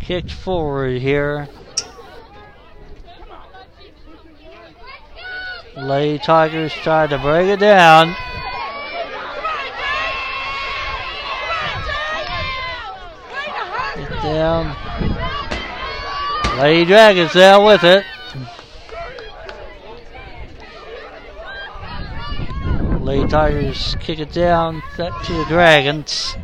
Kicked 0.01 0.29
forward 0.29 0.99
here. 1.01 1.47
Lady 5.77 6.19
Tigers 6.19 6.73
try 6.73 7.07
to 7.07 7.17
break 7.17 7.47
it 7.47 7.61
down. 7.61 8.13
Get 13.95 14.21
down. 14.21 14.88
Lady 16.59 16.83
Dragons 16.83 17.31
down 17.31 17.63
with 17.63 17.85
it. 17.85 18.03
Lady 23.01 23.25
Tigers 23.29 23.95
kick 24.01 24.19
it 24.19 24.33
down 24.33 24.83
back 24.97 25.23
to 25.23 25.33
the 25.35 25.45
Dragons. 25.45 26.35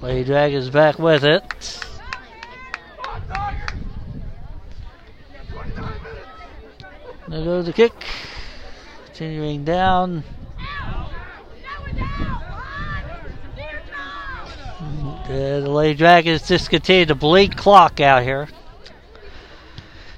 Lady 0.00 0.22
Dragons 0.22 0.70
back 0.70 1.00
with 1.00 1.24
it. 1.24 1.42
There 7.26 7.44
goes 7.44 7.66
the 7.66 7.72
kick. 7.72 7.92
Continuing 9.06 9.64
down. 9.64 10.22
The 15.26 15.60
Lady 15.66 15.96
Dragons 15.96 16.46
just 16.46 16.68
continue 16.68 17.06
to 17.06 17.14
bleed 17.14 17.56
clock 17.56 17.98
out 17.98 18.22
here. 18.22 18.48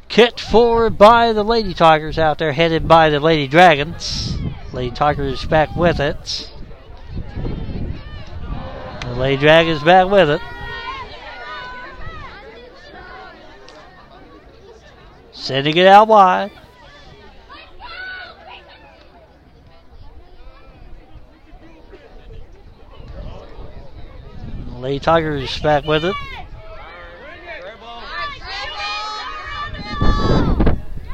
Kicked 0.08 0.40
forward 0.40 0.98
by 0.98 1.32
the 1.32 1.44
Lady 1.44 1.74
Tigers 1.74 2.18
out 2.18 2.38
there, 2.38 2.52
headed 2.52 2.88
by 2.88 3.10
the 3.10 3.20
Lady 3.20 3.46
Dragons. 3.46 4.36
Lady 4.72 4.94
Tigers 4.94 5.44
back 5.44 5.74
with 5.76 6.00
it. 6.00 6.50
The 9.02 9.14
Lady 9.14 9.40
Dragons 9.40 9.82
back 9.82 10.10
with 10.10 10.28
it. 10.30 10.40
Sending 15.32 15.76
it 15.76 15.86
out 15.86 16.08
wide. 16.08 16.50
Lady 24.80 25.00
Tigers 25.00 25.58
back 25.60 25.84
with 25.84 26.04
it. 26.04 26.14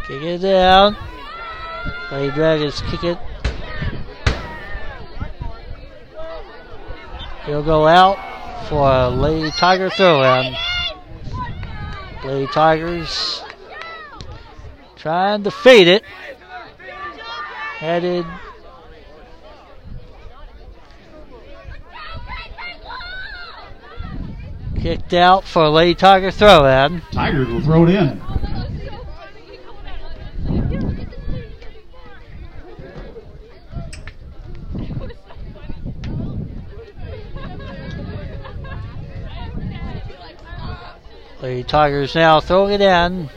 Kick 0.06 0.22
it 0.22 0.38
down. 0.38 0.96
Lady 2.10 2.34
Dragons 2.34 2.82
kick 2.82 3.04
it. 3.04 3.18
He'll 7.46 7.62
go 7.62 7.86
out 7.86 8.18
for 8.68 8.90
a 8.90 9.08
Lady 9.08 9.50
Tiger 9.52 9.90
throw 9.90 10.22
in. 10.22 10.54
Lady 12.24 12.46
Tigers 12.52 13.42
trying 14.96 15.42
to 15.44 15.50
fade 15.50 15.88
it. 15.88 16.02
Headed. 17.78 18.26
Kicked 24.82 25.14
out 25.14 25.44
for 25.44 25.62
a 25.62 25.70
Lady 25.70 25.94
Tiger 25.94 26.32
throw 26.32 26.66
in. 26.66 27.00
Tigers 27.12 27.46
will 27.46 27.60
throw 27.60 27.86
it 27.86 27.90
in. 27.90 28.20
Lady 41.40 41.62
Tigers 41.62 42.16
now 42.16 42.40
throwing 42.40 42.72
it 42.72 42.80
in. 42.80 43.30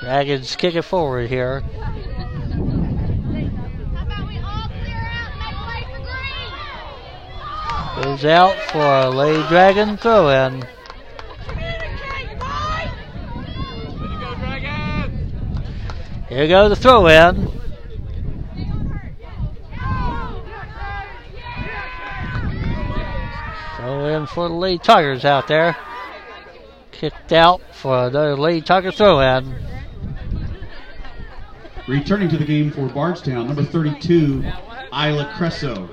Dragons 0.00 0.56
kick 0.56 0.74
it 0.76 0.82
forward 0.82 1.28
here. 1.28 1.60
How 1.60 1.92
about 4.02 4.28
we 4.28 4.38
all 4.38 4.68
clear 4.68 4.96
out 4.96 5.30
and 5.30 5.38
make 5.38 5.58
way 5.68 5.84
for 5.90 6.00
Goes 8.02 8.24
out 8.26 8.54
for 8.70 8.78
a 8.78 9.08
Lady 9.08 9.42
Dragon 9.48 9.96
throw 9.96 10.28
in. 10.28 10.62
Here 16.28 16.46
goes 16.46 16.68
the 16.68 16.76
throw 16.76 17.06
in. 17.06 17.50
Throw 23.76 24.06
in 24.06 24.26
for 24.26 24.48
the 24.48 24.54
Lady 24.54 24.78
Tigers 24.78 25.24
out 25.24 25.48
there. 25.48 25.76
Kicked 26.92 27.32
out 27.32 27.62
for 27.72 28.08
another 28.08 28.36
Lady 28.36 28.60
Tiger 28.60 28.92
throw 28.92 29.20
in. 29.20 29.54
Returning 31.88 32.28
to 32.28 32.36
the 32.36 32.44
game 32.44 32.70
for 32.70 32.88
Bardstown, 32.88 33.46
number 33.46 33.62
32, 33.62 34.44
Isla 34.92 35.32
Cresso. 35.36 35.88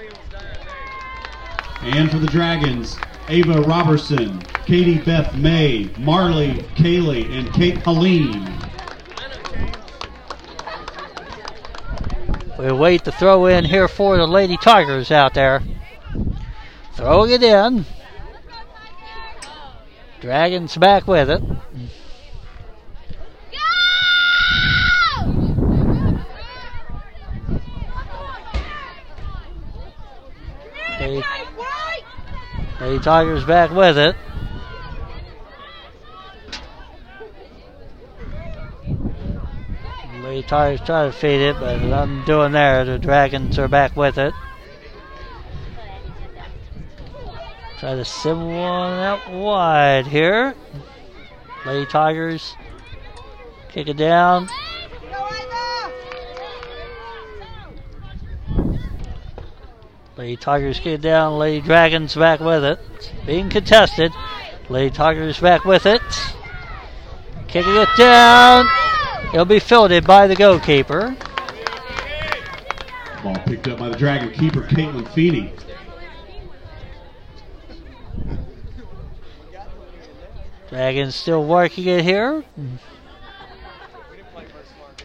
And 1.86 2.10
for 2.10 2.18
the 2.18 2.28
Dragons, 2.28 2.98
Ava 3.28 3.62
Robertson, 3.62 4.40
Katie 4.66 5.00
Beth 5.00 5.36
May, 5.36 5.90
Marley 5.98 6.54
Kaylee, 6.76 7.30
and 7.32 7.54
Kate 7.54 7.78
Helene. 7.80 8.50
We 12.58 12.72
wait 12.72 13.04
to 13.04 13.12
throw 13.12 13.48
in 13.48 13.66
here 13.66 13.88
for 13.88 14.16
the 14.16 14.26
Lady 14.26 14.56
Tigers 14.56 15.12
out 15.12 15.34
there. 15.34 15.62
Throwing 16.94 17.32
it 17.32 17.44
in. 17.44 17.86
Dragons 20.22 20.78
back 20.78 21.06
with 21.06 21.30
it. 21.30 21.42
Lady, 31.02 31.43
Lady 32.84 33.00
Tigers 33.00 33.46
back 33.46 33.72
with 33.72 33.98
it. 33.98 34.14
Lady 40.22 40.46
Tigers 40.46 40.86
try 40.86 41.06
to 41.06 41.14
feed 41.14 41.40
it, 41.40 41.56
but 41.62 41.82
nothing 41.82 42.26
doing 42.26 42.52
there. 42.52 42.84
The 42.84 43.00
Dragons 43.00 43.58
are 43.58 43.70
back 43.70 43.96
with 43.96 44.18
it. 44.18 44.34
Try 47.80 47.96
to 47.96 48.04
send 48.04 48.48
one 48.48 49.00
out 49.00 49.32
wide 49.32 50.06
here. 50.06 50.54
Lady 51.66 51.86
Tigers 51.86 52.54
kick 53.70 53.88
it 53.88 53.96
down. 53.96 54.50
Lady 60.16 60.36
Tigers 60.36 60.80
it 60.86 61.02
down. 61.02 61.40
Lady 61.40 61.66
Dragons 61.66 62.16
back 62.16 62.40
with 62.40 62.64
it. 62.64 62.80
Being 63.26 63.50
contested. 63.50 64.12
Lady 64.70 64.92
Tigers 64.92 65.40
back 65.40 65.66
with 65.66 65.86
it. 65.86 66.02
Kicking 67.48 67.76
it 67.76 67.90
down. 67.98 68.68
It'll 69.34 69.46
be 69.46 69.60
fielded 69.60 70.06
by 70.06 70.28
the 70.28 70.36
goalkeeper. 70.36 71.16
Ball 73.24 73.36
picked 73.46 73.68
up 73.68 73.80
by 73.80 73.90
the 73.90 73.96
Dragon 73.96 74.32
keeper, 74.32 74.62
Caitlin 74.62 75.08
Feeney. 75.14 75.54
Dragons 80.70 81.16
still 81.16 81.46
working 81.46 81.88
it 81.88 82.04
here. 82.04 82.44
We 82.58 82.64
didn't 84.18 84.32
play 84.34 84.46
very 84.46 84.66
smart. 84.76 85.04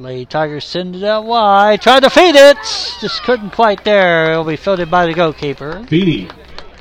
Lady 0.00 0.24
Tigers 0.24 0.64
send 0.64 0.96
it 0.96 1.04
out 1.04 1.26
wide. 1.26 1.82
Tried 1.82 2.00
to 2.00 2.10
feed 2.10 2.34
it. 2.34 2.56
Just 3.00 3.22
couldn't 3.22 3.50
quite 3.50 3.84
there. 3.84 4.32
It'll 4.32 4.44
be 4.44 4.56
fielded 4.56 4.90
by 4.90 5.04
the 5.04 5.12
goalkeeper. 5.12 5.84
Feeney 5.88 6.28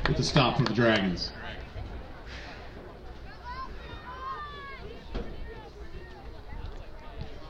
with 0.07 0.17
the 0.17 0.23
stop 0.23 0.57
for 0.57 0.63
the 0.63 0.73
Dragons. 0.73 1.31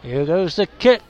Here 0.01 0.25
goes 0.25 0.55
the 0.55 0.65
kick. 0.65 1.03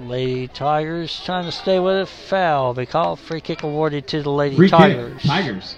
Lady 0.00 0.48
Tigers 0.48 1.20
trying 1.24 1.44
to 1.44 1.52
stay 1.52 1.78
with 1.78 1.96
it. 1.96 2.08
Foul. 2.08 2.74
Be 2.74 2.86
called. 2.86 3.20
Free 3.20 3.40
kick 3.40 3.62
awarded 3.62 4.08
to 4.08 4.22
the 4.22 4.30
Lady 4.30 4.56
Free 4.56 4.70
Tigers. 4.70 5.22
kick, 5.22 5.30
Tigers. 5.30 5.76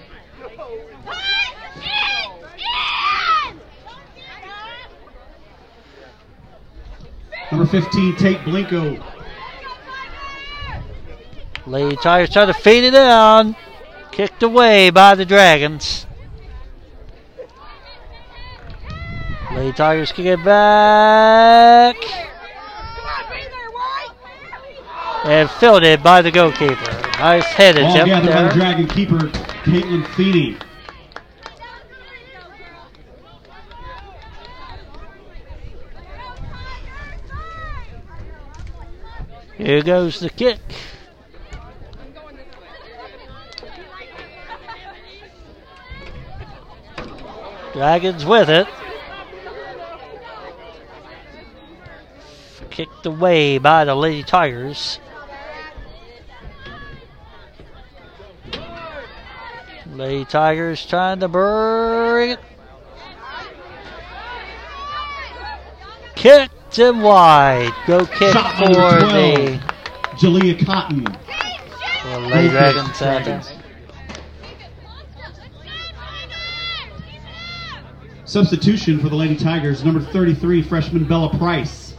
Number 7.51 7.67
15, 7.67 8.17
Tate 8.17 8.39
Blinko. 8.39 9.05
Lady 11.67 11.97
Tigers 11.97 12.31
try 12.31 12.47
to 12.47 12.55
feed 12.55 12.85
it 12.85 12.93
down. 12.93 13.57
Kicked 14.13 14.43
away 14.43 14.91
by 14.91 15.15
the 15.15 15.25
Dragons. 15.25 16.07
Lady 19.53 19.73
Tigers 19.73 20.13
kick 20.13 20.27
it 20.27 20.45
back. 20.45 21.97
And 25.25 25.51
fielded 25.51 26.03
by 26.03 26.23
the 26.23 26.31
goalkeeper. 26.31 26.75
Nice 27.19 27.45
head 27.45 27.75
Ball 27.77 27.91
attempt 27.91 28.07
gathered 28.07 28.33
by 28.33 28.43
the. 28.43 28.55
Dragon 28.55 28.87
keeper, 28.89 29.19
Caitlin 29.65 30.07
Feeney. 30.15 30.57
Here 39.61 39.83
goes 39.83 40.21
the 40.21 40.31
kick. 40.31 40.59
Dragons 47.75 48.25
with 48.25 48.49
it. 48.49 48.67
Kicked 52.71 53.05
away 53.05 53.59
by 53.59 53.85
the 53.85 53.95
Lady 53.95 54.23
Tigers. 54.23 54.99
Lady 59.93 60.25
Tigers 60.25 60.87
trying 60.87 61.21
to 61.21 61.29
bring 61.29 62.31
it. 62.31 62.41
Kicked 66.15 66.60
him 66.79 67.01
wide. 67.01 67.73
Go 67.87 68.07
kick 68.07 68.33
Shot 68.33 68.57
for 68.57 68.73
number 68.73 69.01
the 69.01 69.61
12, 69.61 69.61
Jalea 70.19 70.67
Cotton. 70.67 71.05
for 71.05 72.09
the 72.09 72.19
Lady 72.29 72.49
Goal 72.49 72.73
kick, 72.73 72.99
Dragons. 72.99 72.99
Dragons. 72.99 73.53
Substitution 78.25 79.01
for 79.01 79.09
the 79.09 79.17
Lady 79.17 79.37
Tigers, 79.37 79.85
number 79.85 80.01
33, 80.01 80.63
freshman 80.63 81.05
Bella 81.05 81.37
Price. 81.37 81.95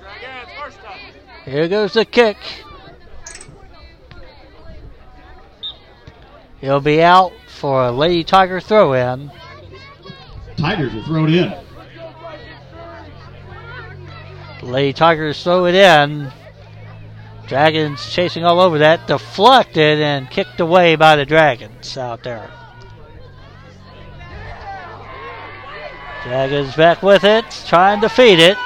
Dragons, 0.00 0.48
first 0.58 0.78
time. 0.78 0.98
Here 1.44 1.68
goes 1.68 1.92
the 1.92 2.06
kick. 2.06 2.38
He'll 6.60 6.80
be 6.80 7.02
out 7.02 7.32
for 7.46 7.86
a 7.86 7.92
Lady 7.92 8.22
Tiger 8.22 8.60
throw 8.60 8.92
in. 8.92 9.30
Tigers 10.56 10.92
will 10.92 11.04
throw 11.04 11.24
it 11.24 11.34
in. 11.34 11.54
Lady 14.62 14.92
Tigers 14.92 15.42
throw 15.42 15.66
it 15.66 15.74
in. 15.74 16.30
Dragons 17.46 18.08
chasing 18.12 18.44
all 18.44 18.60
over 18.60 18.78
that, 18.78 19.06
deflected 19.06 20.00
and 20.00 20.30
kicked 20.30 20.60
away 20.60 20.96
by 20.96 21.16
the 21.16 21.24
Dragons 21.24 21.96
out 21.96 22.22
there. 22.22 22.50
Dragons 26.22 26.76
back 26.76 27.02
with 27.02 27.24
it, 27.24 27.44
trying 27.66 28.02
to 28.02 28.08
feed 28.08 28.38
it. 28.38 28.58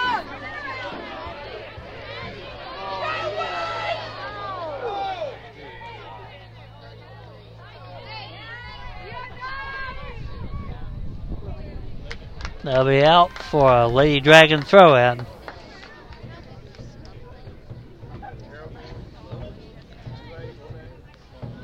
They'll 12.64 12.86
be 12.86 13.04
out 13.04 13.30
for 13.36 13.70
a 13.70 13.86
Lady 13.86 14.20
Dragon 14.20 14.62
throw 14.62 14.94
in. 14.94 15.26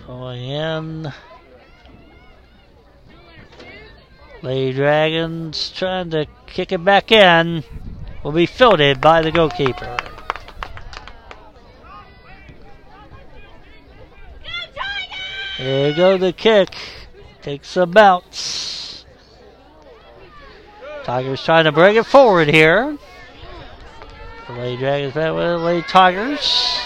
Going 0.06 0.42
in. 0.42 1.12
Lady 4.42 4.74
Dragons 4.74 5.70
trying 5.70 6.10
to 6.10 6.26
kick 6.46 6.70
it 6.70 6.84
back 6.84 7.10
in. 7.10 7.64
Will 8.22 8.32
be 8.32 8.44
fielded 8.44 9.00
by 9.00 9.22
the 9.22 9.30
goalkeeper. 9.30 9.96
There 15.56 15.88
you 15.88 15.96
go 15.96 16.18
the 16.18 16.34
kick. 16.34 16.74
Takes 17.40 17.74
a 17.78 17.86
bounce. 17.86 18.69
Tigers 21.10 21.44
trying 21.44 21.64
to 21.64 21.72
bring 21.72 21.96
it 21.96 22.06
forward 22.06 22.46
here. 22.46 22.96
The 24.46 24.52
Lady 24.52 24.76
Dragons 24.76 25.12
back 25.12 25.34
with 25.34 25.42
the 25.42 25.58
Lady 25.58 25.82
Tigers. 25.82 26.78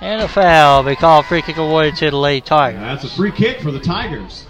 And 0.00 0.22
a 0.22 0.26
foul. 0.26 0.82
They 0.82 0.96
call 0.96 1.22
free 1.22 1.42
kick 1.42 1.56
awarded 1.56 1.94
to 1.98 2.10
the 2.10 2.16
Lady 2.16 2.40
Tigers. 2.40 2.80
That's 2.80 3.04
a 3.04 3.16
free 3.16 3.30
kick 3.30 3.60
for 3.60 3.70
the 3.70 3.78
Tigers. 3.78 4.44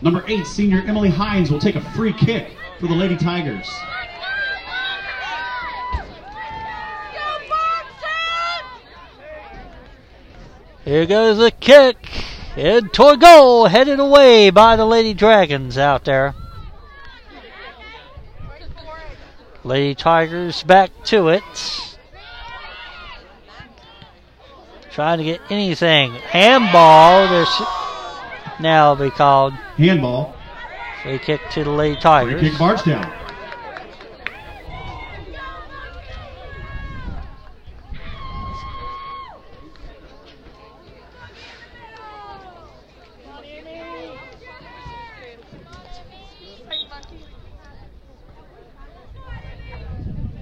Number 0.00 0.24
eight, 0.28 0.46
senior 0.46 0.82
Emily 0.86 1.10
Hines 1.10 1.50
will 1.50 1.58
take 1.58 1.74
a 1.74 1.80
free 1.92 2.12
kick 2.12 2.52
for 2.78 2.86
the 2.86 2.94
Lady 2.94 3.16
Tigers. 3.16 3.68
Here 10.84 11.04
goes 11.04 11.38
the 11.38 11.50
kick. 11.50 11.96
And 12.56 12.92
toward 12.92 13.20
goal, 13.20 13.66
headed 13.66 14.00
away 14.00 14.50
by 14.50 14.76
the 14.76 14.84
Lady 14.84 15.14
Dragons 15.14 15.76
out 15.76 16.04
there. 16.04 16.34
Lady 19.64 19.94
Tigers 19.94 20.62
back 20.62 20.90
to 21.04 21.28
it. 21.28 21.42
Trying 24.90 25.18
to 25.18 25.24
get 25.24 25.40
anything. 25.50 26.12
Handball. 26.14 27.28
There's 27.28 27.62
now 28.60 28.94
be 28.94 29.10
called. 29.10 29.52
Handball. 29.76 30.34
Free 31.02 31.18
kick 31.18 31.40
to 31.52 31.64
the 31.64 31.70
Lady 31.70 31.94
Free 31.94 32.02
Tigers. 32.02 32.40
kick 32.40 32.58
Bardstown. 32.58 33.12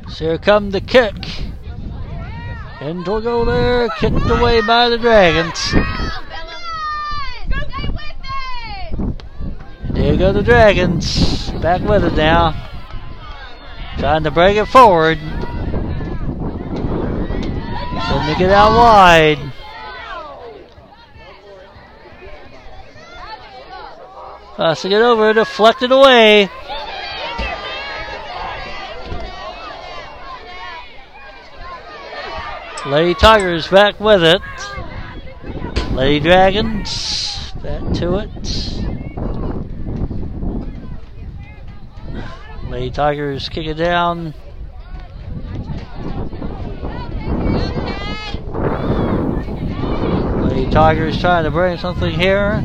So 0.08 0.24
here 0.24 0.38
come 0.38 0.70
the 0.70 0.80
kick. 0.80 1.14
Into 2.80 3.20
go 3.20 3.44
there, 3.44 3.88
kicked 3.98 4.30
away 4.30 4.62
by 4.62 4.88
the 4.88 4.96
Dragons. 4.96 5.74
There 10.06 10.16
go 10.16 10.32
the 10.32 10.40
Dragons. 10.40 11.50
Back 11.60 11.82
with 11.82 12.04
it 12.04 12.14
now. 12.14 12.54
Trying 13.98 14.22
to 14.22 14.30
break 14.30 14.56
it 14.56 14.66
forward. 14.66 15.18
Trying 17.98 18.32
to 18.32 18.38
get 18.38 18.52
out 18.52 18.70
wide. 18.70 19.52
Passing 24.56 24.92
it 24.92 25.02
over, 25.02 25.32
deflected 25.32 25.90
away. 25.90 26.48
Lady 32.86 33.14
Tigers 33.14 33.66
back 33.66 33.98
with 33.98 34.22
it. 34.22 34.40
Lady 35.94 36.20
Dragons 36.20 37.50
back 37.60 37.92
to 37.94 38.18
it. 38.18 38.85
Lady 42.68 42.90
Tigers 42.90 43.48
kick 43.48 43.66
it 43.66 43.74
down. 43.74 44.34
Lady 50.48 50.70
Tigers 50.70 51.20
trying 51.20 51.44
to 51.44 51.50
bring 51.50 51.78
something 51.78 52.10
here. 52.10 52.62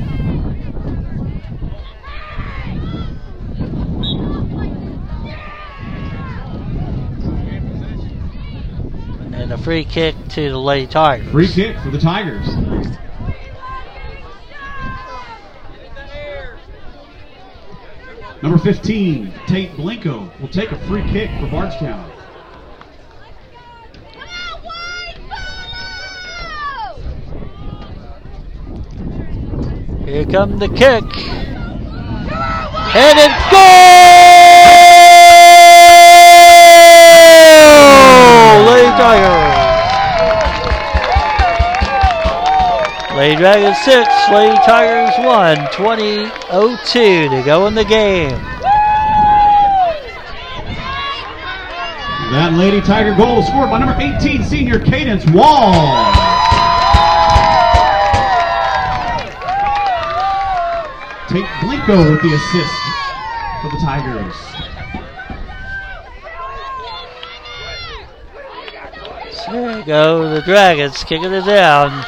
And 9.33 9.51
a 9.51 9.57
free 9.57 9.85
kick 9.85 10.15
to 10.29 10.49
the 10.49 10.57
Lady 10.57 10.87
Tigers. 10.87 11.31
Free 11.31 11.47
kick 11.47 11.77
for 11.79 11.91
the 11.91 11.99
Tigers. 11.99 12.47
Number 18.41 18.57
15, 18.57 19.31
Tate 19.45 19.69
Blinko 19.73 20.39
will 20.41 20.47
take 20.47 20.71
a 20.71 20.87
free 20.87 21.03
kick 21.11 21.29
for 21.39 21.47
Bardstown. 21.51 22.11
Here 30.05 30.25
come 30.25 30.57
the 30.57 30.69
kick. 30.69 31.03
And 32.93 33.19
it's 33.19 33.51
goal! 33.51 34.41
Lady 38.65 38.89
Tigers. 38.97 39.30
Lady 43.21 43.35
Dragons 43.35 43.77
6, 43.77 44.09
Lady 44.31 44.55
Tigers 44.65 45.13
1, 45.23 45.57
20-02 45.77 47.29
to 47.29 47.43
go 47.45 47.67
in 47.67 47.75
the 47.75 47.85
game. 47.85 48.31
That 52.31 52.53
Lady 52.57 52.81
Tiger 52.81 53.13
goal 53.13 53.43
scored 53.43 53.69
by 53.69 53.77
number 53.77 53.95
18, 54.01 54.43
senior 54.43 54.79
Cadence 54.79 55.23
Wall. 55.29 55.71
Tate 61.29 61.45
Blinko 61.61 62.09
with 62.09 62.23
the 62.23 62.33
assist 62.33 62.81
for 63.61 63.69
the 63.69 63.77
Tigers. 63.85 64.35
So 69.45 69.51
there 69.51 69.77
you 69.77 69.85
go, 69.85 70.33
the 70.33 70.41
Dragons 70.41 71.03
kicking 71.03 71.31
it 71.31 71.45
down. 71.45 72.03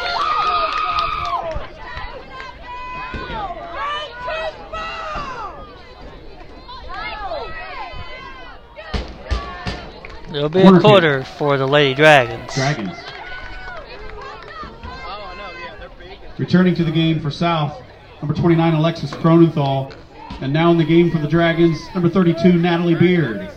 It'll 10.44 10.50
be 10.50 10.62
Corner 10.62 10.78
a 10.78 10.82
kick. 10.82 10.90
quarter 10.90 11.24
for 11.24 11.58
the 11.58 11.66
Lady 11.66 11.96
Dragons. 11.96 12.54
Dragons. 12.54 12.98
Oh, 12.98 13.82
I 14.84 15.36
know, 15.38 15.50
yeah, 15.58 15.76
they're 15.80 15.90
big. 15.98 16.20
Returning 16.38 16.76
to 16.76 16.84
the 16.84 16.92
game 16.92 17.22
for 17.22 17.32
South, 17.32 17.82
number 18.22 18.34
29, 18.34 18.74
Alexis 18.74 19.12
Cronenthal. 19.12 19.96
And 20.42 20.52
now 20.52 20.70
in 20.72 20.78
the 20.78 20.84
game 20.84 21.10
for 21.10 21.20
the 21.20 21.30
Dragons, 21.30 21.80
number 21.94 22.10
32, 22.10 22.58
Natalie 22.58 22.94
Beard. 22.94 23.50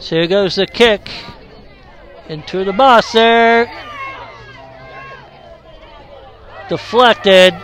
So 0.00 0.16
here 0.16 0.26
goes 0.26 0.56
the 0.56 0.66
kick 0.66 1.08
into 2.28 2.62
the 2.62 2.74
box 2.74 3.12
there. 3.12 3.85
Deflected. 6.68 7.54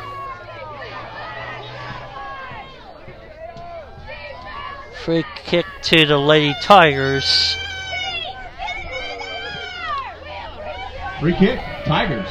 Free 5.04 5.24
kick 5.44 5.66
to 5.82 6.06
the 6.06 6.16
Lady 6.16 6.54
Tigers. 6.62 7.56
Free 11.18 11.34
kick, 11.34 11.58
Tigers. 11.84 12.28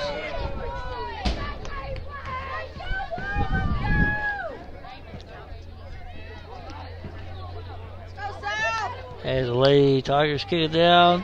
As 9.25 9.47
the 9.47 9.53
Lady 9.53 10.01
Tigers 10.01 10.45
kick 10.45 10.71
it 10.71 10.71
down. 10.71 11.23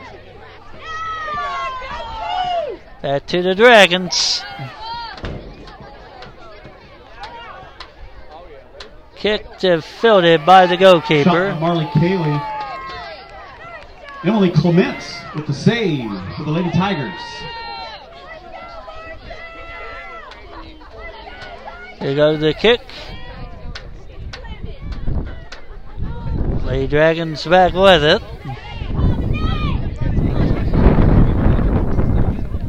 Back 3.00 3.26
to 3.26 3.42
the 3.42 3.54
Dragons. 3.54 4.44
Kicked 9.18 9.64
and 9.64 9.82
fielded 9.82 10.46
by 10.46 10.66
the 10.66 10.76
goalkeeper. 10.76 11.56
Marley 11.58 11.88
Cayley. 11.94 12.40
Emily 14.22 14.50
Clements 14.50 15.12
with 15.34 15.46
the 15.46 15.52
save 15.52 16.08
for 16.36 16.44
the 16.44 16.50
Lady 16.52 16.70
Tigers. 16.70 17.20
Here 21.98 22.14
goes 22.14 22.38
the 22.38 22.54
kick. 22.54 22.80
Lady 26.64 26.86
Dragons 26.86 27.44
back 27.44 27.72
with 27.72 28.04
it. 28.04 28.22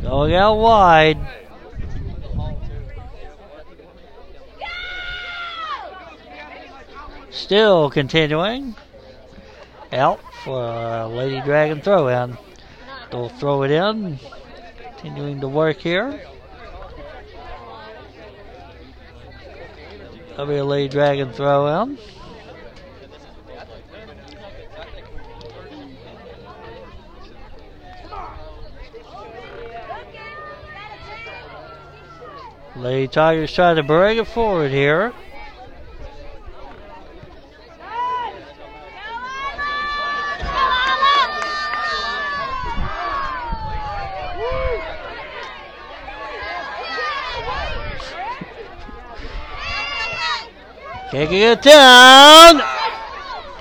Going 0.02 0.34
out 0.34 0.56
wide. 0.56 1.39
Still 7.40 7.90
continuing. 7.90 8.76
Out 9.94 10.20
for 10.44 10.62
a 10.62 11.08
Lady 11.08 11.42
Dragon 11.42 11.82
throw 11.82 12.10
in. 12.10 12.38
They'll 13.10 13.30
throw 13.30 13.64
it 13.64 13.72
in. 13.72 14.20
Continuing 14.98 15.40
to 15.40 15.48
work 15.48 15.78
here. 15.78 16.22
That'll 20.32 20.48
be 20.48 20.58
a 20.58 20.66
Lady 20.66 20.90
Dragon 20.90 21.32
throw 21.32 21.82
in. 21.82 21.98
Lady 32.76 33.08
Tigers 33.08 33.54
trying 33.54 33.78
to 33.78 33.84
bring 33.84 34.18
it 34.18 34.28
forward 34.28 34.72
here. 34.72 35.14
Kicking 51.20 51.42
it 51.42 51.62
down. 51.62 52.62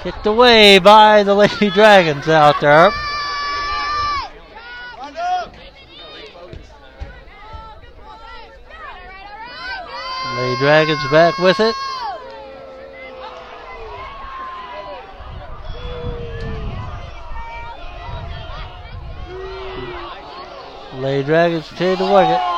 Kicked 0.04 0.26
away 0.26 0.78
by 0.78 1.24
the 1.24 1.34
Lady 1.34 1.70
Dragons 1.70 2.28
out 2.28 2.60
there. 2.60 2.92
Lady 10.36 10.56
Dragons 10.60 11.04
back 11.10 11.36
with 11.38 11.58
it. 11.58 11.74
Lady 21.00 21.24
Dragons 21.24 21.66
continue 21.66 21.96
to 21.96 22.04
work 22.04 22.28
it. 22.28 22.57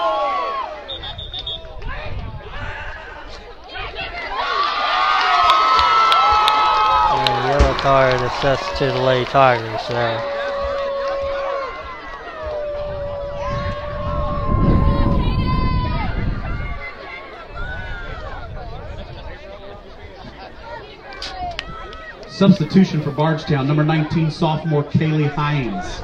And 7.82 7.88
a 7.88 7.92
yellow 7.92 8.10
card 8.10 8.14
assessed 8.20 8.76
to 8.78 8.86
the 8.86 9.00
Lady 9.00 9.24
Tigers. 9.26 9.80
Substitution 22.40 23.02
for 23.02 23.10
Bardstown, 23.10 23.66
number 23.66 23.84
19 23.84 24.30
sophomore 24.30 24.82
Kaylee 24.84 25.28
Hines. 25.28 26.00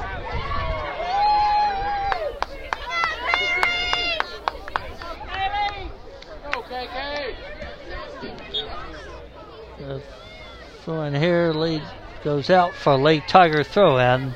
Uh, 9.79 9.99
throw 10.83 11.03
in 11.03 11.13
here, 11.15 11.53
lead 11.53 11.81
goes 12.27 12.49
out 12.49 12.73
for 12.73 12.91
a 12.91 12.97
late 12.97 13.25
Tiger 13.25 13.63
throw 13.63 13.99
in. 13.99 14.33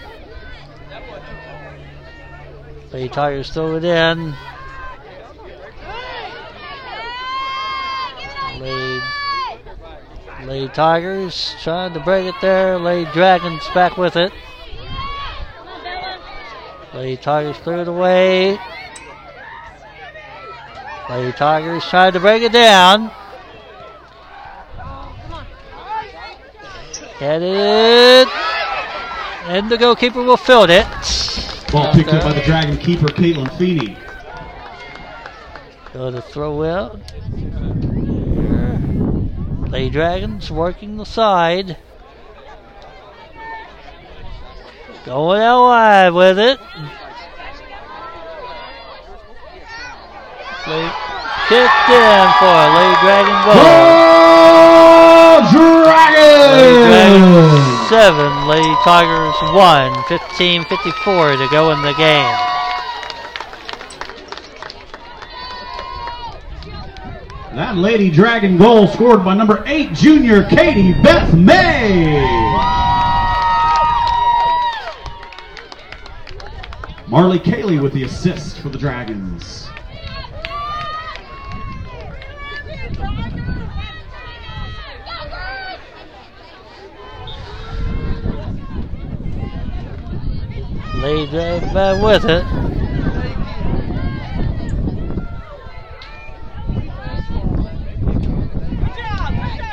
Late 2.94 3.12
Tigers 3.12 3.50
throw 3.50 3.76
it 3.76 3.84
in. 3.84 4.34
Late, 8.62 9.04
late 10.46 10.74
Tigers 10.74 11.54
trying 11.62 11.94
to 11.94 12.00
break 12.00 12.28
it 12.28 12.36
there. 12.40 12.80
Late 12.80 13.12
Dragons 13.12 13.68
back 13.74 13.98
with 13.98 14.16
it. 14.16 14.32
Late 16.94 17.22
Tigers 17.22 17.58
threw 17.58 17.82
it 17.82 17.90
away. 17.90 18.58
Lady 21.10 21.34
Tigers 21.34 21.84
tried 21.90 22.14
to 22.14 22.22
break 22.22 22.42
it 22.42 22.54
down. 22.54 23.12
Headed. 27.22 28.28
And 29.46 29.70
the 29.70 29.78
goalkeeper 29.78 30.24
will 30.24 30.38
field 30.38 30.72
it. 30.72 30.88
Ball 31.72 31.94
picked 31.94 32.10
up 32.10 32.24
by 32.24 32.34
the 32.34 32.42
Dragon 32.42 32.78
keeper, 32.78 33.06
Caitlin 33.10 33.48
Feeney. 33.60 33.96
Go 35.94 36.10
to 36.10 36.20
throw 36.20 36.64
out. 36.64 37.00
Lady 39.70 39.92
Dragons 39.92 40.50
working 40.50 40.98
the 40.98 41.06
side. 41.06 41.78
Going 45.06 45.42
out 45.44 45.64
wide 45.64 46.10
with 46.14 46.40
it. 46.40 46.60
Kicked 51.48 51.90
in 51.92 52.32
for 52.40 52.48
a 52.48 52.68
Lady 52.74 52.98
Dragon 53.00 53.38
goal. 53.46 55.01
Go 55.32 55.38
Lady 55.38 55.54
Dragons 55.54 56.84
Dragons! 56.84 57.90
7, 57.90 58.48
Lady 58.48 58.76
Tigers 58.84 59.36
1, 59.56 60.04
15 60.10 60.66
54 60.66 61.38
to 61.38 61.48
go 61.50 61.72
in 61.72 61.82
the 61.84 61.94
game. 61.94 62.38
That 67.56 67.78
Lady 67.78 68.12
Dragon 68.12 68.58
goal 68.58 68.88
scored 68.88 69.24
by 69.24 69.34
number 69.34 69.64
8 69.66 69.94
junior 69.94 70.44
Katie 70.44 70.92
Beth 71.02 71.34
May. 71.34 72.20
Marley 77.08 77.40
Cayley 77.40 77.80
with 77.80 77.94
the 77.94 78.04
assist 78.04 78.60
for 78.60 78.68
the 78.68 78.78
Dragons. 78.78 79.70
Lady 91.12 91.30
Dragons 91.30 91.74
back 91.74 92.02
with 92.02 92.24
it. 92.24 92.46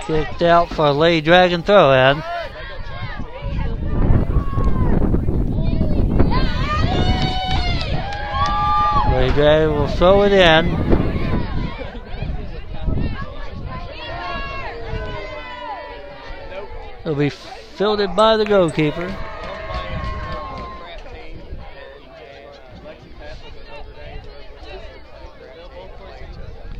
Kicked 0.04 0.42
out 0.42 0.68
for 0.70 0.86
a 0.86 0.92
Lady 0.92 1.24
Dragon 1.24 1.62
throw 1.62 1.92
in. 1.92 2.20
Lady 9.12 9.32
Dragon 9.34 9.74
will 9.76 9.86
throw 9.86 10.22
it 10.24 10.32
in. 10.32 10.66
It'll 17.02 17.14
be 17.14 17.30
fielded 17.30 18.16
by 18.16 18.36
the 18.36 18.44
goalkeeper. 18.44 19.27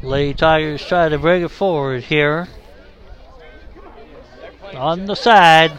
Lady 0.08 0.32
Tigers 0.32 0.82
try 0.86 1.10
to 1.10 1.18
bring 1.18 1.42
it 1.42 1.50
forward 1.50 2.02
here. 2.02 2.48
On 4.74 5.04
the 5.04 5.14
side. 5.14 5.78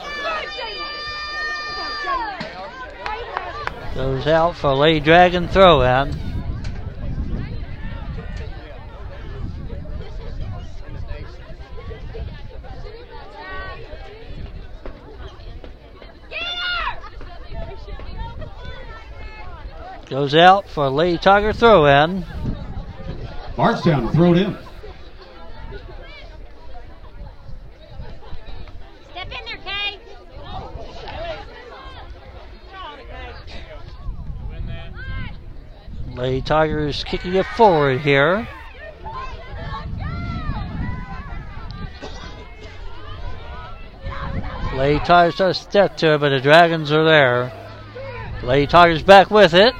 Goes 3.96 4.28
out 4.28 4.56
for 4.56 4.76
Lady 4.76 5.00
Dragon 5.00 5.48
throw 5.48 5.82
in. 5.82 6.16
Goes 20.06 20.36
out 20.36 20.70
for 20.70 20.88
Lady 20.90 21.18
Tiger 21.18 21.52
throw 21.52 21.88
in. 21.88 22.26
Bardstown 23.60 24.10
throw 24.14 24.32
it 24.32 24.38
in. 24.38 24.58
Step 29.12 29.26
in 29.26 29.46
there, 29.46 29.58
Kay. 29.66 30.00
Lady 36.16 36.42
Tigers 36.42 37.04
kicking 37.04 37.36
it 37.36 37.46
forward 37.58 38.00
here. 38.00 38.48
Lady 44.74 45.00
Tigers 45.00 45.36
try 45.36 45.48
to 45.50 45.54
step 45.54 45.98
to 45.98 46.14
it, 46.14 46.20
but 46.20 46.30
the 46.30 46.40
Dragons 46.40 46.94
are 46.94 47.04
there. 47.04 47.52
Lady 48.42 48.68
Tigers 48.68 49.04
back 49.04 49.30
with 49.30 49.54
it. 49.54 49.74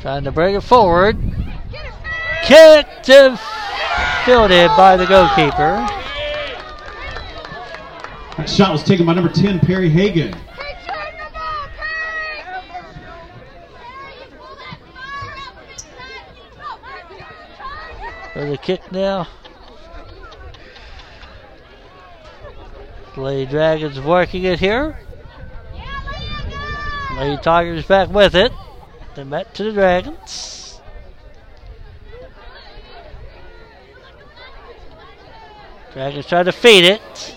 Trying 0.00 0.24
to 0.24 0.32
bring 0.32 0.54
it 0.54 0.62
forward. 0.62 1.18
Kicked 2.44 3.10
and 3.10 3.38
fielded 4.24 4.70
by 4.76 4.96
the 4.96 5.06
goalkeeper. 5.06 5.84
That 8.36 8.48
shot 8.48 8.70
was 8.72 8.84
taken 8.84 9.04
by 9.04 9.14
number 9.14 9.32
10, 9.32 9.58
Perry 9.60 9.88
Hagan. 9.88 10.32
Kay, 10.32 10.38
turn 10.86 11.18
the 11.18 11.28
ball, 11.34 11.66
Kay. 11.76 12.44
Kay, 13.98 14.28
pull 14.38 14.54
that 14.56 14.78
fire 14.94 15.42
up 15.42 15.68
inside. 15.68 16.32
For 18.32 18.44
the 18.46 18.56
kick 18.56 18.92
now. 18.92 19.26
Lady 23.16 23.46
Dragons 23.50 24.00
working 24.00 24.44
it 24.44 24.60
here. 24.60 24.96
Yeah, 25.74 26.00
let 26.12 26.22
it 26.46 26.50
go. 27.16 27.20
Lady 27.20 27.36
Tigers 27.42 27.84
back 27.84 28.10
with 28.10 28.36
it. 28.36 28.52
They 29.18 29.24
met 29.24 29.52
to 29.54 29.64
the 29.64 29.72
Dragons. 29.72 30.80
Dragons 35.92 36.24
try 36.24 36.44
to 36.44 36.52
feed 36.52 36.84
it. 36.84 37.34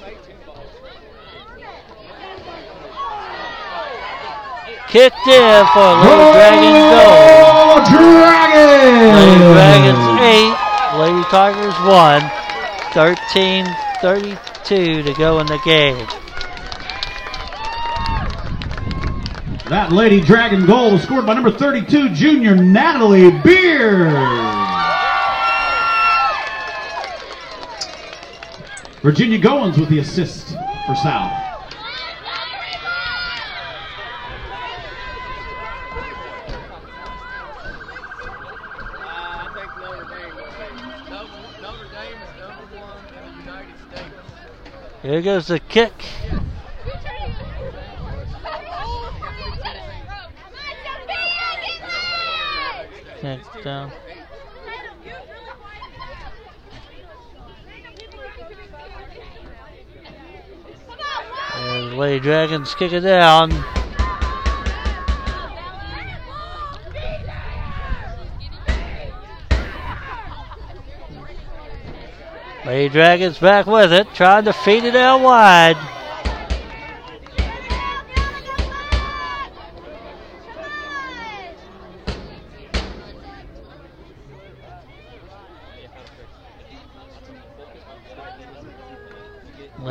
Kicked 4.90 5.26
in 5.26 5.66
for 5.74 5.82
a 5.82 5.98
Lady 6.06 6.30
Dragons 6.38 6.86
goal. 6.94 7.18
Oh, 7.34 7.82
Dragons! 7.90 9.18
Lady 9.18 9.40
Dragons 9.49 10.06
8, 10.22 10.99
Lady 10.99 11.24
Tigers 11.32 11.74
1. 11.90 12.22
13 12.94 13.66
32 14.03 15.02
to 15.02 15.14
go 15.16 15.40
in 15.40 15.48
the 15.48 15.60
game. 15.66 16.20
That 19.72 19.91
Lady 19.93 20.19
Dragon 20.19 20.65
goal 20.65 20.91
was 20.91 21.02
scored 21.02 21.26
by 21.26 21.34
number 21.34 21.49
32, 21.49 22.10
junior 22.10 22.53
Natalie 22.53 23.31
Beard. 23.31 24.11
Virginia 29.02 29.39
Goins 29.39 29.77
with 29.77 29.88
the 29.88 29.99
assist 29.99 30.49
for 30.85 30.93
South. 30.95 31.31
Here 31.31 31.61
goes 38.91 39.07
the 39.07 39.15
Notre 39.80 40.03
Dame 40.03 40.35
will 40.35 40.52
be. 40.52 40.68
Notre, 41.10 41.31
Notre 41.61 41.88
Dame 41.93 42.19
is 42.19 42.35
number 42.41 42.65
one 42.76 42.98
in 43.07 43.23
the 43.23 43.31
United 43.39 43.77
States. 43.89 44.19
Here 45.02 45.22
goes 45.22 45.48
the 45.48 45.61
kick. 45.61 45.93
Kick 53.22 53.41
down. 53.64 53.91
Lady 61.95 62.19
Dragons 62.19 62.73
kick 62.73 62.93
it 62.93 63.02
down. 63.02 63.52
Lady 72.65 72.89
Dragons 72.89 73.38
back 73.38 73.68
with 73.68 73.93
it, 73.93 74.07
trying 74.15 74.45
to 74.45 74.53
feed 74.53 74.84
it 74.84 74.95
out 74.95 75.22
wide. 75.22 76.01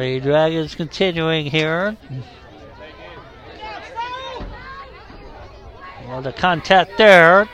Lady 0.01 0.21
Dragons 0.21 0.75
continuing 0.75 1.45
here. 1.45 1.95
Well, 6.09 6.23
the 6.23 6.33
contact 6.33 6.97
there. 6.97 7.47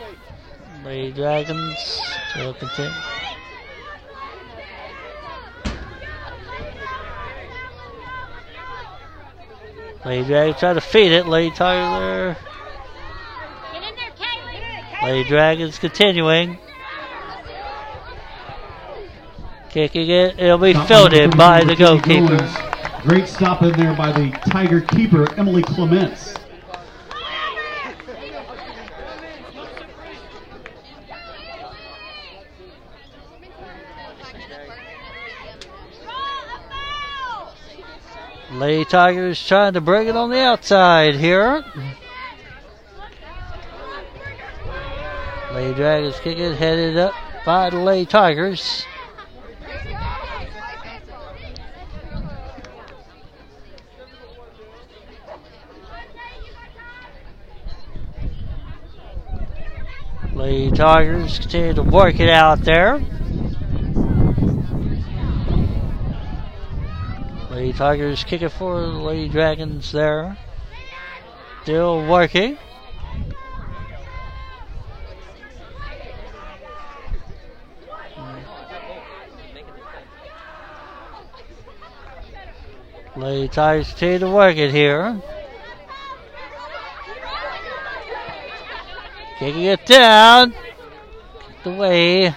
Lady 0.84 1.10
Dragons 1.10 1.76
still 2.30 2.54
continue. 2.54 2.92
Lady 10.04 10.24
Dragons 10.28 10.60
try 10.60 10.72
to 10.72 10.80
feed 10.80 11.10
it. 11.10 11.26
Lady 11.26 11.52
Tyler. 11.52 12.36
Get 13.72 13.82
in 13.82 13.96
there, 13.96 14.12
Kay. 14.16 15.04
Lady 15.04 15.28
Dragons 15.28 15.80
continuing. 15.80 16.60
Kicking 19.76 20.08
it. 20.08 20.40
It'll 20.40 20.56
be 20.56 20.72
Stop 20.72 20.88
fielded 20.88 21.36
by 21.36 21.62
the 21.62 21.76
goalkeeper. 21.76 22.38
Great 23.02 23.28
stop 23.28 23.60
in 23.60 23.72
there 23.72 23.94
by 23.94 24.10
the 24.10 24.30
Tiger 24.48 24.80
keeper, 24.80 25.30
Emily 25.38 25.62
Clements. 25.62 26.34
Lady 38.52 38.86
Tigers 38.86 39.46
trying 39.46 39.74
to 39.74 39.82
bring 39.82 40.08
it 40.08 40.16
on 40.16 40.30
the 40.30 40.40
outside 40.40 41.16
here. 41.16 41.62
Lady 45.52 45.74
Dragons 45.74 46.18
kick 46.20 46.38
it, 46.38 46.56
headed 46.56 46.96
up 46.96 47.12
by 47.44 47.68
the 47.68 47.76
Lady 47.76 48.06
Tigers. 48.06 48.86
Lady 60.36 60.70
Tigers 60.70 61.38
continue 61.38 61.72
to 61.72 61.82
work 61.82 62.20
it 62.20 62.28
out 62.28 62.60
there. 62.60 62.98
Lady 67.50 67.72
Tigers 67.72 68.22
kick 68.22 68.42
it 68.42 68.50
for 68.50 68.82
the 68.82 68.86
Lady 68.88 69.30
Dragons 69.30 69.90
there. 69.92 70.36
Still 71.62 72.06
working. 72.06 72.58
Lady 83.16 83.48
Tigers 83.48 83.88
continue 83.88 84.18
to 84.18 84.30
work 84.30 84.58
it 84.58 84.70
here. 84.70 85.18
Kicking 89.38 89.64
it 89.64 89.84
down. 89.84 90.54
Kicked 91.46 91.66
away 91.66 92.34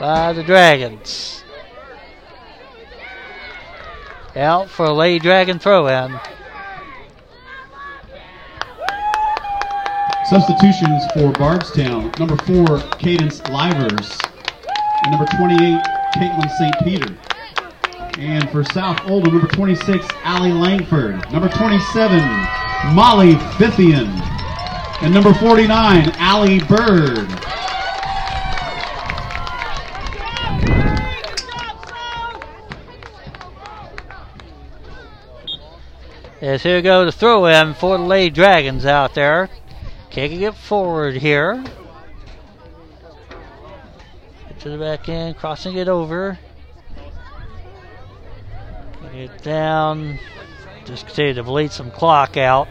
by 0.00 0.32
the 0.32 0.42
Dragons. 0.42 1.44
Out 4.34 4.68
for 4.68 4.86
a 4.86 4.92
Lady 4.92 5.18
Dragon 5.18 5.58
throw 5.58 5.86
in. 5.86 6.18
Substitutions 10.26 11.04
for 11.14 11.32
Bardstown. 11.32 12.12
Number 12.18 12.36
four, 12.36 12.80
Cadence 12.98 13.40
Livers. 13.48 14.18
And 15.04 15.12
number 15.12 15.26
28, 15.38 15.82
Caitlin 16.14 16.50
St. 16.58 16.74
Peter. 16.84 17.16
And 18.18 18.50
for 18.50 18.64
South 18.64 19.00
Oldham, 19.08 19.32
number 19.32 19.48
26, 19.48 20.04
Allie 20.24 20.52
Langford. 20.52 21.14
Number 21.32 21.48
27, 21.48 22.18
Molly 22.92 23.34
Fithian. 23.56 24.37
And 25.00 25.14
number 25.14 25.32
49, 25.32 26.10
Allie 26.16 26.58
Bird. 26.60 27.28
Yes, 36.40 36.62
here 36.62 36.82
go 36.82 37.04
the 37.04 37.12
throw 37.12 37.46
in 37.46 37.74
for 37.74 37.98
the 37.98 38.04
Lady 38.04 38.30
Dragons 38.30 38.86
out 38.86 39.14
there. 39.14 39.48
Kicking 40.10 40.42
it 40.42 40.54
forward 40.54 41.14
here. 41.14 41.62
Get 44.48 44.60
to 44.60 44.70
the 44.70 44.78
back 44.78 45.08
end, 45.08 45.36
crossing 45.36 45.76
it 45.76 45.88
over. 45.88 46.38
Get 49.12 49.42
down. 49.42 50.18
Just 50.84 51.06
continue 51.06 51.34
to 51.34 51.42
bleed 51.42 51.72
some 51.72 51.90
clock 51.90 52.36
out. 52.36 52.68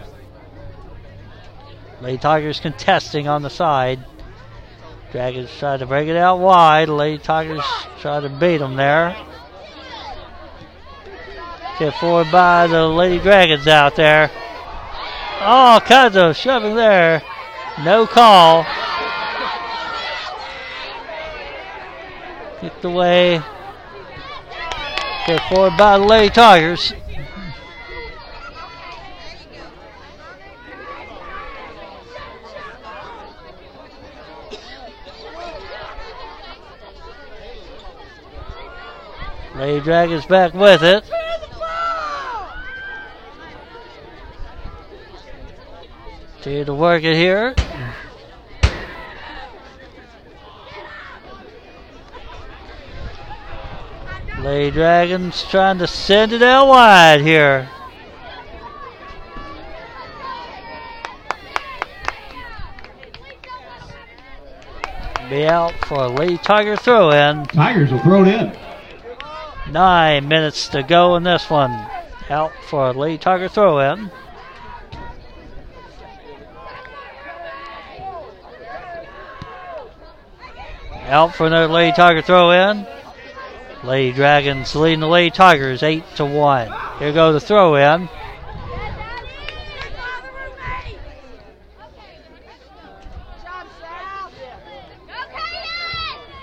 Lady 2.02 2.18
Tigers 2.18 2.60
contesting 2.60 3.28
on 3.28 3.42
the 3.42 3.50
side. 3.50 4.00
Dragons 5.12 5.50
try 5.58 5.78
to 5.78 5.86
break 5.86 6.08
it 6.08 6.18
out 6.18 6.40
wide. 6.40 6.90
Lady 6.90 7.18
Tigers 7.18 7.64
try 8.00 8.20
to 8.20 8.30
beat 8.30 8.58
them 8.58 8.76
there. 8.76 9.16
Get 11.80 11.94
forward 11.96 12.32
by 12.32 12.68
the 12.68 12.88
Lady 12.88 13.20
Dragons 13.20 13.68
out 13.68 13.96
there. 13.96 14.30
All 15.42 15.80
kinds 15.80 16.16
of 16.16 16.36
shoving 16.36 16.76
there. 16.76 17.22
No 17.84 18.06
call. 18.06 18.66
Kicked 22.60 22.84
away. 22.84 23.42
Get 25.28 25.42
forward 25.50 25.78
by 25.78 25.98
the 25.98 26.06
Lady 26.06 26.34
Tigers. 26.34 26.94
Lady 39.58 39.80
Dragons 39.82 40.26
back 40.28 40.54
with 40.54 40.84
it. 40.84 41.04
Continue 46.36 46.66
to 46.66 46.74
work 46.76 47.04
it 47.04 47.16
here. 47.16 47.56
Lady 54.42 54.70
Dragons 54.70 55.44
trying 55.46 55.80
to 55.80 55.88
send 55.88 56.34
it 56.34 56.44
out 56.44 56.68
wide 56.68 57.22
here. 57.22 57.68
Be 65.32 65.48
out 65.48 65.74
for 65.86 66.04
a 66.04 66.08
Lady 66.08 66.38
Tiger 66.38 66.76
throw 66.76 67.10
in. 67.10 67.46
Tigers 67.48 67.92
will 67.92 68.00
throw 68.00 68.22
it 68.22 68.28
in. 68.28 68.67
Nine 69.72 70.28
minutes 70.30 70.70
to 70.70 70.82
go 70.82 71.18
in 71.18 71.24
this 71.24 71.50
one. 71.50 71.72
Out 72.30 72.54
for 72.70 72.88
a 72.88 72.92
Lady 72.94 73.18
Tiger 73.18 73.50
throw 73.50 73.80
in. 73.80 74.10
Out 81.08 81.36
for 81.36 81.46
another 81.46 81.72
Lady 81.72 81.96
Tiger 81.96 82.22
throw 82.22 82.52
in. 82.52 82.88
Lady 83.84 84.14
Dragons 84.14 84.74
leading 84.76 85.02
the 85.02 85.08
Lady 85.08 85.32
Tigers 85.32 85.84
8 85.84 86.04
to 86.16 86.26
1. 86.26 86.72
Here 87.00 87.14
go 87.14 87.34
the 87.34 87.40
throw 87.40 87.76
in. 87.76 88.10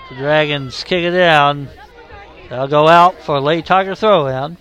The 0.09 0.15
Dragons 0.15 0.83
kick 0.83 1.03
it 1.03 1.11
down. 1.11 1.69
They'll 2.49 2.67
go 2.67 2.87
out 2.87 3.21
for 3.21 3.37
a 3.37 3.41
Lady 3.41 3.63
Tiger 3.63 3.95
throw 3.95 4.27
in. 4.27 4.57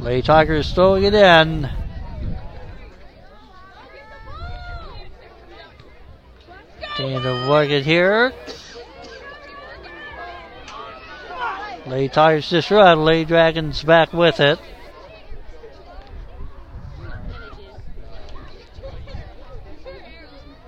Lady 0.00 0.22
Tigers 0.22 0.72
throwing 0.72 1.02
it 1.02 1.14
in. 1.14 1.68
Continue 6.80 7.20
to 7.20 7.48
work 7.50 7.70
it 7.70 7.84
here. 7.84 8.32
Lady 11.86 12.08
Tigers 12.08 12.48
just 12.48 12.70
run. 12.70 13.04
Lady 13.04 13.24
Dragons 13.24 13.82
back 13.82 14.12
with 14.12 14.38
it. 14.38 14.60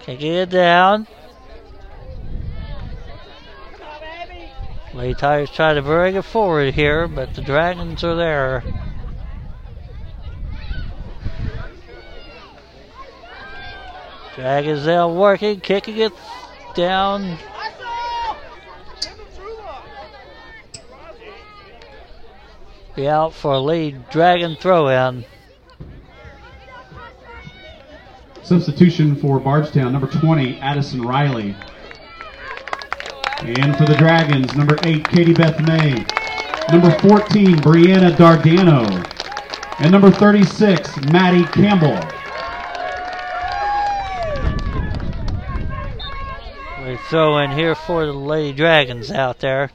Kicking 0.09 0.33
it 0.33 0.49
down. 0.49 1.07
Lady 4.95 5.13
Tigers 5.13 5.51
try 5.51 5.75
to 5.75 5.83
bring 5.83 6.17
it 6.17 6.25
forward 6.25 6.73
here, 6.73 7.07
but 7.07 7.35
the 7.35 7.43
Dragons 7.43 8.03
are 8.03 8.15
there. 8.15 8.65
Dragons 14.35 14.87
now 14.87 15.13
working, 15.13 15.61
kicking 15.61 15.99
it 15.99 16.15
down. 16.75 17.37
Be 22.97 23.07
out 23.07 23.35
for 23.35 23.53
a 23.53 23.61
lead 23.61 24.09
Dragon 24.09 24.57
throw 24.57 24.89
in. 24.89 25.27
Substitution 28.49 29.15
for 29.15 29.39
Bardstown, 29.39 29.93
number 29.93 30.07
20, 30.07 30.59
Addison 30.61 31.03
Riley. 31.03 31.55
And 33.43 33.77
for 33.77 33.85
the 33.85 33.95
Dragons, 33.99 34.57
number 34.57 34.79
8, 34.85 35.07
Katie 35.07 35.35
Beth 35.35 35.61
May. 35.69 36.03
Number 36.73 36.91
14, 37.01 37.57
Brianna 37.57 38.11
Dardano. 38.13 39.05
And 39.81 39.93
number 39.93 40.11
36, 40.11 40.97
Maddie 41.13 41.45
Campbell. 41.45 42.01
We 46.87 46.97
throw 47.11 47.37
in 47.41 47.51
here 47.51 47.75
for 47.75 48.07
the 48.07 48.15
Lady 48.15 48.57
Dragons 48.57 49.11
out 49.11 49.41
there. 49.41 49.71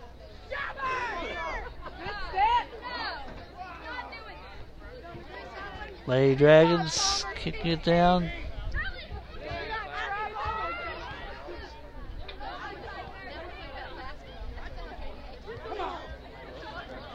Lady 6.07 6.35
Dragons 6.35 7.23
kicking 7.35 7.73
it 7.73 7.83
down. 7.83 8.31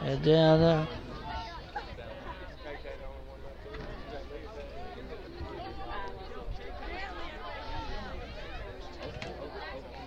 Down 0.09 0.59
there. 0.59 0.87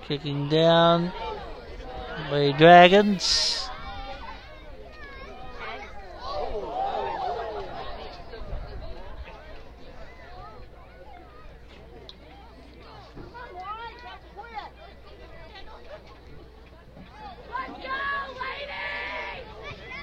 Kicking 0.08 0.48
down. 0.48 1.12
Lady 2.32 2.58
Dragons. 2.58 3.70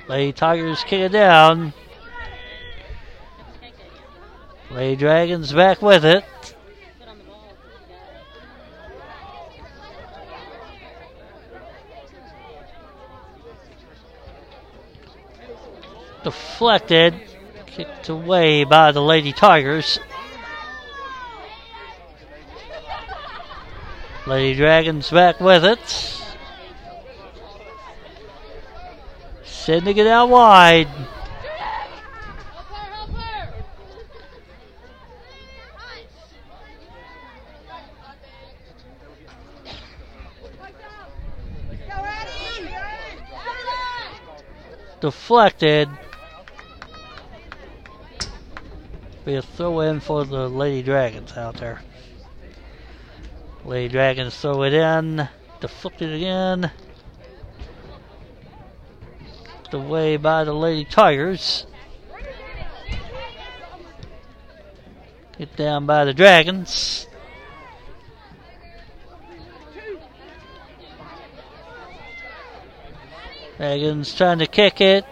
Lady 0.09 0.33
Tigers 0.33 0.83
kick 0.85 1.01
it 1.01 1.11
down. 1.11 1.71
Lady 4.71 4.95
Dragons 4.95 5.53
back 5.53 5.83
with 5.83 6.03
it. 6.03 6.25
Deflected. 16.23 17.13
Kicked 17.67 18.09
away 18.09 18.63
by 18.63 18.91
the 18.91 19.03
Lady 19.03 19.31
Tigers. 19.31 19.99
Lady 24.25 24.57
Dragons 24.57 25.11
back 25.11 25.39
with 25.39 25.63
it. 25.63 26.18
Sending 29.69 29.97
it 29.97 30.07
out 30.07 30.29
wide. 30.29 30.87
Deflected. 44.99 45.87
Be 49.23 49.35
a 49.35 49.43
throw 49.43 49.81
in 49.81 49.99
for 49.99 50.25
the 50.25 50.49
Lady 50.49 50.81
Dragons 50.81 51.37
out 51.37 51.57
there. 51.57 51.83
Lady 53.63 53.89
Dragons 53.89 54.35
throw 54.35 54.63
it 54.63 54.73
in. 54.73 55.29
Deflected 55.61 56.11
again. 56.11 56.71
Away 59.71 60.17
by 60.17 60.43
the 60.43 60.53
Lady 60.53 60.83
Tigers. 60.83 61.67
Get 65.37 65.55
down 65.55 65.85
by 65.85 66.05
the 66.05 66.13
Dragons. 66.13 67.07
Dragons 73.57 74.15
trying 74.15 74.39
to 74.39 74.47
kick 74.47 74.81
it. 74.81 75.05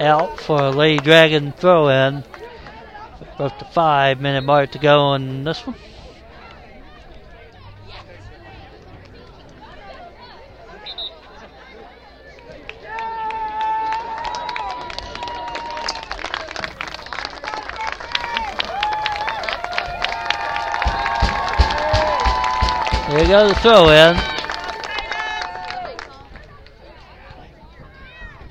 Out 0.00 0.40
for 0.40 0.60
a 0.60 0.70
Lady 0.70 0.98
Dragon 0.98 1.52
throw 1.52 1.88
in. 1.88 2.24
Broke 3.36 3.58
the 3.58 3.66
five 3.66 4.20
minute 4.20 4.42
mark 4.44 4.72
to 4.72 4.78
go 4.78 4.98
on 4.98 5.44
this 5.44 5.66
one. 5.66 5.76
Goes 23.30 23.52
the 23.52 23.60
throw 23.60 23.88
in. 23.90 24.16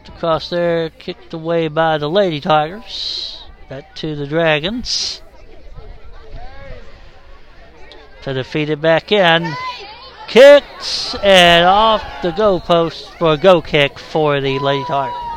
Across 0.07 0.49
there, 0.51 0.89
kicked 0.89 1.33
away 1.33 1.67
by 1.67 1.97
the 1.97 2.09
Lady 2.09 2.39
Tigers. 2.39 3.43
Back 3.67 3.93
to 3.95 4.15
the 4.15 4.25
Dragons. 4.25 5.21
To 8.21 8.33
defeat 8.33 8.69
it 8.69 8.79
back 8.79 9.11
in. 9.11 9.53
Kicks 10.29 11.13
and 11.15 11.65
off 11.65 12.01
the 12.21 12.31
goalpost 12.31 13.17
for 13.17 13.33
a 13.33 13.37
go 13.37 13.61
kick 13.61 13.99
for 13.99 14.39
the 14.39 14.59
Lady 14.59 14.85
Tigers. 14.85 15.28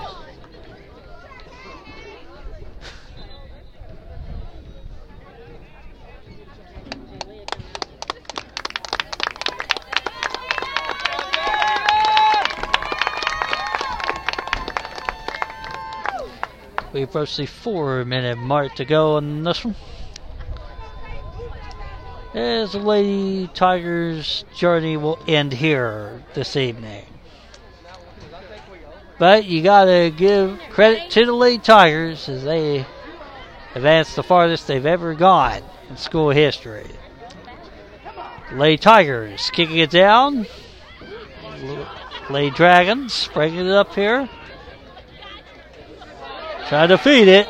The 17.12 17.44
four 17.44 18.06
minute 18.06 18.38
mark 18.38 18.74
to 18.76 18.86
go 18.86 19.16
on 19.16 19.44
this 19.44 19.62
one. 19.66 19.76
As 22.32 22.72
the 22.72 22.78
Lady 22.78 23.50
Tigers 23.52 24.46
journey 24.54 24.96
will 24.96 25.18
end 25.28 25.52
here 25.52 26.22
this 26.32 26.56
evening. 26.56 27.04
But 29.18 29.44
you 29.44 29.62
gotta 29.62 30.10
give 30.16 30.58
credit 30.70 31.10
to 31.10 31.26
the 31.26 31.34
Lady 31.34 31.58
Tigers 31.58 32.30
as 32.30 32.44
they 32.44 32.86
advanced 33.74 34.16
the 34.16 34.22
farthest 34.22 34.66
they've 34.66 34.86
ever 34.86 35.12
gone 35.12 35.62
in 35.90 35.98
school 35.98 36.30
history. 36.30 36.90
Lady 38.52 38.78
Tigers 38.78 39.50
kicking 39.50 39.76
it 39.76 39.90
down. 39.90 40.46
Lady 42.30 42.50
Dragons 42.56 43.28
breaking 43.34 43.66
it 43.66 43.72
up 43.72 43.94
here. 43.94 44.30
Trying 46.72 46.88
to 46.88 46.96
feed 46.96 47.28
it. 47.28 47.46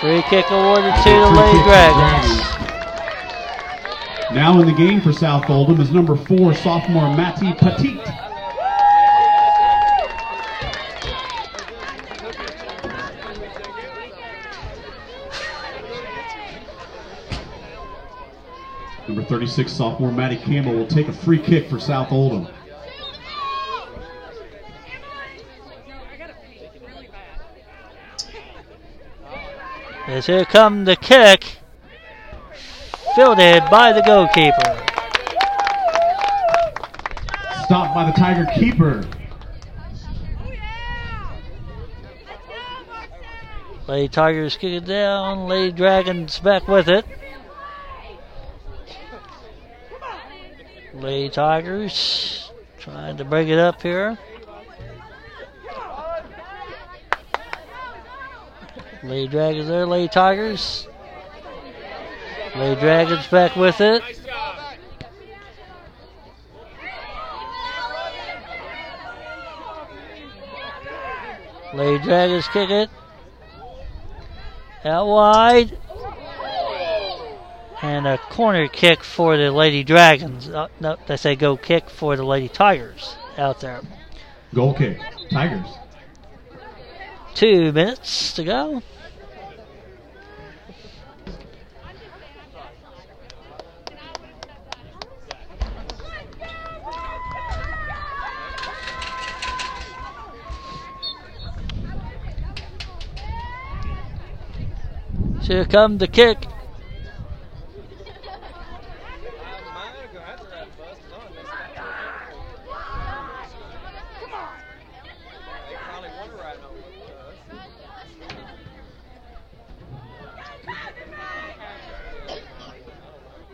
Free 0.00 0.20
kick 0.22 0.50
awarded 0.50 0.92
to 0.96 1.10
the 1.10 1.30
Lady 1.30 1.62
Dragons. 1.62 2.40
Now 4.34 4.58
in 4.60 4.66
the 4.66 4.74
game 4.76 5.00
for 5.00 5.12
South 5.12 5.48
Oldham 5.48 5.80
is 5.80 5.92
number 5.92 6.16
four 6.16 6.54
sophomore 6.54 7.16
Matty 7.16 7.52
Petit. 7.52 8.00
Number 19.06 19.22
36 19.22 19.70
sophomore 19.70 20.10
Maddie 20.10 20.34
Campbell 20.34 20.74
will 20.74 20.88
take 20.88 21.06
a 21.06 21.12
free 21.12 21.38
kick 21.38 21.70
for 21.70 21.78
South 21.78 22.10
Oldham. 22.10 22.52
As 30.06 30.26
here 30.26 30.44
come 30.44 30.84
the 30.84 30.94
kick. 30.94 31.58
Fielded 33.16 33.64
by 33.70 33.92
the 33.92 34.02
goalkeeper. 34.02 34.86
Stopped 37.64 37.92
by 37.92 38.04
the 38.04 38.12
Tiger 38.12 38.46
keeper. 38.54 39.04
Lady 43.88 44.08
Tigers 44.08 44.56
kick 44.56 44.74
it 44.74 44.84
down. 44.84 45.48
Lady 45.48 45.72
Dragons 45.72 46.38
back 46.38 46.68
with 46.68 46.88
it. 46.88 47.04
Lady 50.94 51.30
Tigers 51.30 52.52
trying 52.78 53.16
to 53.16 53.24
bring 53.24 53.48
it 53.48 53.58
up 53.58 53.82
here. 53.82 54.16
Lady 59.06 59.28
Dragons 59.28 59.68
there, 59.68 59.86
Lady 59.86 60.08
Tigers. 60.08 60.88
Lady 62.56 62.80
Dragons 62.80 63.26
back 63.28 63.54
with 63.54 63.80
it. 63.80 64.02
Lady 71.72 72.02
Dragons 72.02 72.48
kick 72.48 72.70
it. 72.70 72.90
Out 74.84 75.06
wide. 75.06 75.78
And 77.82 78.06
a 78.08 78.18
corner 78.18 78.66
kick 78.66 79.04
for 79.04 79.36
the 79.36 79.52
Lady 79.52 79.84
Dragons. 79.84 80.48
Uh, 80.48 80.68
no, 80.80 80.96
they 81.06 81.16
say 81.16 81.36
go 81.36 81.56
kick 81.56 81.90
for 81.90 82.16
the 82.16 82.24
Lady 82.24 82.48
Tigers 82.48 83.14
out 83.38 83.60
there. 83.60 83.82
Goal 84.52 84.74
kick. 84.74 84.98
Tigers. 85.30 85.66
Two 87.34 87.70
minutes 87.70 88.32
to 88.32 88.44
go. 88.44 88.82
Here 105.46 105.64
come 105.64 105.98
the 105.98 106.08
kick. 106.08 106.44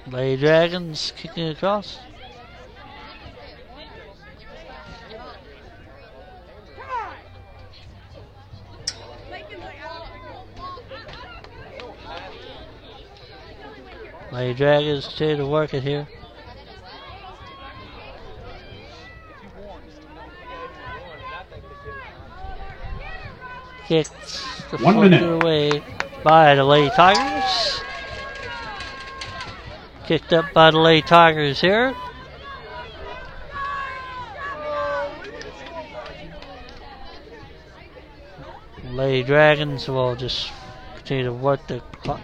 Lady 0.06 0.40
Dragons 0.40 1.12
kicking 1.14 1.48
across. 1.48 1.98
Lady 14.32 14.54
Dragons 14.54 15.06
continue 15.08 15.36
to 15.36 15.46
work 15.46 15.74
it 15.74 15.82
here. 15.82 16.08
Kicked 23.86 24.10
the 24.70 24.78
One 24.78 25.10
minute. 25.10 25.42
away 25.42 25.82
by 26.24 26.54
the 26.54 26.64
Lady 26.64 26.88
Tigers. 26.96 27.82
Kicked 30.06 30.32
up 30.32 30.50
by 30.54 30.70
the 30.70 30.78
Lady 30.78 31.06
Tigers 31.06 31.60
here. 31.60 31.94
Lady 38.92 39.22
Dragons 39.26 39.86
will 39.88 40.16
just 40.16 40.50
continue 40.96 41.24
to 41.24 41.32
work 41.34 41.66
the 41.66 41.80
clock. 42.02 42.20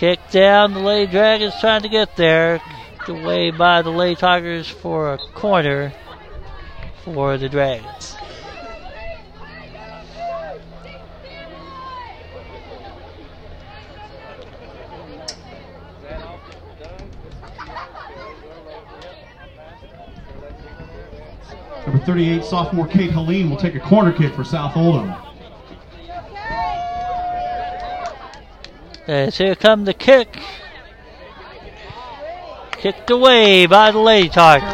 Kick 0.00 0.30
down, 0.30 0.72
the 0.72 0.80
Lady 0.80 1.12
Dragons 1.12 1.52
trying 1.60 1.82
to 1.82 1.88
get 1.90 2.16
there. 2.16 2.62
Kicked 2.94 3.10
away 3.10 3.50
by 3.50 3.82
the 3.82 3.90
Lady 3.90 4.16
Tigers 4.16 4.66
for 4.66 5.12
a 5.12 5.18
corner 5.34 5.92
for 7.04 7.36
the 7.36 7.50
Dragons. 7.50 8.16
Number 21.86 22.02
38 22.06 22.42
sophomore 22.42 22.86
Kate 22.86 23.10
Helene 23.10 23.50
will 23.50 23.58
take 23.58 23.74
a 23.74 23.80
corner 23.80 24.12
kick 24.12 24.32
for 24.32 24.44
South 24.44 24.78
Oldham. 24.78 25.29
Uh, 29.08 29.12
As 29.12 29.38
here 29.38 29.54
come 29.54 29.84
the 29.84 29.94
kick. 29.94 30.28
Kicked 32.72 33.10
away 33.10 33.66
by 33.66 33.90
the 33.90 33.98
Lady 33.98 34.28
Tigers. 34.28 34.68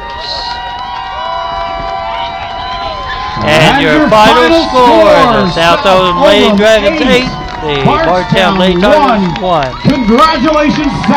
And, 3.47 3.83
your, 3.83 4.09
final, 4.11 4.67
score, 4.67 5.05
the 5.05 5.51
South 5.53 5.87
Oldham 5.87 6.23
Lady 6.23 6.57
Dragons 6.57 7.01
8, 7.01 7.23
the 7.63 7.85
Bardstown 7.85 8.59
Lady 8.59 8.81
Tigers 8.81 9.41
1. 9.41 9.73
Congratulations, 9.83 10.93
South. 11.07 11.17